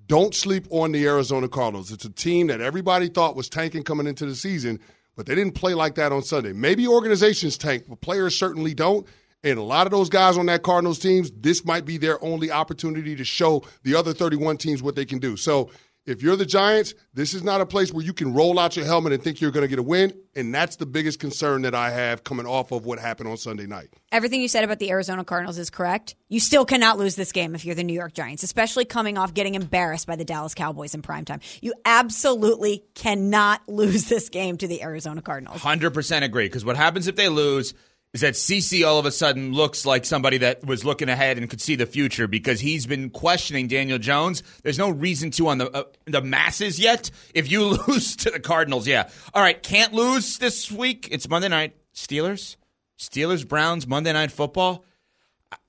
Don't 0.07 0.35
sleep 0.35 0.67
on 0.71 0.91
the 0.91 1.05
Arizona 1.07 1.47
Cardinals. 1.47 1.89
It's 1.89 2.05
a 2.05 2.09
team 2.09 2.47
that 2.47 2.59
everybody 2.59 3.07
thought 3.07 3.37
was 3.37 3.47
tanking 3.47 3.83
coming 3.83 4.07
into 4.07 4.25
the 4.25 4.35
season, 4.35 4.81
but 5.15 5.25
they 5.25 5.35
didn't 5.35 5.55
play 5.55 5.73
like 5.73 5.95
that 5.95 6.11
on 6.11 6.21
Sunday. 6.21 6.51
Maybe 6.51 6.85
organizations 6.85 7.57
tank, 7.57 7.85
but 7.87 8.01
players 8.01 8.35
certainly 8.35 8.73
don't. 8.73 9.07
And 9.43 9.59
a 9.59 9.63
lot 9.63 9.87
of 9.87 9.91
those 9.91 10.09
guys 10.09 10.37
on 10.37 10.47
that 10.47 10.63
Cardinals 10.63 10.99
teams, 10.99 11.31
this 11.31 11.63
might 11.63 11.85
be 11.85 11.97
their 11.97 12.23
only 12.23 12.51
opportunity 12.51 13.15
to 13.15 13.23
show 13.23 13.63
the 13.83 13.95
other 13.95 14.13
31 14.13 14.57
teams 14.57 14.81
what 14.81 14.95
they 14.95 15.05
can 15.05 15.19
do. 15.19 15.37
So 15.37 15.69
If 16.07 16.23
you're 16.23 16.37
the 16.37 16.45
Giants, 16.45 16.93
this 17.13 17.33
is 17.33 17.43
not 17.43 17.59
a 17.59 17.65
place 17.65 17.91
where 17.91 18.03
you 18.03 18.13
can 18.13 18.33
roll 18.33 18.57
out 18.59 18.77
your 18.77 18.85
helmet 18.85 19.11
and 19.11 19.21
think 19.21 19.41
you're 19.41 19.51
going 19.51 19.65
to 19.65 19.67
get 19.67 19.77
a 19.77 19.83
win. 19.83 20.13
And 20.37 20.55
that's 20.55 20.77
the 20.77 20.85
biggest 20.85 21.19
concern 21.19 21.63
that 21.63 21.75
I 21.75 21.91
have 21.91 22.23
coming 22.23 22.45
off 22.45 22.71
of 22.71 22.85
what 22.85 22.97
happened 22.97 23.27
on 23.27 23.35
Sunday 23.35 23.65
night. 23.65 23.89
Everything 24.13 24.39
you 24.41 24.47
said 24.47 24.63
about 24.63 24.79
the 24.79 24.89
Arizona 24.89 25.25
Cardinals 25.25 25.57
is 25.57 25.69
correct. 25.69 26.15
You 26.29 26.39
still 26.39 26.63
cannot 26.63 26.97
lose 26.97 27.17
this 27.17 27.33
game 27.33 27.55
if 27.55 27.65
you're 27.65 27.75
the 27.75 27.83
New 27.83 27.93
York 27.93 28.13
Giants, 28.13 28.41
especially 28.43 28.85
coming 28.85 29.17
off 29.17 29.33
getting 29.33 29.55
embarrassed 29.55 30.07
by 30.07 30.15
the 30.15 30.23
Dallas 30.23 30.53
Cowboys 30.53 30.95
in 30.95 31.01
primetime. 31.01 31.41
You 31.61 31.73
absolutely 31.83 32.85
cannot 32.95 33.61
lose 33.67 34.07
this 34.07 34.29
game 34.29 34.57
to 34.59 34.67
the 34.67 34.81
Arizona 34.83 35.21
Cardinals. 35.21 35.59
100% 35.59 36.23
agree. 36.23 36.45
Because 36.45 36.63
what 36.63 36.77
happens 36.77 37.07
if 37.07 37.17
they 37.17 37.27
lose 37.27 37.73
is 38.13 38.21
that 38.21 38.33
CC 38.33 38.87
all 38.87 38.99
of 38.99 39.05
a 39.05 39.11
sudden 39.11 39.53
looks 39.53 39.85
like 39.85 40.05
somebody 40.05 40.37
that 40.39 40.65
was 40.65 40.85
looking 40.85 41.09
ahead 41.09 41.37
and 41.37 41.49
could 41.49 41.61
see 41.61 41.75
the 41.75 41.85
future 41.85 42.27
because 42.27 42.59
he's 42.59 42.85
been 42.85 43.09
questioning 43.09 43.67
Daniel 43.67 43.99
Jones. 43.99 44.43
There's 44.63 44.77
no 44.77 44.89
reason 44.89 45.31
to 45.31 45.47
on 45.49 45.57
the 45.57 45.69
uh, 45.71 45.83
the 46.05 46.21
masses 46.21 46.79
yet. 46.79 47.11
If 47.33 47.51
you 47.51 47.63
lose 47.87 48.15
to 48.17 48.31
the 48.31 48.39
Cardinals, 48.39 48.87
yeah. 48.87 49.09
All 49.33 49.41
right, 49.41 49.61
can't 49.61 49.93
lose 49.93 50.37
this 50.37 50.71
week. 50.71 51.07
It's 51.11 51.29
Monday 51.29 51.49
night. 51.49 51.75
Steelers, 51.93 52.55
Steelers, 52.97 53.47
Browns, 53.47 53.87
Monday 53.87 54.13
night 54.13 54.31
football. 54.31 54.85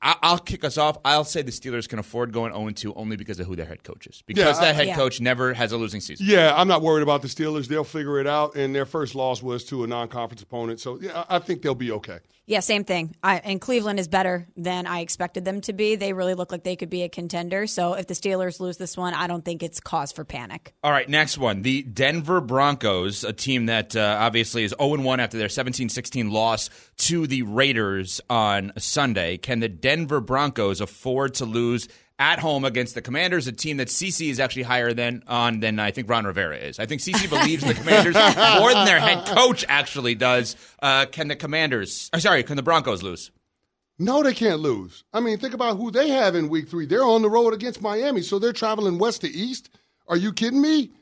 I- 0.02 0.16
will 0.32 0.38
kick 0.38 0.64
us 0.64 0.76
off. 0.78 0.98
I'll 1.04 1.24
say 1.24 1.42
the 1.42 1.50
Steelers 1.52 1.88
can 1.88 1.98
afford 1.98 2.32
going 2.32 2.52
0 2.52 2.70
2 2.70 2.94
only 2.94 3.16
because 3.16 3.38
of 3.38 3.46
who 3.46 3.54
their 3.56 3.66
head 3.66 3.84
coach 3.84 4.06
is. 4.06 4.22
Because 4.26 4.56
Yeah, 4.56 4.60
that 4.62 4.70
I- 4.70 4.72
head 4.72 4.86
Yeah. 4.88 4.96
coach 4.96 5.20
never 5.20 5.54
has 5.54 5.70
a 5.72 5.76
losing 5.76 6.00
season. 6.00 6.26
Yeah, 6.28 6.52
I'm 6.56 6.66
not 6.68 6.82
worried 6.82 7.02
about 7.02 7.22
the 7.22 7.28
Steelers. 7.28 7.66
They'll 7.68 7.84
figure 7.84 8.18
it 8.18 8.26
out. 8.26 8.56
And 8.56 8.74
their 8.74 8.86
first 8.86 9.14
loss 9.14 9.42
was 9.42 9.64
to 9.66 9.84
a 9.84 9.86
non 9.86 10.08
conference 10.08 10.42
opponent. 10.42 10.80
So, 10.80 10.98
yeah, 11.00 11.24
I 11.28 11.36
I 11.36 11.38
think 11.40 11.62
they'll 11.62 11.74
be 11.76 11.92
okay. 11.92 12.18
Yeah, 12.48 12.60
same 12.60 12.84
thing. 12.84 13.14
I, 13.22 13.36
and 13.44 13.60
Cleveland 13.60 14.00
is 14.00 14.08
better 14.08 14.48
than 14.56 14.86
I 14.86 15.00
expected 15.00 15.44
them 15.44 15.60
to 15.62 15.74
be. 15.74 15.96
They 15.96 16.14
really 16.14 16.32
look 16.32 16.50
like 16.50 16.64
they 16.64 16.76
could 16.76 16.88
be 16.88 17.02
a 17.02 17.10
contender. 17.10 17.66
So 17.66 17.92
if 17.92 18.06
the 18.06 18.14
Steelers 18.14 18.58
lose 18.58 18.78
this 18.78 18.96
one, 18.96 19.12
I 19.12 19.26
don't 19.26 19.44
think 19.44 19.62
it's 19.62 19.80
cause 19.80 20.12
for 20.12 20.24
panic. 20.24 20.72
All 20.82 20.90
right, 20.90 21.06
next 21.06 21.36
one. 21.36 21.60
The 21.60 21.82
Denver 21.82 22.40
Broncos, 22.40 23.22
a 23.22 23.34
team 23.34 23.66
that 23.66 23.94
uh, 23.94 24.16
obviously 24.18 24.64
is 24.64 24.74
0 24.80 25.02
1 25.02 25.20
after 25.20 25.36
their 25.36 25.50
17 25.50 25.90
16 25.90 26.30
loss 26.30 26.70
to 26.96 27.26
the 27.26 27.42
Raiders 27.42 28.18
on 28.30 28.72
Sunday. 28.78 29.36
Can 29.36 29.60
the 29.60 29.68
Denver 29.68 30.22
Broncos 30.22 30.80
afford 30.80 31.34
to 31.34 31.44
lose 31.44 31.86
at 32.18 32.38
home 32.38 32.64
against 32.64 32.94
the 32.94 33.02
Commanders, 33.02 33.46
a 33.46 33.52
team 33.52 33.76
that 33.76 33.88
CC 33.88 34.30
is 34.30 34.40
actually 34.40 34.62
higher 34.62 34.92
than 34.92 35.22
on 35.28 35.60
than 35.60 35.78
I 35.78 35.90
think 35.90 36.08
Ron 36.08 36.26
Rivera 36.26 36.56
is? 36.56 36.78
I 36.78 36.86
think 36.86 37.00
CC 37.00 37.28
believes 37.28 37.62
in 37.62 37.68
the 37.68 37.74
Commanders 37.74 38.14
more 38.58 38.72
than 38.72 38.84
their 38.86 39.00
head 39.00 39.26
coach 39.26 39.64
actually 39.68 40.14
does. 40.14 40.56
Uh, 40.82 41.06
can 41.06 41.28
the 41.28 41.36
Commanders, 41.36 42.10
or 42.12 42.20
sorry, 42.20 42.42
can 42.42 42.56
the 42.56 42.62
Broncos 42.62 43.02
lose? 43.02 43.30
No, 43.98 44.22
they 44.22 44.34
can't 44.34 44.60
lose. 44.60 45.04
I 45.12 45.20
mean, 45.20 45.38
think 45.38 45.54
about 45.54 45.76
who 45.76 45.90
they 45.90 46.10
have 46.10 46.34
in 46.34 46.48
week 46.48 46.68
three. 46.68 46.86
They're 46.86 47.04
on 47.04 47.22
the 47.22 47.30
road 47.30 47.52
against 47.52 47.82
Miami, 47.82 48.22
so 48.22 48.38
they're 48.38 48.52
traveling 48.52 48.98
west 48.98 49.22
to 49.22 49.28
east. 49.28 49.70
Are 50.06 50.16
you 50.16 50.32
kidding 50.32 50.62
me? 50.62 50.92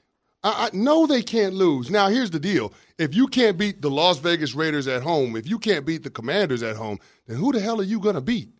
I, 0.42 0.66
I 0.66 0.70
no, 0.72 1.06
they 1.06 1.22
can't 1.22 1.54
lose. 1.54 1.90
Now, 1.90 2.08
here's 2.08 2.30
the 2.30 2.40
deal: 2.40 2.72
if 2.98 3.14
you 3.14 3.26
can't 3.26 3.58
beat 3.58 3.82
the 3.82 3.90
Las 3.90 4.18
Vegas 4.18 4.54
Raiders 4.54 4.86
at 4.86 5.02
home, 5.02 5.36
if 5.36 5.48
you 5.48 5.58
can't 5.58 5.84
beat 5.86 6.02
the 6.02 6.10
Commanders 6.10 6.62
at 6.62 6.76
home, 6.76 6.98
then 7.26 7.38
who 7.38 7.52
the 7.52 7.60
hell 7.60 7.80
are 7.80 7.84
you 7.84 8.00
going 8.00 8.14
to 8.14 8.20
beat? 8.20 8.50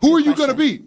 Who 0.00 0.16
are 0.16 0.20
you 0.20 0.34
going 0.34 0.50
to 0.50 0.56
beat? 0.56 0.84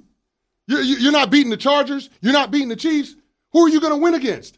You're, 0.68 1.12
not 1.12 1.30
beating 1.30 1.50
the 1.50 1.58
Chargers. 1.58 2.10
You're 2.22 2.34
not 2.34 2.52
beating 2.52 2.70
the 2.70 2.76
Chiefs. 2.76 3.16
Who 3.52 3.66
are 3.66 3.70
you 3.70 3.82
going 3.82 3.94
to 3.94 4.00
win 4.00 4.14
against? 4.14 4.58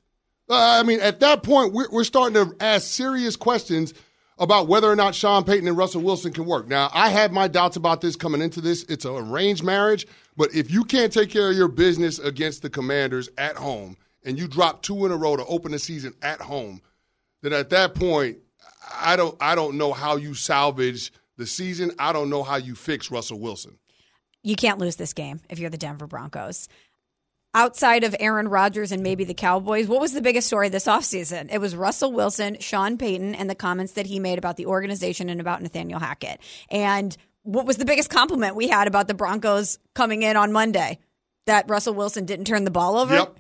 Uh, 0.50 0.80
I 0.80 0.84
mean, 0.84 1.00
at 1.00 1.20
that 1.22 1.42
point, 1.42 1.74
we're, 1.74 1.90
we're 1.90 2.04
starting 2.04 2.36
to 2.36 2.56
ask 2.60 2.88
serious 2.88 3.36
questions 3.36 3.94
about 4.38 4.68
whether 4.68 4.90
or 4.90 4.96
not 4.96 5.16
Sean 5.16 5.44
Payton 5.44 5.68
and 5.68 5.78
Russell 5.78 6.02
Wilson 6.02 6.34
can 6.34 6.46
work. 6.46 6.68
Now, 6.68 6.90
I 6.94 7.10
had 7.10 7.32
my 7.32 7.48
doubts 7.48 7.78
about 7.78 8.02
this 8.02 8.16
coming 8.16 8.42
into 8.42 8.62
this. 8.62 8.84
It's 8.84 9.06
an 9.06 9.16
arranged 9.16 9.64
marriage, 9.64 10.06
but 10.38 10.54
if 10.54 10.70
you 10.70 10.84
can't 10.84 11.12
take 11.12 11.30
care 11.30 11.50
of 11.50 11.58
your 11.58 11.68
business 11.68 12.20
against 12.20 12.62
the 12.62 12.70
Commanders 12.70 13.30
at 13.38 13.56
home 13.56 13.98
and 14.24 14.38
you 14.38 14.48
drop 14.48 14.82
two 14.84 15.06
in 15.06 15.12
a 15.12 15.18
row 15.18 15.36
to 15.36 15.46
open 15.46 15.72
the 15.72 15.80
season 15.80 16.14
at 16.22 16.42
home, 16.42 16.82
then 17.42 17.54
at 17.54 17.70
that 17.70 17.96
point, 17.96 18.38
I 18.94 19.16
don't 19.16 19.36
I 19.42 19.56
don't 19.56 19.78
know 19.78 19.94
how 19.94 20.16
you 20.16 20.34
salvage 20.34 21.12
the 21.38 21.46
season. 21.46 21.92
I 21.98 22.14
don't 22.14 22.30
know 22.30 22.44
how 22.44 22.58
you 22.58 22.76
fix 22.76 23.10
Russell 23.10 23.40
Wilson. 23.40 23.78
You 24.46 24.56
can't 24.56 24.78
lose 24.78 24.96
this 24.96 25.14
game 25.14 25.42
if 25.50 25.58
you're 25.58 25.72
the 25.72 25.78
Denver 25.78 26.06
Broncos. 26.06 26.70
Outside 27.56 28.04
of 28.04 28.16
Aaron 28.20 28.48
Rodgers 28.48 28.92
and 28.92 29.02
maybe 29.02 29.24
the 29.24 29.34
Cowboys, 29.34 29.88
what 29.88 30.00
was 30.00 30.14
the 30.14 30.22
biggest 30.22 30.46
story 30.46 30.70
this 30.70 30.86
offseason? 30.86 31.52
It 31.52 31.58
was 31.58 31.76
Russell 31.76 32.12
Wilson, 32.12 32.58
Sean 32.60 32.98
Payton, 32.98 33.34
and 33.34 33.50
the 33.50 33.56
comments 33.56 33.94
that 33.94 34.06
he 34.06 34.20
made 34.20 34.38
about 34.38 34.56
the 34.58 34.68
organization 34.68 35.30
and 35.30 35.42
about 35.42 35.64
Nathaniel 35.64 36.00
Hackett. 36.00 36.40
And 36.70 37.16
what 37.42 37.66
was 37.66 37.78
the 37.78 37.86
biggest 37.86 38.12
compliment 38.12 38.56
we 38.56 38.68
had 38.68 38.88
about 38.88 39.08
the 39.08 39.14
Broncos 39.16 39.80
coming 39.96 40.22
in 40.22 40.38
on 40.38 40.52
Monday? 40.52 41.00
That 41.48 41.68
Russell 41.68 41.96
Wilson 41.96 42.26
didn't 42.26 42.46
turn 42.46 42.66
the 42.66 42.72
ball 42.72 42.98
over? 42.98 43.16
Yep. 43.16 43.38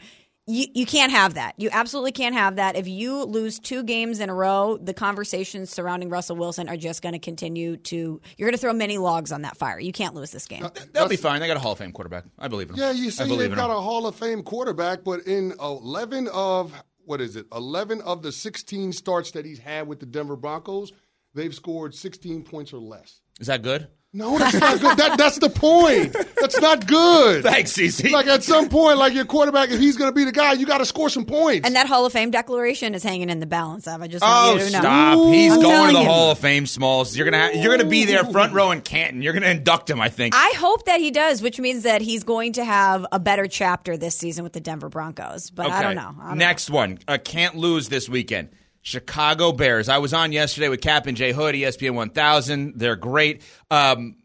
You, 0.48 0.68
you 0.76 0.86
can't 0.86 1.12
have 1.12 1.34
that. 1.34 1.56
You 1.58 1.70
absolutely 1.72 2.12
can't 2.12 2.36
have 2.36 2.58
that. 2.58 2.76
If 2.76 2.88
you 2.88 3.24
lose 3.24 3.58
two 3.58 3.82
games 3.84 4.20
in 4.20 4.30
a 4.30 4.34
row, 4.34 4.78
the 4.78 4.94
conversations 4.94 5.72
surrounding 5.72 6.10
Russell 6.10 6.36
Wilson 6.36 6.70
are 6.70 6.78
just 6.78 7.02
going 7.02 7.14
to 7.14 7.20
continue 7.20 7.78
to. 7.78 8.22
You're 8.38 8.48
going 8.48 8.54
to 8.54 8.62
throw 8.62 8.74
many 8.74 9.00
logs 9.00 9.32
on 9.32 9.42
that 9.42 9.58
fire. 9.58 9.80
You 9.80 9.92
can't 9.92 10.14
lose 10.14 10.32
this 10.32 10.46
game. 10.46 10.68
They'll 10.94 11.08
be 11.08 11.16
fine. 11.16 11.40
They 11.40 11.48
got 11.48 11.58
a 11.58 11.60
Hall 11.60 11.72
of 11.72 11.80
Fame 11.80 11.92
quarterback. 11.92 12.26
I 12.38 12.48
believe 12.48 12.70
in 12.70 12.76
them. 12.76 12.86
Yeah, 12.86 12.92
you 12.92 13.10
see, 13.10 13.24
they've 13.36 13.50
got 13.56 13.70
them. 13.70 13.78
a 13.78 13.82
Hall 13.82 14.06
of 14.06 14.16
Fame 14.16 14.44
quarterback, 14.44 15.04
but 15.04 15.22
in 15.22 15.54
11 15.60 16.28
of, 16.28 16.74
what 17.06 17.22
is 17.22 17.36
it, 17.36 17.48
11 17.52 18.02
of 18.02 18.22
the 18.22 18.32
16 18.32 18.92
starts 18.94 19.32
that 19.32 19.46
he's 19.46 19.60
had 19.60 19.88
with 19.88 20.00
the 20.00 20.06
Denver 20.06 20.36
Broncos, 20.36 20.92
they've 21.34 21.56
scored 21.56 21.96
16 21.96 22.44
points 22.44 22.72
or 22.72 22.78
less. 22.78 23.22
Is 23.40 23.48
that 23.48 23.64
good? 23.64 23.88
No, 24.18 24.38
that's 24.38 24.54
not 24.58 24.80
good. 24.80 24.98
That, 24.98 25.18
that's 25.18 25.40
the 25.40 25.50
point. 25.50 26.16
That's 26.40 26.58
not 26.62 26.88
good. 26.88 27.44
Thanks, 27.44 27.74
CC. 27.74 28.12
Like 28.12 28.28
at 28.28 28.44
some 28.44 28.70
point, 28.70 28.98
like 28.98 29.14
your 29.14 29.26
quarterback, 29.26 29.72
if 29.72 29.80
he's 29.80 29.98
going 29.98 30.10
to 30.10 30.16
be 30.16 30.24
the 30.24 30.32
guy, 30.32 30.54
you 30.54 30.66
got 30.66 30.78
to 30.78 30.86
score 30.86 31.10
some 31.10 31.26
points. 31.26 31.66
And 31.68 31.76
that 31.76 31.88
Hall 31.88 32.06
of 32.06 32.14
Fame 32.14 32.32
declaration 32.32 32.96
is 32.96 33.04
hanging 33.04 33.30
in 33.30 33.42
the 33.42 33.46
balance 33.46 33.88
of. 33.88 34.02
I 34.02 34.08
just 34.08 34.24
Oh, 34.26 34.52
want 34.52 34.60
you 34.62 34.66
to 34.68 34.72
know. 34.72 34.80
stop! 34.80 35.34
He's 35.34 35.52
I'm 35.54 35.62
going 35.62 35.88
to 35.90 35.94
the 35.98 36.00
you. 36.04 36.06
Hall 36.10 36.32
of 36.32 36.40
Fame, 36.40 36.66
Smalls. 36.66 37.18
You're 37.18 37.30
gonna 37.30 37.40
ha- 37.52 37.60
you're 37.62 37.76
gonna 37.76 37.90
be 37.90 38.06
there, 38.06 38.24
front 38.24 38.54
row 38.54 38.72
in 38.72 38.80
Canton. 38.82 39.22
You're 39.22 39.34
gonna 39.34 39.48
induct 39.50 39.90
him, 39.90 40.00
I 40.00 40.08
think. 40.08 40.34
I 40.34 40.54
hope 40.58 40.86
that 40.86 41.02
he 41.02 41.12
does, 41.12 41.42
which 41.42 41.60
means 41.60 41.84
that 41.84 42.02
he's 42.02 42.24
going 42.24 42.54
to 42.54 42.64
have 42.64 43.06
a 43.12 43.20
better 43.20 43.48
chapter 43.48 43.98
this 43.98 44.16
season 44.16 44.46
with 44.46 44.54
the 44.54 44.62
Denver 44.62 44.88
Broncos. 44.88 45.50
But 45.50 45.70
I 45.70 45.82
don't 45.84 45.96
know. 45.96 46.16
I 46.22 46.30
don't 46.30 46.38
Next 46.38 46.70
one. 46.70 47.00
Uh, 47.08 47.18
can't 47.22 47.56
lose 47.56 47.90
this 47.90 48.08
weekend. 48.08 48.48
Chicago 48.86 49.52
Bears. 49.52 49.90
I 49.90 49.98
was 49.98 50.14
on 50.14 50.32
yesterday 50.32 50.70
with 50.70 50.80
Kap 50.80 51.08
and 51.08 51.18
Jay 51.18 51.32
Hood, 51.32 51.56
ESPN 51.56 51.96
1000. 51.96 52.74
They're 52.76 52.96
great. 52.96 53.42
Um, 53.72 54.18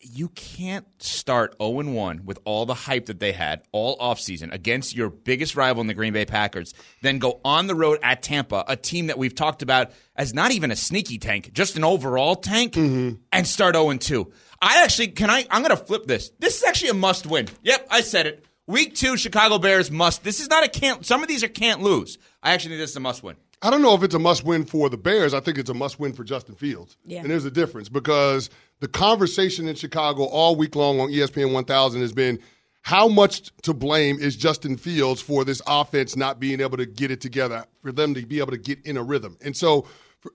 you 0.00 0.28
can't 0.28 0.86
start 1.02 1.56
0 1.60 1.90
1 1.92 2.24
with 2.24 2.38
all 2.44 2.66
the 2.66 2.74
hype 2.74 3.06
that 3.06 3.18
they 3.18 3.32
had 3.32 3.62
all 3.72 3.98
offseason 3.98 4.54
against 4.54 4.94
your 4.94 5.10
biggest 5.10 5.56
rival 5.56 5.80
in 5.80 5.88
the 5.88 5.94
Green 5.94 6.12
Bay 6.12 6.24
Packers, 6.24 6.72
then 7.02 7.18
go 7.18 7.40
on 7.44 7.66
the 7.66 7.74
road 7.74 7.98
at 8.00 8.22
Tampa, 8.22 8.64
a 8.68 8.76
team 8.76 9.08
that 9.08 9.18
we've 9.18 9.34
talked 9.34 9.62
about 9.62 9.90
as 10.14 10.32
not 10.32 10.52
even 10.52 10.70
a 10.70 10.76
sneaky 10.76 11.18
tank, 11.18 11.52
just 11.52 11.76
an 11.76 11.82
overall 11.82 12.36
tank, 12.36 12.76
and 12.76 13.44
start 13.44 13.74
0 13.74 13.92
2. 13.92 14.32
I 14.62 14.84
actually, 14.84 15.08
can 15.08 15.30
I? 15.30 15.48
I'm 15.50 15.62
going 15.62 15.76
to 15.76 15.84
flip 15.84 16.06
this. 16.06 16.30
This 16.38 16.58
is 16.58 16.62
actually 16.62 16.90
a 16.90 16.94
must 16.94 17.26
win. 17.26 17.48
Yep, 17.64 17.88
I 17.90 18.02
said 18.02 18.28
it. 18.28 18.44
Week 18.68 18.96
two, 18.96 19.16
Chicago 19.16 19.58
Bears 19.58 19.92
must. 19.92 20.24
This 20.24 20.40
is 20.40 20.48
not 20.48 20.64
a 20.64 20.68
can't. 20.68 21.06
Some 21.06 21.22
of 21.22 21.28
these 21.28 21.44
are 21.44 21.48
can't 21.48 21.82
lose. 21.82 22.18
I 22.42 22.52
actually 22.52 22.70
think 22.70 22.80
this 22.82 22.90
is 22.90 22.96
a 22.96 23.00
must 23.00 23.22
win. 23.22 23.36
I 23.62 23.70
don't 23.70 23.82
know 23.82 23.94
if 23.94 24.02
it's 24.02 24.14
a 24.14 24.18
must 24.18 24.44
win 24.44 24.64
for 24.64 24.88
the 24.90 24.96
Bears. 24.96 25.32
I 25.32 25.40
think 25.40 25.58
it's 25.58 25.70
a 25.70 25.74
must 25.74 25.98
win 25.98 26.12
for 26.12 26.24
Justin 26.24 26.54
Fields. 26.54 26.96
Yeah. 27.04 27.20
And 27.20 27.30
there's 27.30 27.44
a 27.44 27.50
difference 27.50 27.88
because 27.88 28.50
the 28.80 28.88
conversation 28.88 29.66
in 29.66 29.74
Chicago 29.74 30.24
all 30.24 30.56
week 30.56 30.76
long 30.76 31.00
on 31.00 31.08
ESPN 31.08 31.52
1000 31.52 32.00
has 32.00 32.12
been 32.12 32.38
how 32.82 33.08
much 33.08 33.50
to 33.62 33.74
blame 33.74 34.18
is 34.18 34.36
Justin 34.36 34.76
Fields 34.76 35.20
for 35.20 35.44
this 35.44 35.60
offense 35.66 36.14
not 36.14 36.38
being 36.38 36.60
able 36.60 36.76
to 36.76 36.86
get 36.86 37.10
it 37.10 37.20
together, 37.20 37.64
for 37.82 37.90
them 37.90 38.14
to 38.14 38.24
be 38.24 38.38
able 38.38 38.52
to 38.52 38.58
get 38.58 38.78
in 38.86 38.96
a 38.96 39.02
rhythm. 39.02 39.36
And 39.40 39.56
so 39.56 39.86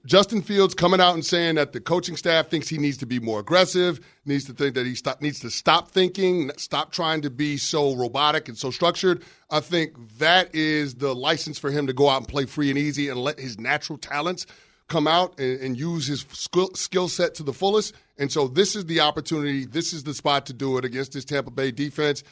Justin 0.06 0.42
Fields 0.42 0.74
coming 0.74 1.00
out 1.00 1.14
and 1.14 1.26
saying 1.26 1.56
that 1.56 1.74
the 1.74 1.82
coaching 1.82 2.16
staff 2.16 2.50
thinks 2.50 2.68
he 2.68 2.78
needs 2.78 2.98
to 2.98 3.06
be 3.06 3.20
more 3.20 3.40
aggressive, 3.40 4.00
needs 4.26 4.46
to 4.46 4.54
think 4.54 4.76
that 4.76 4.86
he 4.86 4.96
stop, 4.96 5.22
needs 5.22 5.40
to 5.40 5.50
stop 5.50 5.92
thinking, 5.92 6.52
stop 6.58 6.92
trying 6.92 7.22
to 7.22 7.30
be 7.30 7.58
so 7.58 7.96
robotic 7.96 8.48
and 8.48 8.58
so 8.58 8.72
structured. 8.72 9.24
I 9.50 9.60
think 9.60 9.96
that 10.18 10.54
is 10.54 10.96
the 10.96 11.16
license 11.16 11.58
for 11.58 11.72
him 11.72 11.88
to 11.88 11.94
go 11.94 12.10
out 12.10 12.18
and 12.18 12.28
play 12.28 12.46
free 12.46 12.70
and 12.70 12.78
easy 12.78 13.10
and 13.10 13.20
let 13.20 13.40
his 13.40 13.60
natural 13.60 13.98
talents 13.98 14.46
come 14.88 15.08
out 15.08 15.40
and, 15.40 15.60
and 15.62 15.80
use 15.80 16.08
his 16.08 16.26
skill, 16.34 16.70
skill 16.76 17.08
set 17.08 17.36
to 17.36 17.44
the 17.44 17.54
fullest. 17.54 17.96
And 18.18 18.32
so 18.32 18.48
this 18.48 18.76
is 18.76 18.86
the 18.86 19.00
opportunity. 19.00 19.66
This 19.66 19.94
is 19.94 20.04
the 20.04 20.14
spot 20.14 20.46
to 20.48 20.54
do 20.54 20.78
it 20.78 20.86
against 20.86 21.14
this 21.14 21.26
Tampa 21.26 21.52
Bay 21.52 21.72
defense. 21.72 22.24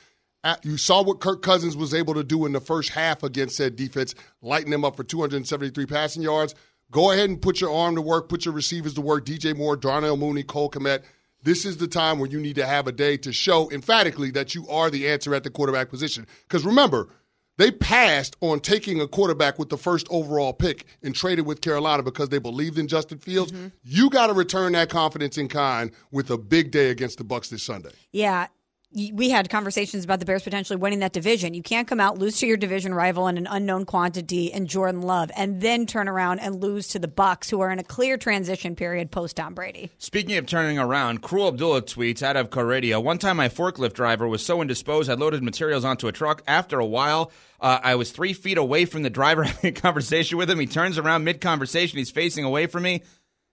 You 0.63 0.77
saw 0.77 1.03
what 1.03 1.19
Kirk 1.19 1.41
Cousins 1.41 1.75
was 1.75 1.93
able 1.93 2.13
to 2.13 2.23
do 2.23 2.45
in 2.45 2.53
the 2.53 2.61
first 2.61 2.91
half 2.91 3.23
against 3.23 3.57
said 3.57 3.75
defense, 3.75 4.15
lighting 4.41 4.71
them 4.71 4.85
up 4.85 4.95
for 4.95 5.03
273 5.03 5.85
passing 5.85 6.21
yards. 6.21 6.55
Go 6.91 7.11
ahead 7.11 7.29
and 7.29 7.41
put 7.41 7.61
your 7.61 7.73
arm 7.73 7.95
to 7.95 8.01
work, 8.01 8.29
put 8.29 8.45
your 8.45 8.53
receivers 8.53 8.93
to 8.95 9.01
work. 9.01 9.25
DJ 9.25 9.55
Moore, 9.55 9.75
Darnell 9.75 10.17
Mooney, 10.17 10.43
Cole 10.43 10.69
Kmet. 10.69 11.03
This 11.43 11.65
is 11.65 11.77
the 11.77 11.87
time 11.87 12.19
where 12.19 12.29
you 12.29 12.39
need 12.39 12.55
to 12.55 12.65
have 12.65 12.87
a 12.87 12.91
day 12.91 13.15
to 13.17 13.31
show 13.31 13.71
emphatically 13.71 14.31
that 14.31 14.55
you 14.55 14.67
are 14.67 14.89
the 14.89 15.07
answer 15.07 15.33
at 15.33 15.43
the 15.43 15.49
quarterback 15.49 15.89
position. 15.89 16.27
Because 16.47 16.65
remember, 16.65 17.09
they 17.57 17.71
passed 17.71 18.35
on 18.41 18.61
taking 18.61 19.01
a 19.01 19.07
quarterback 19.07 19.59
with 19.59 19.69
the 19.69 19.77
first 19.77 20.07
overall 20.09 20.53
pick 20.53 20.85
and 21.03 21.13
traded 21.13 21.45
with 21.45 21.61
Carolina 21.61 22.03
because 22.03 22.29
they 22.29 22.39
believed 22.39 22.77
in 22.77 22.87
Justin 22.87 23.19
Fields. 23.19 23.51
Mm-hmm. 23.51 23.67
You 23.83 24.09
got 24.09 24.27
to 24.27 24.33
return 24.33 24.71
that 24.73 24.89
confidence 24.89 25.37
in 25.37 25.49
kind 25.49 25.91
with 26.11 26.29
a 26.31 26.37
big 26.37 26.71
day 26.71 26.89
against 26.89 27.17
the 27.17 27.23
Bucks 27.23 27.49
this 27.49 27.61
Sunday. 27.61 27.91
Yeah. 28.11 28.47
We 28.91 29.29
had 29.29 29.51
conversations 29.51 30.03
about 30.03 30.19
the 30.19 30.25
Bears 30.25 30.43
potentially 30.43 30.77
winning 30.77 30.99
that 30.99 31.13
division. 31.13 31.53
You 31.53 31.61
can't 31.61 31.87
come 31.87 31.99
out, 31.99 32.17
lose 32.17 32.39
to 32.39 32.47
your 32.47 32.57
division 32.57 32.93
rival 32.93 33.27
in 33.27 33.37
an 33.37 33.47
unknown 33.47 33.85
quantity 33.85 34.51
and 34.51 34.67
Jordan 34.67 35.03
Love, 35.03 35.29
and 35.35 35.61
then 35.61 35.85
turn 35.85 36.07
around 36.07 36.39
and 36.39 36.61
lose 36.61 36.87
to 36.89 36.99
the 36.99 37.07
Bucks, 37.07 37.49
who 37.49 37.59
are 37.61 37.71
in 37.71 37.77
a 37.77 37.83
clear 37.83 38.17
transition 38.17 38.75
period 38.75 39.11
post 39.11 39.35
Tom 39.35 39.53
Brady. 39.53 39.91
Speaking 39.99 40.37
of 40.37 40.47
turning 40.47 40.79
around, 40.79 41.21
Cruel 41.21 41.49
Abdullah 41.49 41.83
tweets 41.83 42.23
out 42.23 42.35
of 42.35 42.55
Radio. 42.55 42.99
One 42.99 43.19
time, 43.19 43.37
my 43.37 43.47
forklift 43.47 43.93
driver 43.93 44.27
was 44.27 44.43
so 44.43 44.61
indisposed, 44.61 45.09
I 45.09 45.13
loaded 45.13 45.43
materials 45.43 45.85
onto 45.85 46.07
a 46.07 46.11
truck. 46.11 46.41
After 46.47 46.79
a 46.79 46.85
while, 46.85 47.31
uh, 47.61 47.79
I 47.83 47.95
was 47.95 48.11
three 48.11 48.33
feet 48.33 48.57
away 48.57 48.85
from 48.85 49.03
the 49.03 49.09
driver 49.09 49.43
having 49.45 49.69
a 49.69 49.79
conversation 49.79 50.37
with 50.37 50.49
him. 50.49 50.59
He 50.59 50.65
turns 50.65 50.97
around 50.97 51.23
mid 51.23 51.41
conversation. 51.41 51.99
He's 51.99 52.11
facing 52.11 52.43
away 52.43 52.65
from 52.65 52.83
me 52.83 53.03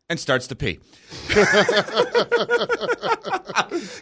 and 0.08 0.20
starts 0.20 0.46
to 0.48 0.56
pee. 0.56 0.78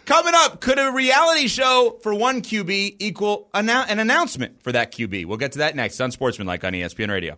Coming 0.05 0.33
up, 0.35 0.61
could 0.61 0.79
a 0.79 0.91
reality 0.91 1.47
show 1.47 1.97
for 2.01 2.13
one 2.13 2.41
QB 2.41 2.97
equal 2.99 3.49
an 3.89 3.99
announcement 3.99 4.61
for 4.61 4.71
that 4.71 4.91
QB? 4.93 5.25
We'll 5.25 5.37
get 5.37 5.53
to 5.53 5.59
that 5.59 5.75
next 5.75 5.99
on 5.99 6.11
Sportsmanlike 6.11 6.63
on 6.63 6.73
ESPN 6.73 7.09
Radio. 7.09 7.37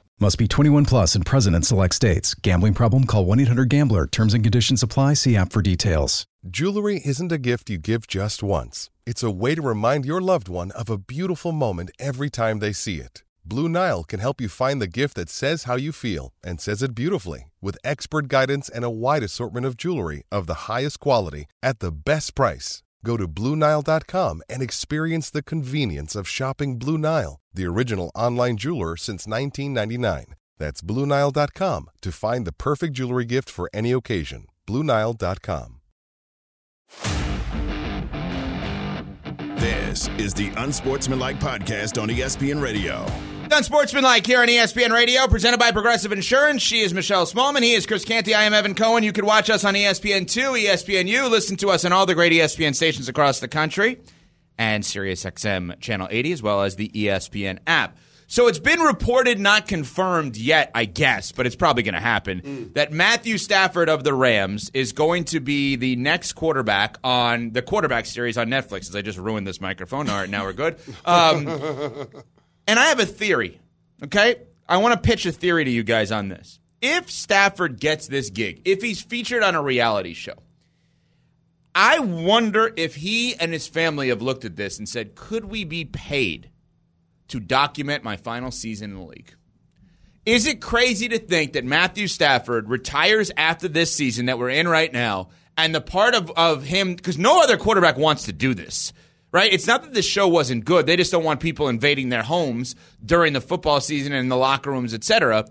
Must 0.21 0.37
be 0.37 0.47
21 0.47 0.85
plus 0.85 1.15
and 1.15 1.25
present 1.25 1.55
in 1.55 1.63
select 1.63 1.95
states. 1.95 2.35
Gambling 2.35 2.75
problem? 2.75 3.05
Call 3.05 3.25
1 3.25 3.39
800 3.39 3.69
Gambler. 3.69 4.05
Terms 4.05 4.35
and 4.35 4.43
conditions 4.43 4.83
apply. 4.83 5.15
See 5.15 5.35
app 5.35 5.51
for 5.51 5.63
details. 5.63 6.27
Jewelry 6.47 7.01
isn't 7.03 7.31
a 7.31 7.39
gift 7.39 7.71
you 7.71 7.79
give 7.79 8.05
just 8.05 8.43
once. 8.43 8.91
It's 9.07 9.23
a 9.23 9.31
way 9.31 9.55
to 9.55 9.63
remind 9.63 10.05
your 10.05 10.21
loved 10.21 10.47
one 10.47 10.69
of 10.73 10.91
a 10.91 10.99
beautiful 10.99 11.51
moment 11.51 11.89
every 11.97 12.29
time 12.29 12.59
they 12.59 12.71
see 12.71 12.97
it. 12.97 13.23
Blue 13.43 13.67
Nile 13.67 14.03
can 14.03 14.19
help 14.19 14.39
you 14.39 14.47
find 14.47 14.79
the 14.79 14.85
gift 14.99 15.15
that 15.15 15.27
says 15.27 15.63
how 15.63 15.75
you 15.75 15.91
feel 15.91 16.33
and 16.43 16.61
says 16.61 16.83
it 16.83 16.93
beautifully 16.93 17.49
with 17.59 17.79
expert 17.83 18.27
guidance 18.27 18.69
and 18.69 18.85
a 18.85 18.91
wide 18.91 19.23
assortment 19.23 19.65
of 19.65 19.75
jewelry 19.75 20.21
of 20.31 20.45
the 20.45 20.69
highest 20.69 20.99
quality 20.99 21.47
at 21.63 21.79
the 21.79 21.91
best 21.91 22.35
price. 22.35 22.83
Go 23.03 23.17
to 23.17 23.27
BlueNile.com 23.27 24.43
and 24.47 24.61
experience 24.61 25.31
the 25.31 25.41
convenience 25.41 26.15
of 26.15 26.27
shopping 26.27 26.77
Blue 26.77 26.99
Nile, 26.99 27.39
the 27.53 27.65
original 27.65 28.11
online 28.15 28.57
jeweler 28.57 28.95
since 28.97 29.27
1999. 29.27 30.35
That's 30.57 30.81
BlueNile.com 30.81 31.89
to 32.01 32.11
find 32.11 32.45
the 32.45 32.53
perfect 32.53 32.93
jewelry 32.93 33.25
gift 33.25 33.49
for 33.49 33.69
any 33.73 33.91
occasion. 33.91 34.45
BlueNile.com. 34.67 35.77
This 39.57 40.07
is 40.17 40.33
the 40.33 40.51
Unsportsmanlike 40.57 41.39
Podcast 41.39 42.01
on 42.01 42.09
ESPN 42.09 42.61
Radio. 42.61 43.05
Unsportsmanlike 43.51 44.25
here 44.25 44.41
on 44.41 44.47
ESPN 44.47 44.91
Radio, 44.91 45.27
presented 45.27 45.59
by 45.59 45.71
Progressive 45.71 46.11
Insurance. 46.13 46.61
She 46.61 46.79
is 46.79 46.93
Michelle 46.93 47.25
Smallmon. 47.25 47.61
He 47.61 47.73
is 47.73 47.85
Chris 47.85 48.05
Canty. 48.05 48.33
I 48.33 48.43
am 48.43 48.53
Evan 48.53 48.75
Cohen. 48.75 49.03
You 49.03 49.11
can 49.11 49.25
watch 49.25 49.49
us 49.49 49.65
on 49.65 49.75
E 49.75 49.83
ESPN2, 49.83 50.65
ESPNU. 50.65 51.29
Listen 51.29 51.57
to 51.57 51.69
us 51.69 51.83
on 51.83 51.91
all 51.91 52.05
the 52.05 52.15
great 52.15 52.31
ESPN 52.31 52.73
stations 52.73 53.09
across 53.09 53.39
the 53.41 53.49
country 53.49 53.99
and 54.61 54.83
SiriusXM 54.83 55.79
Channel 55.79 56.07
80, 56.11 56.33
as 56.33 56.43
well 56.43 56.61
as 56.61 56.75
the 56.75 56.87
ESPN 56.89 57.57
app. 57.65 57.97
So 58.27 58.47
it's 58.47 58.59
been 58.59 58.79
reported, 58.79 59.39
not 59.39 59.67
confirmed 59.67 60.37
yet, 60.37 60.69
I 60.75 60.85
guess, 60.85 61.31
but 61.31 61.47
it's 61.47 61.55
probably 61.55 61.81
going 61.81 61.95
to 61.95 61.99
happen, 61.99 62.69
that 62.75 62.91
Matthew 62.91 63.39
Stafford 63.39 63.89
of 63.89 64.03
the 64.03 64.13
Rams 64.13 64.69
is 64.75 64.93
going 64.93 65.23
to 65.25 65.39
be 65.39 65.77
the 65.77 65.95
next 65.95 66.33
quarterback 66.33 66.99
on 67.03 67.53
the 67.53 67.63
quarterback 67.63 68.05
series 68.05 68.37
on 68.37 68.49
Netflix. 68.49 68.87
As 68.87 68.95
I 68.95 69.01
just 69.01 69.17
ruined 69.17 69.47
this 69.47 69.59
microphone. 69.59 70.07
All 70.07 70.19
right, 70.19 70.29
now 70.29 70.45
we're 70.45 70.53
good. 70.53 70.77
Um, 71.05 71.47
and 72.67 72.79
I 72.79 72.85
have 72.85 72.99
a 72.99 73.05
theory, 73.07 73.59
okay? 74.03 74.35
I 74.69 74.77
want 74.77 74.93
to 74.93 75.09
pitch 75.09 75.25
a 75.25 75.31
theory 75.31 75.65
to 75.65 75.71
you 75.71 75.81
guys 75.81 76.11
on 76.11 76.29
this. 76.29 76.59
If 76.83 77.09
Stafford 77.09 77.79
gets 77.79 78.07
this 78.07 78.29
gig, 78.29 78.61
if 78.63 78.83
he's 78.83 79.01
featured 79.01 79.41
on 79.41 79.55
a 79.55 79.61
reality 79.61 80.13
show, 80.13 80.35
I 81.73 81.99
wonder 81.99 82.73
if 82.75 82.95
he 82.95 83.35
and 83.35 83.53
his 83.53 83.67
family 83.67 84.09
have 84.09 84.21
looked 84.21 84.45
at 84.45 84.55
this 84.57 84.77
and 84.77 84.89
said, 84.89 85.15
could 85.15 85.45
we 85.45 85.63
be 85.63 85.85
paid 85.85 86.49
to 87.29 87.39
document 87.39 88.03
my 88.03 88.17
final 88.17 88.51
season 88.51 88.91
in 88.91 88.97
the 88.97 89.05
league? 89.05 89.33
Is 90.25 90.45
it 90.45 90.61
crazy 90.61 91.07
to 91.09 91.17
think 91.17 91.53
that 91.53 91.65
Matthew 91.65 92.07
Stafford 92.07 92.69
retires 92.69 93.31
after 93.37 93.67
this 93.67 93.93
season 93.93 94.25
that 94.27 94.37
we're 94.37 94.49
in 94.49 94.67
right 94.67 94.91
now, 94.91 95.29
and 95.57 95.73
the 95.73 95.81
part 95.81 96.13
of, 96.13 96.29
of 96.31 96.63
him, 96.63 96.93
because 96.93 97.17
no 97.17 97.41
other 97.41 97.57
quarterback 97.57 97.97
wants 97.97 98.23
to 98.23 98.33
do 98.33 98.53
this, 98.53 98.93
right? 99.31 99.51
It's 99.51 99.65
not 99.65 99.83
that 99.83 99.93
the 99.93 100.01
show 100.01 100.27
wasn't 100.27 100.65
good. 100.65 100.85
They 100.85 100.97
just 100.97 101.11
don't 101.11 101.23
want 101.23 101.39
people 101.39 101.69
invading 101.69 102.09
their 102.09 102.23
homes 102.23 102.75
during 103.03 103.33
the 103.33 103.41
football 103.41 103.81
season 103.81 104.11
and 104.11 104.19
in 104.21 104.29
the 104.29 104.37
locker 104.37 104.71
rooms, 104.71 104.93
et 104.93 105.03
cetera. 105.03 105.47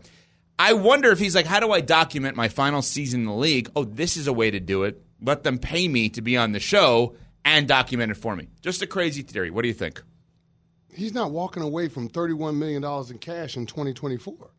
I 0.59 0.75
wonder 0.75 1.11
if 1.11 1.19
he's 1.19 1.35
like, 1.35 1.47
how 1.47 1.61
do 1.61 1.73
I 1.73 1.81
document 1.81 2.37
my 2.37 2.49
final 2.49 2.83
season 2.83 3.21
in 3.21 3.27
the 3.27 3.33
league? 3.33 3.71
Oh, 3.75 3.85
this 3.85 4.17
is 4.17 4.27
a 4.27 4.33
way 4.33 4.51
to 4.51 4.61
do 4.61 4.85
it. 4.85 5.03
Let 5.23 5.45
them 5.45 5.59
pay 5.59 5.89
me 5.89 6.09
to 6.11 6.23
be 6.23 6.37
on 6.37 6.53
the 6.53 6.61
show 6.61 7.15
and 7.45 7.67
document 7.67 8.11
it 8.13 8.17
for 8.17 8.37
me. 8.37 8.49
Just 8.61 8.83
a 8.83 8.87
crazy 8.87 9.23
theory. 9.23 9.51
What 9.51 9.63
do 9.63 9.69
you 9.69 9.75
think? 9.75 10.03
He's 10.93 11.15
not 11.15 11.31
walking 11.31 11.63
away 11.63 11.89
from 11.89 12.09
$31 12.09 12.57
million 12.57 12.85
in 12.85 13.19
cash 13.19 13.57
in 13.57 13.67
2024. 13.67 14.51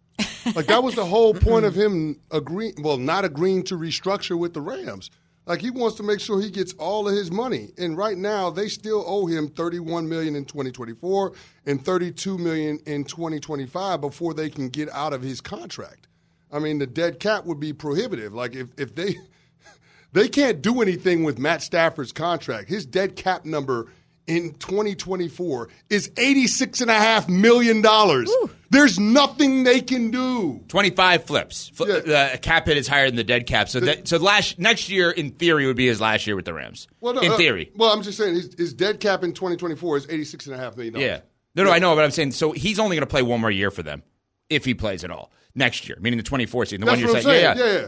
like, 0.55 0.68
that 0.68 0.84
was 0.84 0.95
the 0.95 1.05
whole 1.05 1.34
point 1.34 1.66
of 1.66 1.76
him 1.76 2.20
agreeing, 2.32 2.76
well, 2.82 2.97
not 2.97 3.26
agreeing 3.26 3.64
to 3.64 3.76
restructure 3.76 4.38
with 4.38 4.53
the 4.53 4.62
Rams. 4.62 5.09
Like, 5.45 5.62
he 5.62 5.72
wants 5.72 5.97
to 5.97 6.03
make 6.03 6.20
sure 6.20 6.39
he 6.39 6.51
gets 6.51 6.74
all 6.74 7.07
of 7.07 7.16
his 7.16 7.32
money. 7.32 7.70
And 7.78 7.97
right 7.97 8.18
now, 8.18 8.49
they 8.49 8.68
still 8.68 9.03
owe 9.05 9.26
him 9.26 9.49
31 9.49 10.07
million 10.07 10.36
in 10.36 10.45
2024 10.45 11.34
and 11.66 11.84
32 11.84 12.38
million 12.38 12.80
in 12.86 13.03
2025 13.03 14.01
before 14.01 14.34
they 14.34 14.49
can 14.49 14.70
get 14.70 14.89
out 14.91 15.14
of 15.14 15.22
his 15.22 15.41
contract. 15.41 16.07
I 16.51 16.59
mean, 16.59 16.80
the 16.80 16.88
dead 16.88 17.20
cap 17.20 17.45
would 17.45 17.59
be 17.59 17.74
prohibitive. 17.74 18.34
Like, 18.34 18.55
if, 18.55 18.70
if 18.78 18.95
they. 18.95 19.16
They 20.14 20.28
can't 20.28 20.62
do 20.62 20.82
anything 20.82 21.24
with 21.24 21.39
Matt 21.39 21.62
Stafford's 21.62 22.12
contract. 22.12 22.68
His 22.70 22.86
dead 22.86 23.16
cap 23.16 23.45
number 23.45 23.88
in 24.28 24.53
2024 24.53 25.70
is 25.89 26.09
$86.5 26.12 27.30
million. 27.30 27.82
There's 28.70 28.99
nothing 28.99 29.64
they 29.64 29.82
can 29.82 30.12
do. 30.12 30.64
25 30.68 31.24
flips. 31.26 31.70
Fl- 31.74 31.88
Yeah. 31.88 32.32
The 32.32 32.39
cap 32.41 32.68
hit 32.68 32.78
is 32.78 32.88
higher 32.88 33.07
than 33.07 33.16
the 33.16 33.24
dead 33.24 33.47
cap. 33.47 33.68
So 33.70 33.80
that, 33.82 34.07
so 34.07 34.18
last 34.18 34.59
next 34.59 34.89
year, 34.89 35.12
in 35.12 35.32
theory, 35.32 35.66
would 35.66 35.76
be 35.76 35.88
his 35.88 35.99
last 35.99 36.28
year 36.28 36.36
with 36.36 36.45
the 36.45 36.53
Rams. 36.53 36.88
Well, 36.99 37.14
no, 37.14 37.22
in 37.22 37.32
uh, 37.32 37.38
theory. 37.38 37.72
well, 37.76 37.91
I'm 37.91 38.01
just 38.03 38.18
saying 38.18 38.36
his, 38.36 38.53
his 38.57 38.74
dead 38.74 38.99
cap 38.99 39.24
in 39.24 39.34
2024 39.34 39.97
is 39.97 40.07
$86.5 40.07 40.76
million. 40.78 40.95
Yeah. 40.95 41.20
No, 41.55 41.64
no, 41.66 41.72
I 41.72 41.80
know, 41.80 41.93
but 41.95 42.03
I'm 42.05 42.12
saying 42.12 42.32
so 42.32 42.53
he's 42.53 42.80
only 42.80 42.95
going 42.95 43.05
to 43.05 43.12
play 43.12 43.22
one 43.24 43.41
more 43.41 43.51
year 43.51 43.72
for 43.72 43.84
them 43.84 44.03
if 44.49 44.64
he 44.64 44.74
plays 44.74 45.03
at 45.03 45.12
all 45.12 45.32
next 45.53 45.89
year, 45.89 45.97
meaning 45.99 46.16
the 46.18 46.24
24 46.24 46.66
season. 46.66 46.80
The 46.82 46.86
That's 46.86 47.01
one 47.01 47.14
what 47.14 47.24
you're 47.24 47.34
I'm 47.34 47.55
saying. 47.55 47.55
saying. 47.55 47.57
Yeah, 47.57 47.66
Yeah, 47.66 47.74
yeah. 47.74 47.88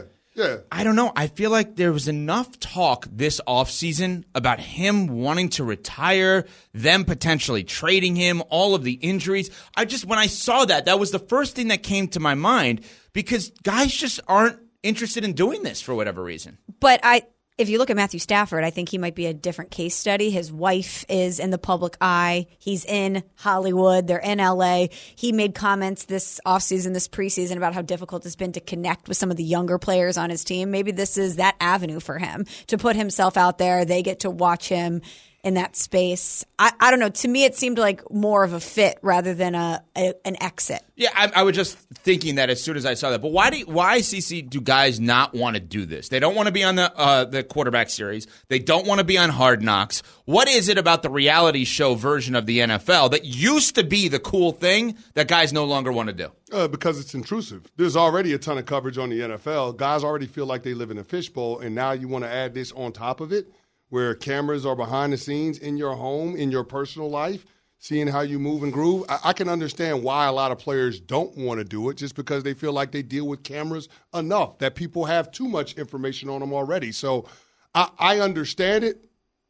I 0.72 0.82
don't 0.84 0.96
know. 0.96 1.12
I 1.14 1.28
feel 1.28 1.50
like 1.50 1.76
there 1.76 1.92
was 1.92 2.08
enough 2.08 2.58
talk 2.58 3.06
this 3.10 3.40
offseason 3.46 4.24
about 4.34 4.58
him 4.58 5.06
wanting 5.06 5.50
to 5.50 5.64
retire, 5.64 6.46
them 6.72 7.04
potentially 7.04 7.62
trading 7.62 8.16
him, 8.16 8.42
all 8.48 8.74
of 8.74 8.82
the 8.82 8.94
injuries. 8.94 9.50
I 9.76 9.84
just, 9.84 10.04
when 10.04 10.18
I 10.18 10.26
saw 10.26 10.64
that, 10.64 10.86
that 10.86 10.98
was 10.98 11.12
the 11.12 11.18
first 11.18 11.54
thing 11.54 11.68
that 11.68 11.82
came 11.82 12.08
to 12.08 12.20
my 12.20 12.34
mind 12.34 12.84
because 13.12 13.50
guys 13.62 13.92
just 13.92 14.20
aren't 14.26 14.58
interested 14.82 15.24
in 15.24 15.32
doing 15.34 15.62
this 15.62 15.80
for 15.80 15.94
whatever 15.94 16.22
reason. 16.22 16.58
But 16.80 17.00
I, 17.02 17.22
if 17.56 17.68
you 17.68 17.78
look 17.78 17.88
at 17.88 17.96
Matthew 17.96 18.18
Stafford, 18.18 18.64
I 18.64 18.70
think 18.70 18.88
he 18.88 18.98
might 18.98 19.14
be 19.14 19.26
a 19.26 19.34
different 19.34 19.70
case 19.70 19.94
study. 19.94 20.30
His 20.30 20.52
wife 20.52 21.04
is 21.08 21.38
in 21.38 21.50
the 21.50 21.58
public 21.58 21.96
eye. 22.00 22.46
He's 22.58 22.84
in 22.84 23.22
Hollywood. 23.36 24.08
They're 24.08 24.18
in 24.18 24.38
LA. 24.38 24.86
He 25.14 25.30
made 25.30 25.54
comments 25.54 26.06
this 26.06 26.40
offseason, 26.44 26.94
this 26.94 27.06
preseason 27.06 27.56
about 27.56 27.72
how 27.72 27.82
difficult 27.82 28.26
it's 28.26 28.34
been 28.34 28.52
to 28.52 28.60
connect 28.60 29.06
with 29.06 29.16
some 29.16 29.30
of 29.30 29.36
the 29.36 29.44
younger 29.44 29.78
players 29.78 30.16
on 30.16 30.30
his 30.30 30.42
team. 30.42 30.72
Maybe 30.72 30.90
this 30.90 31.16
is 31.16 31.36
that 31.36 31.54
avenue 31.60 32.00
for 32.00 32.18
him 32.18 32.44
to 32.66 32.76
put 32.76 32.96
himself 32.96 33.36
out 33.36 33.58
there. 33.58 33.84
They 33.84 34.02
get 34.02 34.20
to 34.20 34.30
watch 34.30 34.68
him 34.68 35.00
in 35.44 35.54
that 35.54 35.76
space. 35.76 36.44
I, 36.58 36.72
I 36.80 36.90
don't 36.90 36.98
know. 36.98 37.10
To 37.10 37.28
me, 37.28 37.44
it 37.44 37.54
seemed 37.54 37.78
like 37.78 38.02
more 38.10 38.44
of 38.44 38.54
a 38.54 38.60
fit 38.60 38.98
rather 39.02 39.34
than 39.34 39.54
a, 39.54 39.84
a 39.96 40.14
an 40.24 40.42
exit. 40.42 40.82
Yeah, 40.96 41.10
I, 41.14 41.30
I 41.36 41.42
was 41.42 41.54
just 41.54 41.76
thinking 41.76 42.36
that 42.36 42.48
as 42.48 42.62
soon 42.62 42.76
as 42.76 42.86
I 42.86 42.94
saw 42.94 43.10
that. 43.10 43.20
But 43.20 43.30
why 43.30 43.50
do 43.50 43.58
why 43.66 43.98
CC 43.98 44.48
do 44.48 44.60
guys 44.60 44.98
not 44.98 45.34
want 45.34 45.56
to 45.56 45.60
do 45.60 45.84
this? 45.84 46.08
They 46.08 46.18
don't 46.18 46.34
want 46.34 46.46
to 46.46 46.52
be 46.52 46.64
on 46.64 46.76
the 46.76 46.96
uh, 46.96 47.26
the 47.26 47.44
quarterback 47.44 47.90
series. 47.90 48.26
They 48.48 48.58
don't 48.58 48.86
want 48.86 48.98
to 48.98 49.04
be 49.04 49.18
on 49.18 49.28
Hard 49.28 49.62
Knocks. 49.62 50.02
What 50.24 50.48
is 50.48 50.70
it 50.70 50.78
about 50.78 51.02
the 51.02 51.10
reality 51.10 51.64
show 51.64 51.94
version 51.94 52.34
of 52.34 52.46
the 52.46 52.60
NFL 52.60 53.10
that 53.10 53.26
used 53.26 53.74
to 53.74 53.84
be 53.84 54.08
the 54.08 54.18
cool 54.18 54.52
thing 54.52 54.96
that 55.12 55.28
guys 55.28 55.52
no 55.52 55.64
longer 55.66 55.92
want 55.92 56.08
to 56.08 56.14
do? 56.14 56.32
Uh, 56.52 56.68
because 56.68 56.98
it's 56.98 57.14
intrusive. 57.14 57.70
There's 57.76 57.96
already 57.96 58.32
a 58.32 58.38
ton 58.38 58.56
of 58.56 58.64
coverage 58.64 58.96
on 58.96 59.10
the 59.10 59.20
NFL. 59.20 59.76
Guys 59.76 60.04
already 60.04 60.26
feel 60.26 60.46
like 60.46 60.62
they 60.62 60.72
live 60.72 60.90
in 60.90 60.98
a 60.98 61.04
fishbowl, 61.04 61.58
and 61.58 61.74
now 61.74 61.92
you 61.92 62.08
want 62.08 62.24
to 62.24 62.30
add 62.30 62.54
this 62.54 62.72
on 62.72 62.92
top 62.92 63.20
of 63.20 63.32
it, 63.32 63.48
where 63.90 64.14
cameras 64.14 64.66
are 64.66 64.76
behind 64.76 65.12
the 65.12 65.16
scenes 65.16 65.58
in 65.58 65.76
your 65.76 65.94
home, 65.94 66.36
in 66.36 66.50
your 66.50 66.64
personal 66.64 67.10
life. 67.10 67.44
seeing 67.78 68.06
how 68.06 68.22
you 68.22 68.38
move 68.38 68.62
and 68.62 68.72
groove. 68.72 69.04
I, 69.10 69.18
I 69.24 69.32
can 69.34 69.46
understand 69.46 70.02
why 70.02 70.24
a 70.26 70.32
lot 70.32 70.50
of 70.50 70.58
players 70.58 70.98
don't 70.98 71.36
want 71.36 71.58
to 71.58 71.64
do 71.64 71.90
it 71.90 71.98
just 71.98 72.14
because 72.14 72.42
they 72.42 72.54
feel 72.54 72.72
like 72.72 72.92
they 72.92 73.02
deal 73.02 73.26
with 73.26 73.42
cameras 73.42 73.90
enough, 74.14 74.56
that 74.58 74.74
people 74.74 75.04
have 75.04 75.30
too 75.30 75.46
much 75.46 75.74
information 75.74 76.30
on 76.30 76.40
them 76.40 76.54
already. 76.54 76.92
So 76.92 77.26
I, 77.74 77.90
I 77.98 78.20
understand 78.20 78.84
it. 78.84 79.04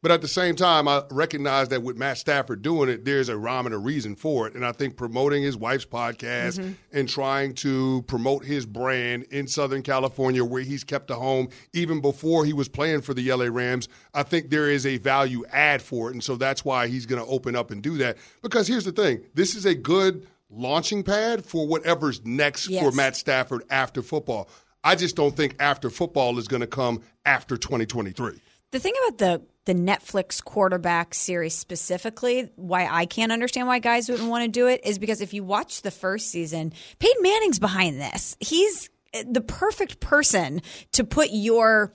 But 0.05 0.11
at 0.11 0.21
the 0.21 0.27
same 0.27 0.55
time, 0.55 0.87
I 0.87 1.01
recognize 1.09 1.69
that 1.69 1.81
with 1.81 1.97
Matt 1.97 2.19
Stafford 2.19 2.61
doing 2.61 2.89
it, 2.89 3.05
there's 3.05 3.27
a 3.27 3.35
rhyme 3.35 3.65
and 3.65 3.73
a 3.73 3.79
reason 3.79 4.15
for 4.15 4.45
it. 4.47 4.53
And 4.53 4.63
I 4.63 4.71
think 4.71 4.97
promoting 4.97 5.41
his 5.41 5.57
wife's 5.57 5.83
podcast 5.83 6.59
Mm-hmm. 6.59 6.73
and 6.93 7.09
trying 7.09 7.55
to 7.55 8.03
promote 8.03 8.45
his 8.45 8.67
brand 8.67 9.23
in 9.31 9.47
Southern 9.47 9.81
California, 9.81 10.45
where 10.45 10.61
he's 10.61 10.83
kept 10.83 11.09
a 11.09 11.15
home 11.15 11.49
even 11.73 12.01
before 12.01 12.45
he 12.45 12.53
was 12.53 12.67
playing 12.69 13.01
for 13.01 13.15
the 13.15 13.31
LA 13.31 13.45
Rams, 13.45 13.87
I 14.13 14.21
think 14.21 14.51
there 14.51 14.69
is 14.69 14.85
a 14.85 14.97
value 14.99 15.43
add 15.51 15.81
for 15.81 16.09
it. 16.09 16.13
And 16.13 16.23
so 16.23 16.35
that's 16.35 16.63
why 16.63 16.85
he's 16.85 17.07
going 17.07 17.19
to 17.19 17.27
open 17.27 17.55
up 17.55 17.71
and 17.71 17.81
do 17.81 17.97
that. 17.97 18.17
Because 18.43 18.67
here's 18.67 18.85
the 18.85 18.91
thing 18.91 19.23
this 19.33 19.55
is 19.55 19.65
a 19.65 19.73
good 19.73 20.27
launching 20.51 21.01
pad 21.01 21.43
for 21.43 21.65
whatever's 21.65 22.23
next 22.23 22.69
Yes. 22.69 22.83
for 22.83 22.91
Matt 22.95 23.15
Stafford 23.15 23.63
after 23.71 24.03
football. 24.03 24.49
I 24.83 24.93
just 24.93 25.15
don't 25.15 25.35
think 25.35 25.55
after 25.59 25.89
football 25.89 26.37
is 26.37 26.47
going 26.47 26.61
to 26.61 26.67
come 26.67 27.01
after 27.25 27.57
2023. 27.57 28.39
The 28.71 28.79
thing 28.79 28.93
about 29.07 29.17
the 29.17 29.41
the 29.65 29.73
Netflix 29.73 30.43
quarterback 30.43 31.13
series 31.13 31.55
specifically, 31.55 32.49
why 32.55 32.87
I 32.89 33.05
can't 33.05 33.31
understand 33.31 33.67
why 33.67 33.79
guys 33.79 34.09
wouldn't 34.09 34.29
want 34.29 34.43
to 34.43 34.47
do 34.49 34.67
it 34.67 34.81
is 34.85 34.99
because 34.99 35.21
if 35.21 35.33
you 35.33 35.43
watch 35.43 35.81
the 35.81 35.91
first 35.91 36.29
season, 36.29 36.71
Peyton 36.99 37.21
Manning's 37.21 37.59
behind 37.59 37.99
this. 37.99 38.37
He's 38.39 38.89
eh, 39.13 39.23
the 39.29 39.41
perfect 39.41 39.99
person 39.99 40.61
to 40.93 41.03
put 41.03 41.29
your 41.31 41.93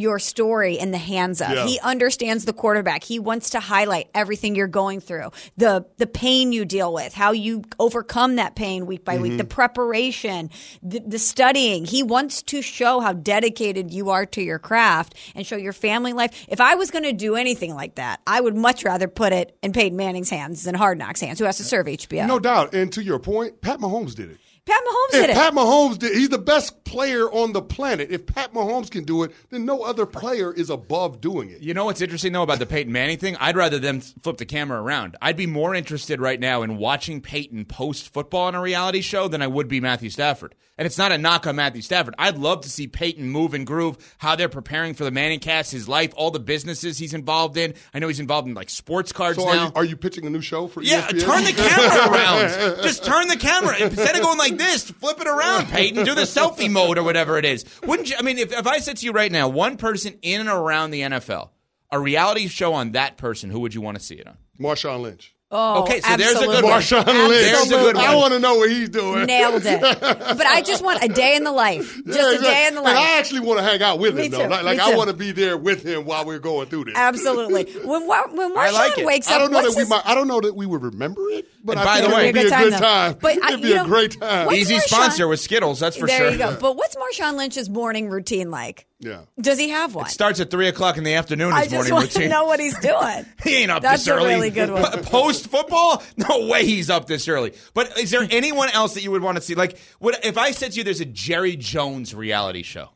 your 0.00 0.18
story 0.18 0.78
in 0.78 0.90
the 0.90 0.98
hands 0.98 1.40
of. 1.40 1.50
Yeah. 1.50 1.66
He 1.66 1.78
understands 1.80 2.44
the 2.44 2.52
quarterback. 2.52 3.04
He 3.04 3.18
wants 3.18 3.50
to 3.50 3.60
highlight 3.60 4.08
everything 4.14 4.54
you're 4.54 4.66
going 4.66 5.00
through, 5.00 5.30
the 5.56 5.86
the 5.98 6.06
pain 6.06 6.52
you 6.52 6.64
deal 6.64 6.92
with, 6.92 7.14
how 7.14 7.32
you 7.32 7.62
overcome 7.78 8.36
that 8.36 8.54
pain 8.54 8.86
week 8.86 9.04
by 9.04 9.18
week, 9.18 9.36
the 9.36 9.44
mm-hmm. 9.44 9.48
preparation, 9.48 10.50
the, 10.82 11.00
the 11.00 11.18
studying. 11.18 11.84
He 11.84 12.02
wants 12.02 12.42
to 12.44 12.62
show 12.62 13.00
how 13.00 13.12
dedicated 13.12 13.92
you 13.92 14.10
are 14.10 14.26
to 14.26 14.42
your 14.42 14.58
craft 14.58 15.14
and 15.34 15.46
show 15.46 15.56
your 15.56 15.72
family 15.72 16.12
life. 16.12 16.46
If 16.48 16.60
I 16.60 16.74
was 16.74 16.90
going 16.90 17.04
to 17.04 17.12
do 17.12 17.36
anything 17.36 17.74
like 17.74 17.96
that, 17.96 18.20
I 18.26 18.40
would 18.40 18.56
much 18.56 18.84
rather 18.84 19.08
put 19.08 19.32
it 19.32 19.56
in 19.62 19.72
Peyton 19.72 19.96
Manning's 19.96 20.30
hands 20.30 20.64
than 20.64 20.74
Hard 20.74 20.98
Knocks' 20.98 21.20
hands, 21.20 21.38
who 21.38 21.44
has 21.44 21.58
to 21.58 21.64
serve 21.64 21.86
HBO. 21.86 22.26
No 22.26 22.38
doubt. 22.38 22.74
And 22.74 22.92
to 22.92 23.02
your 23.02 23.18
point, 23.18 23.60
Pat 23.60 23.78
Mahomes 23.78 24.14
did 24.14 24.30
it. 24.30 24.38
Pat 24.70 24.82
Mahomes 24.84 25.08
If 25.08 25.20
did 25.20 25.30
it. 25.30 25.36
Pat 25.36 25.52
Mahomes 25.54 25.98
did, 25.98 26.16
he's 26.16 26.28
the 26.28 26.38
best 26.38 26.84
player 26.84 27.30
on 27.30 27.52
the 27.52 27.62
planet. 27.62 28.10
If 28.10 28.26
Pat 28.26 28.52
Mahomes 28.54 28.90
can 28.90 29.04
do 29.04 29.22
it, 29.22 29.32
then 29.50 29.64
no 29.64 29.82
other 29.82 30.06
player 30.06 30.52
is 30.52 30.70
above 30.70 31.20
doing 31.20 31.50
it. 31.50 31.60
You 31.60 31.74
know 31.74 31.86
what's 31.86 32.00
interesting 32.00 32.32
though 32.32 32.42
about 32.42 32.58
the 32.60 32.66
Peyton 32.66 32.92
Manning 32.92 33.18
thing? 33.18 33.36
I'd 33.40 33.56
rather 33.56 33.78
them 33.78 34.00
flip 34.00 34.36
the 34.38 34.46
camera 34.46 34.80
around. 34.80 35.16
I'd 35.20 35.36
be 35.36 35.46
more 35.46 35.74
interested 35.74 36.20
right 36.20 36.38
now 36.38 36.62
in 36.62 36.76
watching 36.76 37.20
Peyton 37.20 37.64
post 37.64 38.12
football 38.12 38.46
on 38.46 38.54
a 38.54 38.60
reality 38.60 39.00
show 39.00 39.28
than 39.28 39.42
I 39.42 39.46
would 39.46 39.68
be 39.68 39.80
Matthew 39.80 40.10
Stafford. 40.10 40.54
And 40.78 40.86
it's 40.86 40.96
not 40.96 41.12
a 41.12 41.18
knock 41.18 41.46
on 41.46 41.56
Matthew 41.56 41.82
Stafford. 41.82 42.14
I'd 42.18 42.38
love 42.38 42.62
to 42.62 42.70
see 42.70 42.86
Peyton 42.86 43.28
move 43.28 43.52
and 43.52 43.66
groove, 43.66 43.98
how 44.16 44.34
they're 44.34 44.48
preparing 44.48 44.94
for 44.94 45.04
the 45.04 45.10
Manning 45.10 45.38
cast, 45.40 45.72
his 45.72 45.86
life, 45.86 46.14
all 46.16 46.30
the 46.30 46.40
businesses 46.40 46.96
he's 46.96 47.12
involved 47.12 47.58
in. 47.58 47.74
I 47.92 47.98
know 47.98 48.08
he's 48.08 48.18
involved 48.20 48.48
in 48.48 48.54
like 48.54 48.70
sports 48.70 49.12
cards 49.12 49.36
So 49.36 49.46
are 49.46 49.54
now. 49.54 49.66
you, 49.66 49.72
are 49.76 49.84
you 49.84 49.96
pitching 49.96 50.24
a 50.24 50.30
new 50.30 50.40
show 50.40 50.68
for 50.68 50.82
yeah, 50.82 51.02
ESPN? 51.02 51.20
turn 51.20 51.44
the 51.44 51.52
camera 51.52 52.10
around. 52.10 52.76
Just 52.82 53.04
turn 53.04 53.28
the 53.28 53.36
camera. 53.36 53.76
Instead 53.78 54.16
of 54.16 54.22
going 54.22 54.38
like 54.38 54.56
this, 54.60 54.90
flip 54.90 55.20
it 55.20 55.26
around, 55.26 55.66
Peyton. 55.66 56.04
Do 56.04 56.14
the 56.14 56.22
selfie 56.38 56.70
mode 56.70 56.98
or 56.98 57.02
whatever 57.02 57.38
it 57.38 57.44
is. 57.44 57.64
Wouldn't 57.84 58.10
you? 58.10 58.16
I 58.18 58.22
mean, 58.22 58.38
if, 58.38 58.52
if 58.52 58.66
I 58.66 58.78
said 58.78 58.98
to 58.98 59.06
you 59.06 59.12
right 59.12 59.32
now, 59.32 59.48
one 59.48 59.76
person 59.76 60.18
in 60.22 60.40
and 60.40 60.48
around 60.48 60.90
the 60.90 61.00
NFL, 61.02 61.50
a 61.90 61.98
reality 61.98 62.46
show 62.46 62.74
on 62.74 62.92
that 62.92 63.16
person, 63.16 63.50
who 63.50 63.60
would 63.60 63.74
you 63.74 63.80
want 63.80 63.98
to 63.98 64.02
see 64.02 64.14
it 64.16 64.26
on? 64.26 64.36
Marshawn 64.58 65.02
Lynch. 65.02 65.34
Oh, 65.52 65.82
Okay, 65.82 66.00
so 66.00 66.16
there's 66.16 66.36
a 66.40 66.46
good 66.46 66.64
absolutely. 66.64 67.12
one. 67.12 67.28
Lynch. 67.28 67.42
There's 67.50 67.66
a 67.66 67.68
good 67.70 67.96
one. 67.96 68.04
I 68.04 68.14
want 68.14 68.32
to 68.34 68.38
know 68.38 68.54
what 68.54 68.70
he's 68.70 68.88
doing. 68.88 69.26
Nailed 69.26 69.62
it. 69.66 69.80
But 70.00 70.46
I 70.46 70.62
just 70.62 70.84
want 70.84 71.02
a 71.02 71.08
day 71.08 71.34
in 71.34 71.42
the 71.42 71.50
life. 71.50 72.00
Just 72.06 72.18
Yeah, 72.18 72.38
a 72.38 72.40
day 72.40 72.66
in 72.68 72.76
the 72.76 72.80
life. 72.82 72.90
And 72.96 72.98
I 72.98 73.18
actually 73.18 73.40
want 73.40 73.58
to 73.58 73.64
hang 73.64 73.82
out 73.82 73.98
with 73.98 74.14
Me 74.14 74.26
him, 74.26 74.30
though. 74.30 74.42
too. 74.44 74.48
Like, 74.48 74.62
like 74.62 74.78
Me 74.78 74.84
I 74.84 74.96
want 74.96 75.10
to 75.10 75.16
be 75.16 75.32
there 75.32 75.56
with 75.56 75.82
him 75.84 76.04
while 76.04 76.24
we're 76.24 76.38
going 76.38 76.68
through 76.68 76.84
this. 76.84 76.94
Absolutely. 76.96 77.64
When 77.84 78.06
Wa- 78.06 78.28
when 78.32 78.54
Marshawn 78.54 78.72
like 78.74 78.96
wakes 78.98 79.28
up, 79.28 79.34
I 79.34 79.38
don't 79.38 79.50
know 79.50 79.58
what's 79.62 79.74
that 79.74 79.82
we 79.84 79.88
might. 79.88 80.06
I 80.06 80.14
don't 80.14 80.28
know 80.28 80.40
that 80.40 80.54
we 80.54 80.66
would 80.66 80.82
remember 80.82 81.22
it, 81.30 81.48
but 81.64 81.72
And 81.78 81.80
I 81.80 81.84
by 81.84 81.98
think 81.98 82.10
the 82.10 82.16
way- 82.16 82.26
would 82.26 82.36
It'd 82.36 82.46
a 82.46 82.48
be 82.48 82.54
a 82.54 82.58
good 82.58 82.70
good 82.70 82.78
time, 82.78 83.12
time. 83.12 83.18
But 83.20 83.42
I- 83.44 83.48
It'd 83.48 83.62
be 83.62 83.68
you 83.70 83.80
a 83.80 83.84
great 83.84 84.20
time. 84.20 84.52
Easy 84.52 84.76
Marshawn- 84.76 84.80
sponsor 84.82 85.26
with 85.28 85.40
Skittles, 85.40 85.80
that's 85.80 85.96
for 85.96 86.06
there 86.06 86.16
sure. 86.16 86.26
There 86.30 86.32
you 86.50 86.54
go. 86.54 86.58
But 86.60 86.76
what's 86.76 86.94
Marshawn 86.94 87.34
Lynch's 87.36 87.68
morning 87.68 88.08
routine 88.08 88.50
like? 88.52 88.86
Yeah. 89.00 89.22
Does 89.40 89.58
he 89.58 89.70
have 89.70 89.94
one? 89.94 90.06
It 90.06 90.10
starts 90.10 90.40
at 90.40 90.50
three 90.50 90.68
o'clock 90.68 90.98
in 90.98 91.04
the 91.04 91.14
afternoon. 91.14 91.52
I 91.52 91.62
His 91.62 91.70
just 91.70 91.74
morning 91.74 91.92
want 91.94 92.04
routine. 92.14 92.22
to 92.24 92.28
know 92.28 92.44
what 92.44 92.60
he's 92.60 92.78
doing. 92.80 93.26
He 93.42 93.56
ain't 93.56 93.70
up 93.70 93.82
That's 93.82 94.04
this 94.04 94.12
early. 94.12 94.24
That's 94.24 94.34
a 94.34 94.36
really 94.36 94.50
good 94.50 94.70
one. 94.70 95.04
Post 95.04 95.46
football? 95.48 96.02
No 96.16 96.46
way 96.48 96.66
he's 96.66 96.90
up 96.90 97.06
this 97.06 97.26
early. 97.26 97.54
But 97.72 97.98
is 97.98 98.10
there 98.10 98.26
anyone 98.30 98.68
else 98.68 98.94
that 98.94 99.02
you 99.02 99.10
would 99.10 99.22
want 99.22 99.36
to 99.36 99.42
see? 99.42 99.54
Like, 99.54 99.78
what 100.00 100.22
if 100.24 100.36
I 100.36 100.50
said 100.50 100.72
to 100.72 100.78
you 100.78 100.84
there's 100.84 101.00
a 101.00 101.06
Jerry 101.06 101.56
Jones 101.56 102.14
reality 102.14 102.62
show? 102.62 102.90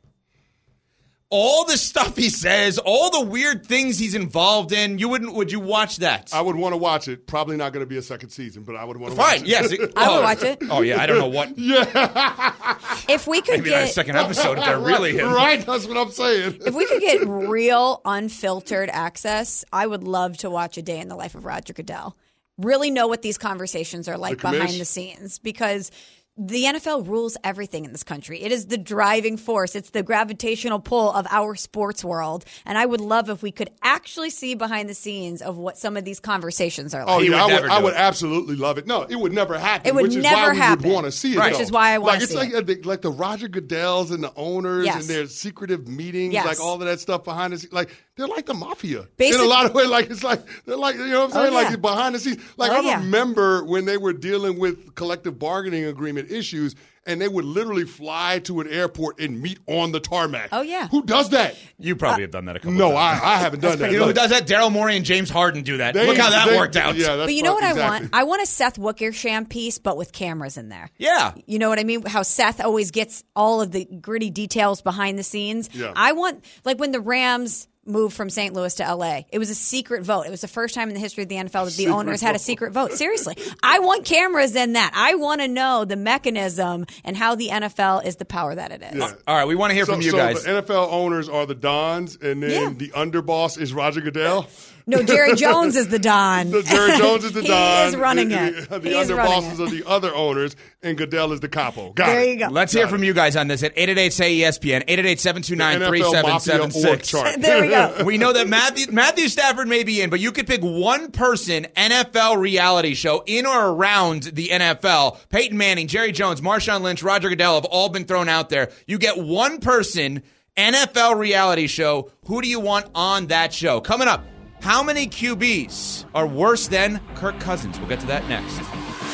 All 1.30 1.64
the 1.64 1.76
stuff 1.76 2.16
he 2.16 2.28
says, 2.28 2.78
all 2.78 3.10
the 3.10 3.28
weird 3.28 3.66
things 3.66 3.98
he's 3.98 4.14
involved 4.14 4.70
in, 4.72 4.98
you 4.98 5.08
wouldn't 5.08 5.34
would 5.34 5.50
you 5.50 5.58
watch 5.58 5.96
that? 5.96 6.30
I 6.32 6.40
would 6.40 6.54
want 6.54 6.74
to 6.74 6.76
watch 6.76 7.08
it. 7.08 7.26
Probably 7.26 7.56
not 7.56 7.72
going 7.72 7.82
to 7.82 7.88
be 7.88 7.96
a 7.96 8.02
second 8.02 8.28
season, 8.30 8.62
but 8.62 8.76
I 8.76 8.84
would 8.84 8.98
want 8.98 9.14
to 9.14 9.18
watch 9.18 9.38
Fine, 9.38 9.40
it. 9.42 9.48
yes. 9.48 9.72
I 9.96 10.08
would 10.08 10.18
oh, 10.18 10.22
watch 10.22 10.42
it. 10.42 10.58
Oh 10.70 10.82
yeah, 10.82 11.00
I 11.02 11.06
don't 11.06 11.18
know 11.18 11.26
what 11.26 11.48
If 13.08 13.26
we 13.26 13.40
could 13.40 13.60
maybe 13.60 13.70
not 13.70 13.82
a 13.82 13.86
second 13.88 14.16
episode 14.16 14.58
if 14.58 14.64
they're 14.64 14.78
really 14.78 15.18
him. 15.18 15.32
right. 15.32 15.64
That's 15.64 15.86
what 15.86 15.96
I'm 15.96 16.10
saying. 16.10 16.58
if 16.64 16.74
we 16.74 16.86
could 16.86 17.00
get 17.00 17.26
real 17.26 18.00
unfiltered 18.04 18.90
access, 18.90 19.64
I 19.72 19.86
would 19.86 20.04
love 20.04 20.36
to 20.38 20.50
watch 20.50 20.78
a 20.78 20.82
day 20.82 21.00
in 21.00 21.08
the 21.08 21.16
life 21.16 21.34
of 21.34 21.44
Roger 21.44 21.72
Goodell. 21.72 22.16
Really 22.58 22.90
know 22.90 23.08
what 23.08 23.22
these 23.22 23.38
conversations 23.38 24.08
are 24.08 24.16
like 24.16 24.40
The 24.40 24.50
behind 24.52 24.78
the 24.80 24.84
scenes 24.84 25.40
because 25.40 25.90
the 26.36 26.64
NFL 26.64 27.06
rules 27.06 27.36
everything 27.44 27.84
in 27.84 27.92
this 27.92 28.02
country. 28.02 28.42
It 28.42 28.50
is 28.50 28.66
the 28.66 28.76
driving 28.76 29.36
force. 29.36 29.76
It's 29.76 29.90
the 29.90 30.02
gravitational 30.02 30.80
pull 30.80 31.12
of 31.12 31.28
our 31.30 31.54
sports 31.54 32.04
world. 32.04 32.44
And 32.66 32.76
I 32.76 32.86
would 32.86 33.00
love 33.00 33.30
if 33.30 33.40
we 33.40 33.52
could 33.52 33.70
actually 33.84 34.30
see 34.30 34.56
behind 34.56 34.88
the 34.88 34.94
scenes 34.94 35.42
of 35.42 35.56
what 35.56 35.78
some 35.78 35.96
of 35.96 36.04
these 36.04 36.18
conversations 36.18 36.92
are 36.92 37.02
oh, 37.02 37.18
like. 37.18 37.18
Oh 37.18 37.20
yeah, 37.20 37.44
would 37.44 37.54
I 37.54 37.60
would. 37.60 37.70
I 37.70 37.82
would 37.82 37.94
absolutely 37.94 38.56
love 38.56 38.78
it. 38.78 38.86
No, 38.88 39.02
it 39.02 39.14
would 39.14 39.32
never 39.32 39.56
happen. 39.56 39.86
It 39.86 39.94
would 39.94 40.04
which 40.04 40.16
is 40.16 40.24
never 40.24 40.48
why 40.48 40.50
we 40.52 40.58
happen. 40.58 40.88
would 40.88 40.94
want 40.94 41.06
to 41.06 41.12
see 41.12 41.34
it. 41.34 41.38
Right. 41.38 41.52
though. 41.52 41.58
Which 41.58 41.62
is 41.62 41.70
why 41.70 41.90
I 41.92 41.98
wanna 41.98 42.12
like 42.14 42.22
it's 42.22 42.32
see 42.32 42.38
like 42.38 42.52
it. 42.52 42.66
the, 42.66 42.82
like 42.82 43.02
the 43.02 43.12
Roger 43.12 43.48
Goodells 43.48 44.10
and 44.10 44.24
the 44.24 44.32
owners 44.34 44.86
Yes. 44.86 45.02
and 45.02 45.04
their 45.04 45.26
secretive 45.28 45.86
meetings, 45.86 46.34
Yes. 46.34 46.46
like 46.46 46.60
all 46.60 46.74
of 46.74 46.80
that 46.80 46.98
stuff 46.98 47.22
behind 47.22 47.52
the 47.52 47.58
scenes. 47.58 47.72
Like 47.72 47.90
they're 48.16 48.28
like 48.28 48.46
the 48.46 48.54
mafia 48.54 49.06
Basic- 49.16 49.40
in 49.40 49.44
a 49.46 49.48
lot 49.48 49.66
of 49.66 49.74
ways. 49.74 49.88
Like 49.88 50.10
it's 50.10 50.22
like 50.24 50.40
they're 50.66 50.76
like 50.76 50.96
you 50.96 51.08
know 51.08 51.26
what 51.26 51.34
I'm 51.34 51.40
Oh, 51.40 51.42
saying. 51.44 51.52
yeah. 51.52 51.68
Like 51.70 51.80
behind 51.82 52.14
the 52.14 52.18
scenes. 52.18 52.40
Like 52.56 52.70
Oh, 52.72 52.76
I 52.76 52.80
yeah. 52.80 52.96
remember 52.98 53.64
when 53.64 53.84
they 53.84 53.96
were 53.96 54.12
dealing 54.12 54.58
with 54.58 54.94
collective 54.94 55.38
bargaining 55.38 55.84
agreement 55.84 56.30
issues. 56.30 56.74
And 57.06 57.20
they 57.20 57.28
would 57.28 57.44
literally 57.44 57.84
fly 57.84 58.38
to 58.44 58.60
an 58.60 58.66
airport 58.66 59.20
and 59.20 59.38
meet 59.42 59.58
on 59.66 59.92
the 59.92 60.00
tarmac. 60.00 60.48
Oh, 60.52 60.62
yeah. 60.62 60.88
who 60.88 61.04
does 61.04 61.28
that? 61.32 61.54
You 61.78 61.96
probably 61.96 62.22
uh, 62.22 62.28
have 62.28 62.30
done 62.30 62.46
that 62.46 62.56
a 62.56 62.60
couple 62.60 62.72
No, 62.72 62.92
times. 62.92 63.20
I, 63.22 63.34
I 63.34 63.36
haven't 63.36 63.60
done 63.60 63.78
that. 63.80 63.92
You 63.92 63.98
know 63.98 64.06
who 64.06 64.14
does 64.14 64.30
that? 64.30 64.46
Daryl 64.46 64.72
Morey 64.72 64.96
and 64.96 65.04
James 65.04 65.28
Harden 65.28 65.64
do 65.64 65.76
that. 65.76 65.92
they- 65.92 66.06
Look 66.06 66.16
how 66.16 66.30
that 66.30 66.48
they- 66.48 66.56
worked 66.56 66.76
out. 66.76 66.94
Yeah, 66.96 67.16
that's 67.16 67.26
But 67.26 67.34
you 67.34 67.42
know 67.42 67.52
what 67.52 67.62
exactly. 67.62 67.82
I 67.82 67.90
want? 68.00 68.10
I 68.14 68.22
want 68.24 68.42
a 68.42 68.46
Seth 68.46 68.78
Wickersham 68.78 69.44
piece, 69.44 69.76
but 69.76 69.98
with 69.98 70.12
cameras 70.12 70.56
in 70.56 70.70
there. 70.70 70.88
Yeah. 70.96 71.34
You 71.44 71.58
know 71.58 71.68
what 71.68 71.78
I 71.78 71.84
mean? 71.84 72.06
How 72.06 72.22
Seth 72.22 72.64
always 72.64 72.90
gets 72.90 73.22
all 73.36 73.60
of 73.60 73.70
the 73.70 73.84
gritty 73.84 74.30
details 74.30 74.80
behind 74.80 75.18
the 75.18 75.24
scenes. 75.24 75.68
Yeah. 75.74 75.92
I 75.94 76.12
want, 76.12 76.42
like 76.64 76.78
when 76.78 76.92
the 76.92 77.00
Rams 77.02 77.68
moved 77.86 78.16
from 78.16 78.30
St. 78.30 78.54
Louis 78.54 78.74
to 78.76 78.94
LA, 78.94 79.22
it 79.30 79.38
was 79.38 79.50
a 79.50 79.54
secret 79.54 80.02
vote. 80.02 80.22
It 80.26 80.30
was 80.30 80.40
the 80.40 80.48
first 80.48 80.74
time 80.74 80.88
in 80.88 80.94
the 80.94 81.00
history 81.00 81.22
of 81.22 81.28
the 81.28 81.36
NFL 81.36 81.52
that 81.52 81.64
the 81.66 81.70
Secret 81.72 81.92
owners 81.94 82.20
had 82.20 82.34
a 82.34 82.38
secret 82.38 82.72
vote. 82.72 82.92
Seriously. 82.92 83.36
I 83.62 83.78
want 83.80 84.04
cameras 84.04 84.54
in 84.56 84.74
that. 84.74 84.92
I 84.94 85.14
want 85.14 85.40
to 85.40 85.48
know 85.48 85.84
the 85.84 85.96
mechanism 85.96 86.86
and 87.04 87.16
how 87.16 87.34
the 87.34 87.48
NFL 87.48 88.04
is 88.04 88.16
the 88.16 88.24
power 88.24 88.54
that 88.54 88.70
it 88.72 88.82
is. 88.82 88.96
Yeah. 88.96 89.12
All 89.26 89.36
right, 89.36 89.46
we 89.46 89.54
want 89.54 89.70
to 89.70 89.74
hear 89.74 89.84
So, 89.86 89.92
from 89.92 90.02
you 90.02 90.10
so 90.10 90.16
guys. 90.16 90.42
the 90.44 90.50
NFL 90.62 90.88
owners 90.92 91.28
are 91.28 91.46
the 91.46 91.54
Dons, 91.54 92.16
and 92.20 92.42
then 92.42 92.50
Yeah. 92.50 92.70
the 92.76 92.88
underboss 92.90 93.58
is 93.60 93.72
Roger 93.72 94.00
Goodell. 94.00 94.46
No, 94.86 95.02
Jerry 95.02 95.34
Jones 95.34 95.76
is 95.76 95.88
the 95.88 95.98
Don. 95.98 96.50
The 96.50 96.62
Jerry 96.62 96.98
Jones 96.98 97.24
is 97.24 97.32
the 97.32 97.40
he 97.40 97.48
Don. 97.48 97.88
is 97.88 97.96
running 97.96 98.28
the, 98.28 98.48
it. 98.48 98.68
The, 98.68 98.78
the 98.80 98.88
He 98.90 98.94
is 98.94 99.08
underbosses 99.08 99.54
it. 99.54 99.60
are 99.60 99.70
the 99.70 99.82
other 99.88 100.14
owners, 100.14 100.56
and 100.82 100.98
Goodell 100.98 101.32
is 101.32 101.40
the 101.40 101.48
capo. 101.48 101.92
Got 101.92 102.06
There 102.08 102.20
it. 102.20 102.28
you 102.28 102.36
go. 102.38 102.48
Let's 102.48 102.70
hear 102.74 102.86
from 102.86 103.02
you 103.02 103.14
guys 103.14 103.34
on 103.34 103.48
this 103.48 103.62
at 103.62 103.72
888 103.76 104.12
say 104.12 104.36
ESPN, 104.40 104.82
888 104.86 105.20
729 105.20 105.80
NFL 105.80 106.22
Mafia 106.22 106.60
org 106.62 106.72
3776. 106.72 107.08
chart. 107.08 107.40
There 107.40 107.62
we 107.62 107.68
go. 107.68 108.04
We 108.04 108.18
know 108.18 108.34
that 108.34 108.46
Matthew 108.46 108.92
Matthew 108.92 109.28
Stafford 109.28 109.68
may 109.68 109.84
be 109.84 110.02
in, 110.02 110.10
but 110.10 110.20
you 110.20 110.32
could 110.32 110.46
pick 110.46 110.60
one 110.60 111.10
person 111.12 111.66
NFL 111.76 112.36
reality 112.36 112.92
show 112.94 113.22
in 113.26 113.46
or 113.46 113.68
around 113.70 114.24
the 114.24 114.48
NFL. 114.48 115.18
Peyton 115.30 115.56
Manning, 115.56 115.86
Jerry 115.88 116.12
Jones, 116.12 116.42
Marshawn 116.42 116.82
Lynch, 116.82 117.02
Roger 117.02 117.30
Goodell 117.30 117.54
have 117.54 117.64
all 117.64 117.88
been 117.88 118.04
thrown 118.04 118.28
out 118.28 118.50
there. 118.50 118.70
You 118.86 118.98
get 118.98 119.16
one 119.16 119.60
person 119.60 120.22
NFL 120.58 121.16
reality 121.18 121.68
show. 121.68 122.10
Who 122.26 122.42
do 122.42 122.48
you 122.48 122.60
want 122.60 122.86
on 122.94 123.28
that 123.28 123.52
show? 123.54 123.80
Coming 123.80 124.08
up, 124.08 124.24
how 124.64 124.82
many 124.82 125.06
QBs 125.06 126.06
are 126.14 126.26
worse 126.26 126.68
than 126.68 126.98
Kirk 127.14 127.38
Cousins? 127.38 127.78
We'll 127.78 127.90
get 127.90 128.00
to 128.00 128.06
that 128.06 128.26
next. 128.30 128.58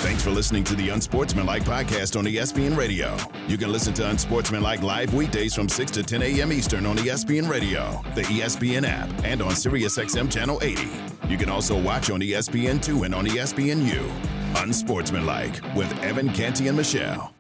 Thanks 0.01 0.23
for 0.23 0.31
listening 0.31 0.63
to 0.65 0.77
the 0.77 0.91
Unsportsmanlike 0.91 1.65
podcast 1.65 2.17
on 2.17 2.25
ESPN 2.25 2.77
Radio. 2.77 3.17
You 3.49 3.59
can 3.59 3.73
listen 3.73 3.93
to 3.95 4.09
Unsportsmanlike 4.09 4.83
live 4.83 5.13
weekdays 5.13 5.53
from 5.53 5.69
6 5.69 5.91
to 5.91 6.05
10 6.05 6.23
a.m. 6.23 6.53
Eastern 6.53 6.87
on 6.87 6.97
ESPN 6.99 7.51
Radio, 7.51 8.01
the 8.15 8.23
ESPN 8.23 8.87
app, 8.87 9.11
and 9.25 9.43
on 9.43 9.51
SiriusXM 9.51 10.31
Channel 10.31 10.61
80. 10.63 10.89
You 11.29 11.37
can 11.37 11.51
also 11.51 11.77
watch 11.83 12.11
on 12.11 12.21
ESPN2 12.21 13.07
and 13.07 13.15
on 13.15 13.27
ESPNU. 13.27 14.63
Unsportsmanlike 14.63 15.61
with 15.75 15.93
Evan 15.99 16.33
Canty 16.33 16.69
and 16.69 16.77
Michelle. 16.77 17.35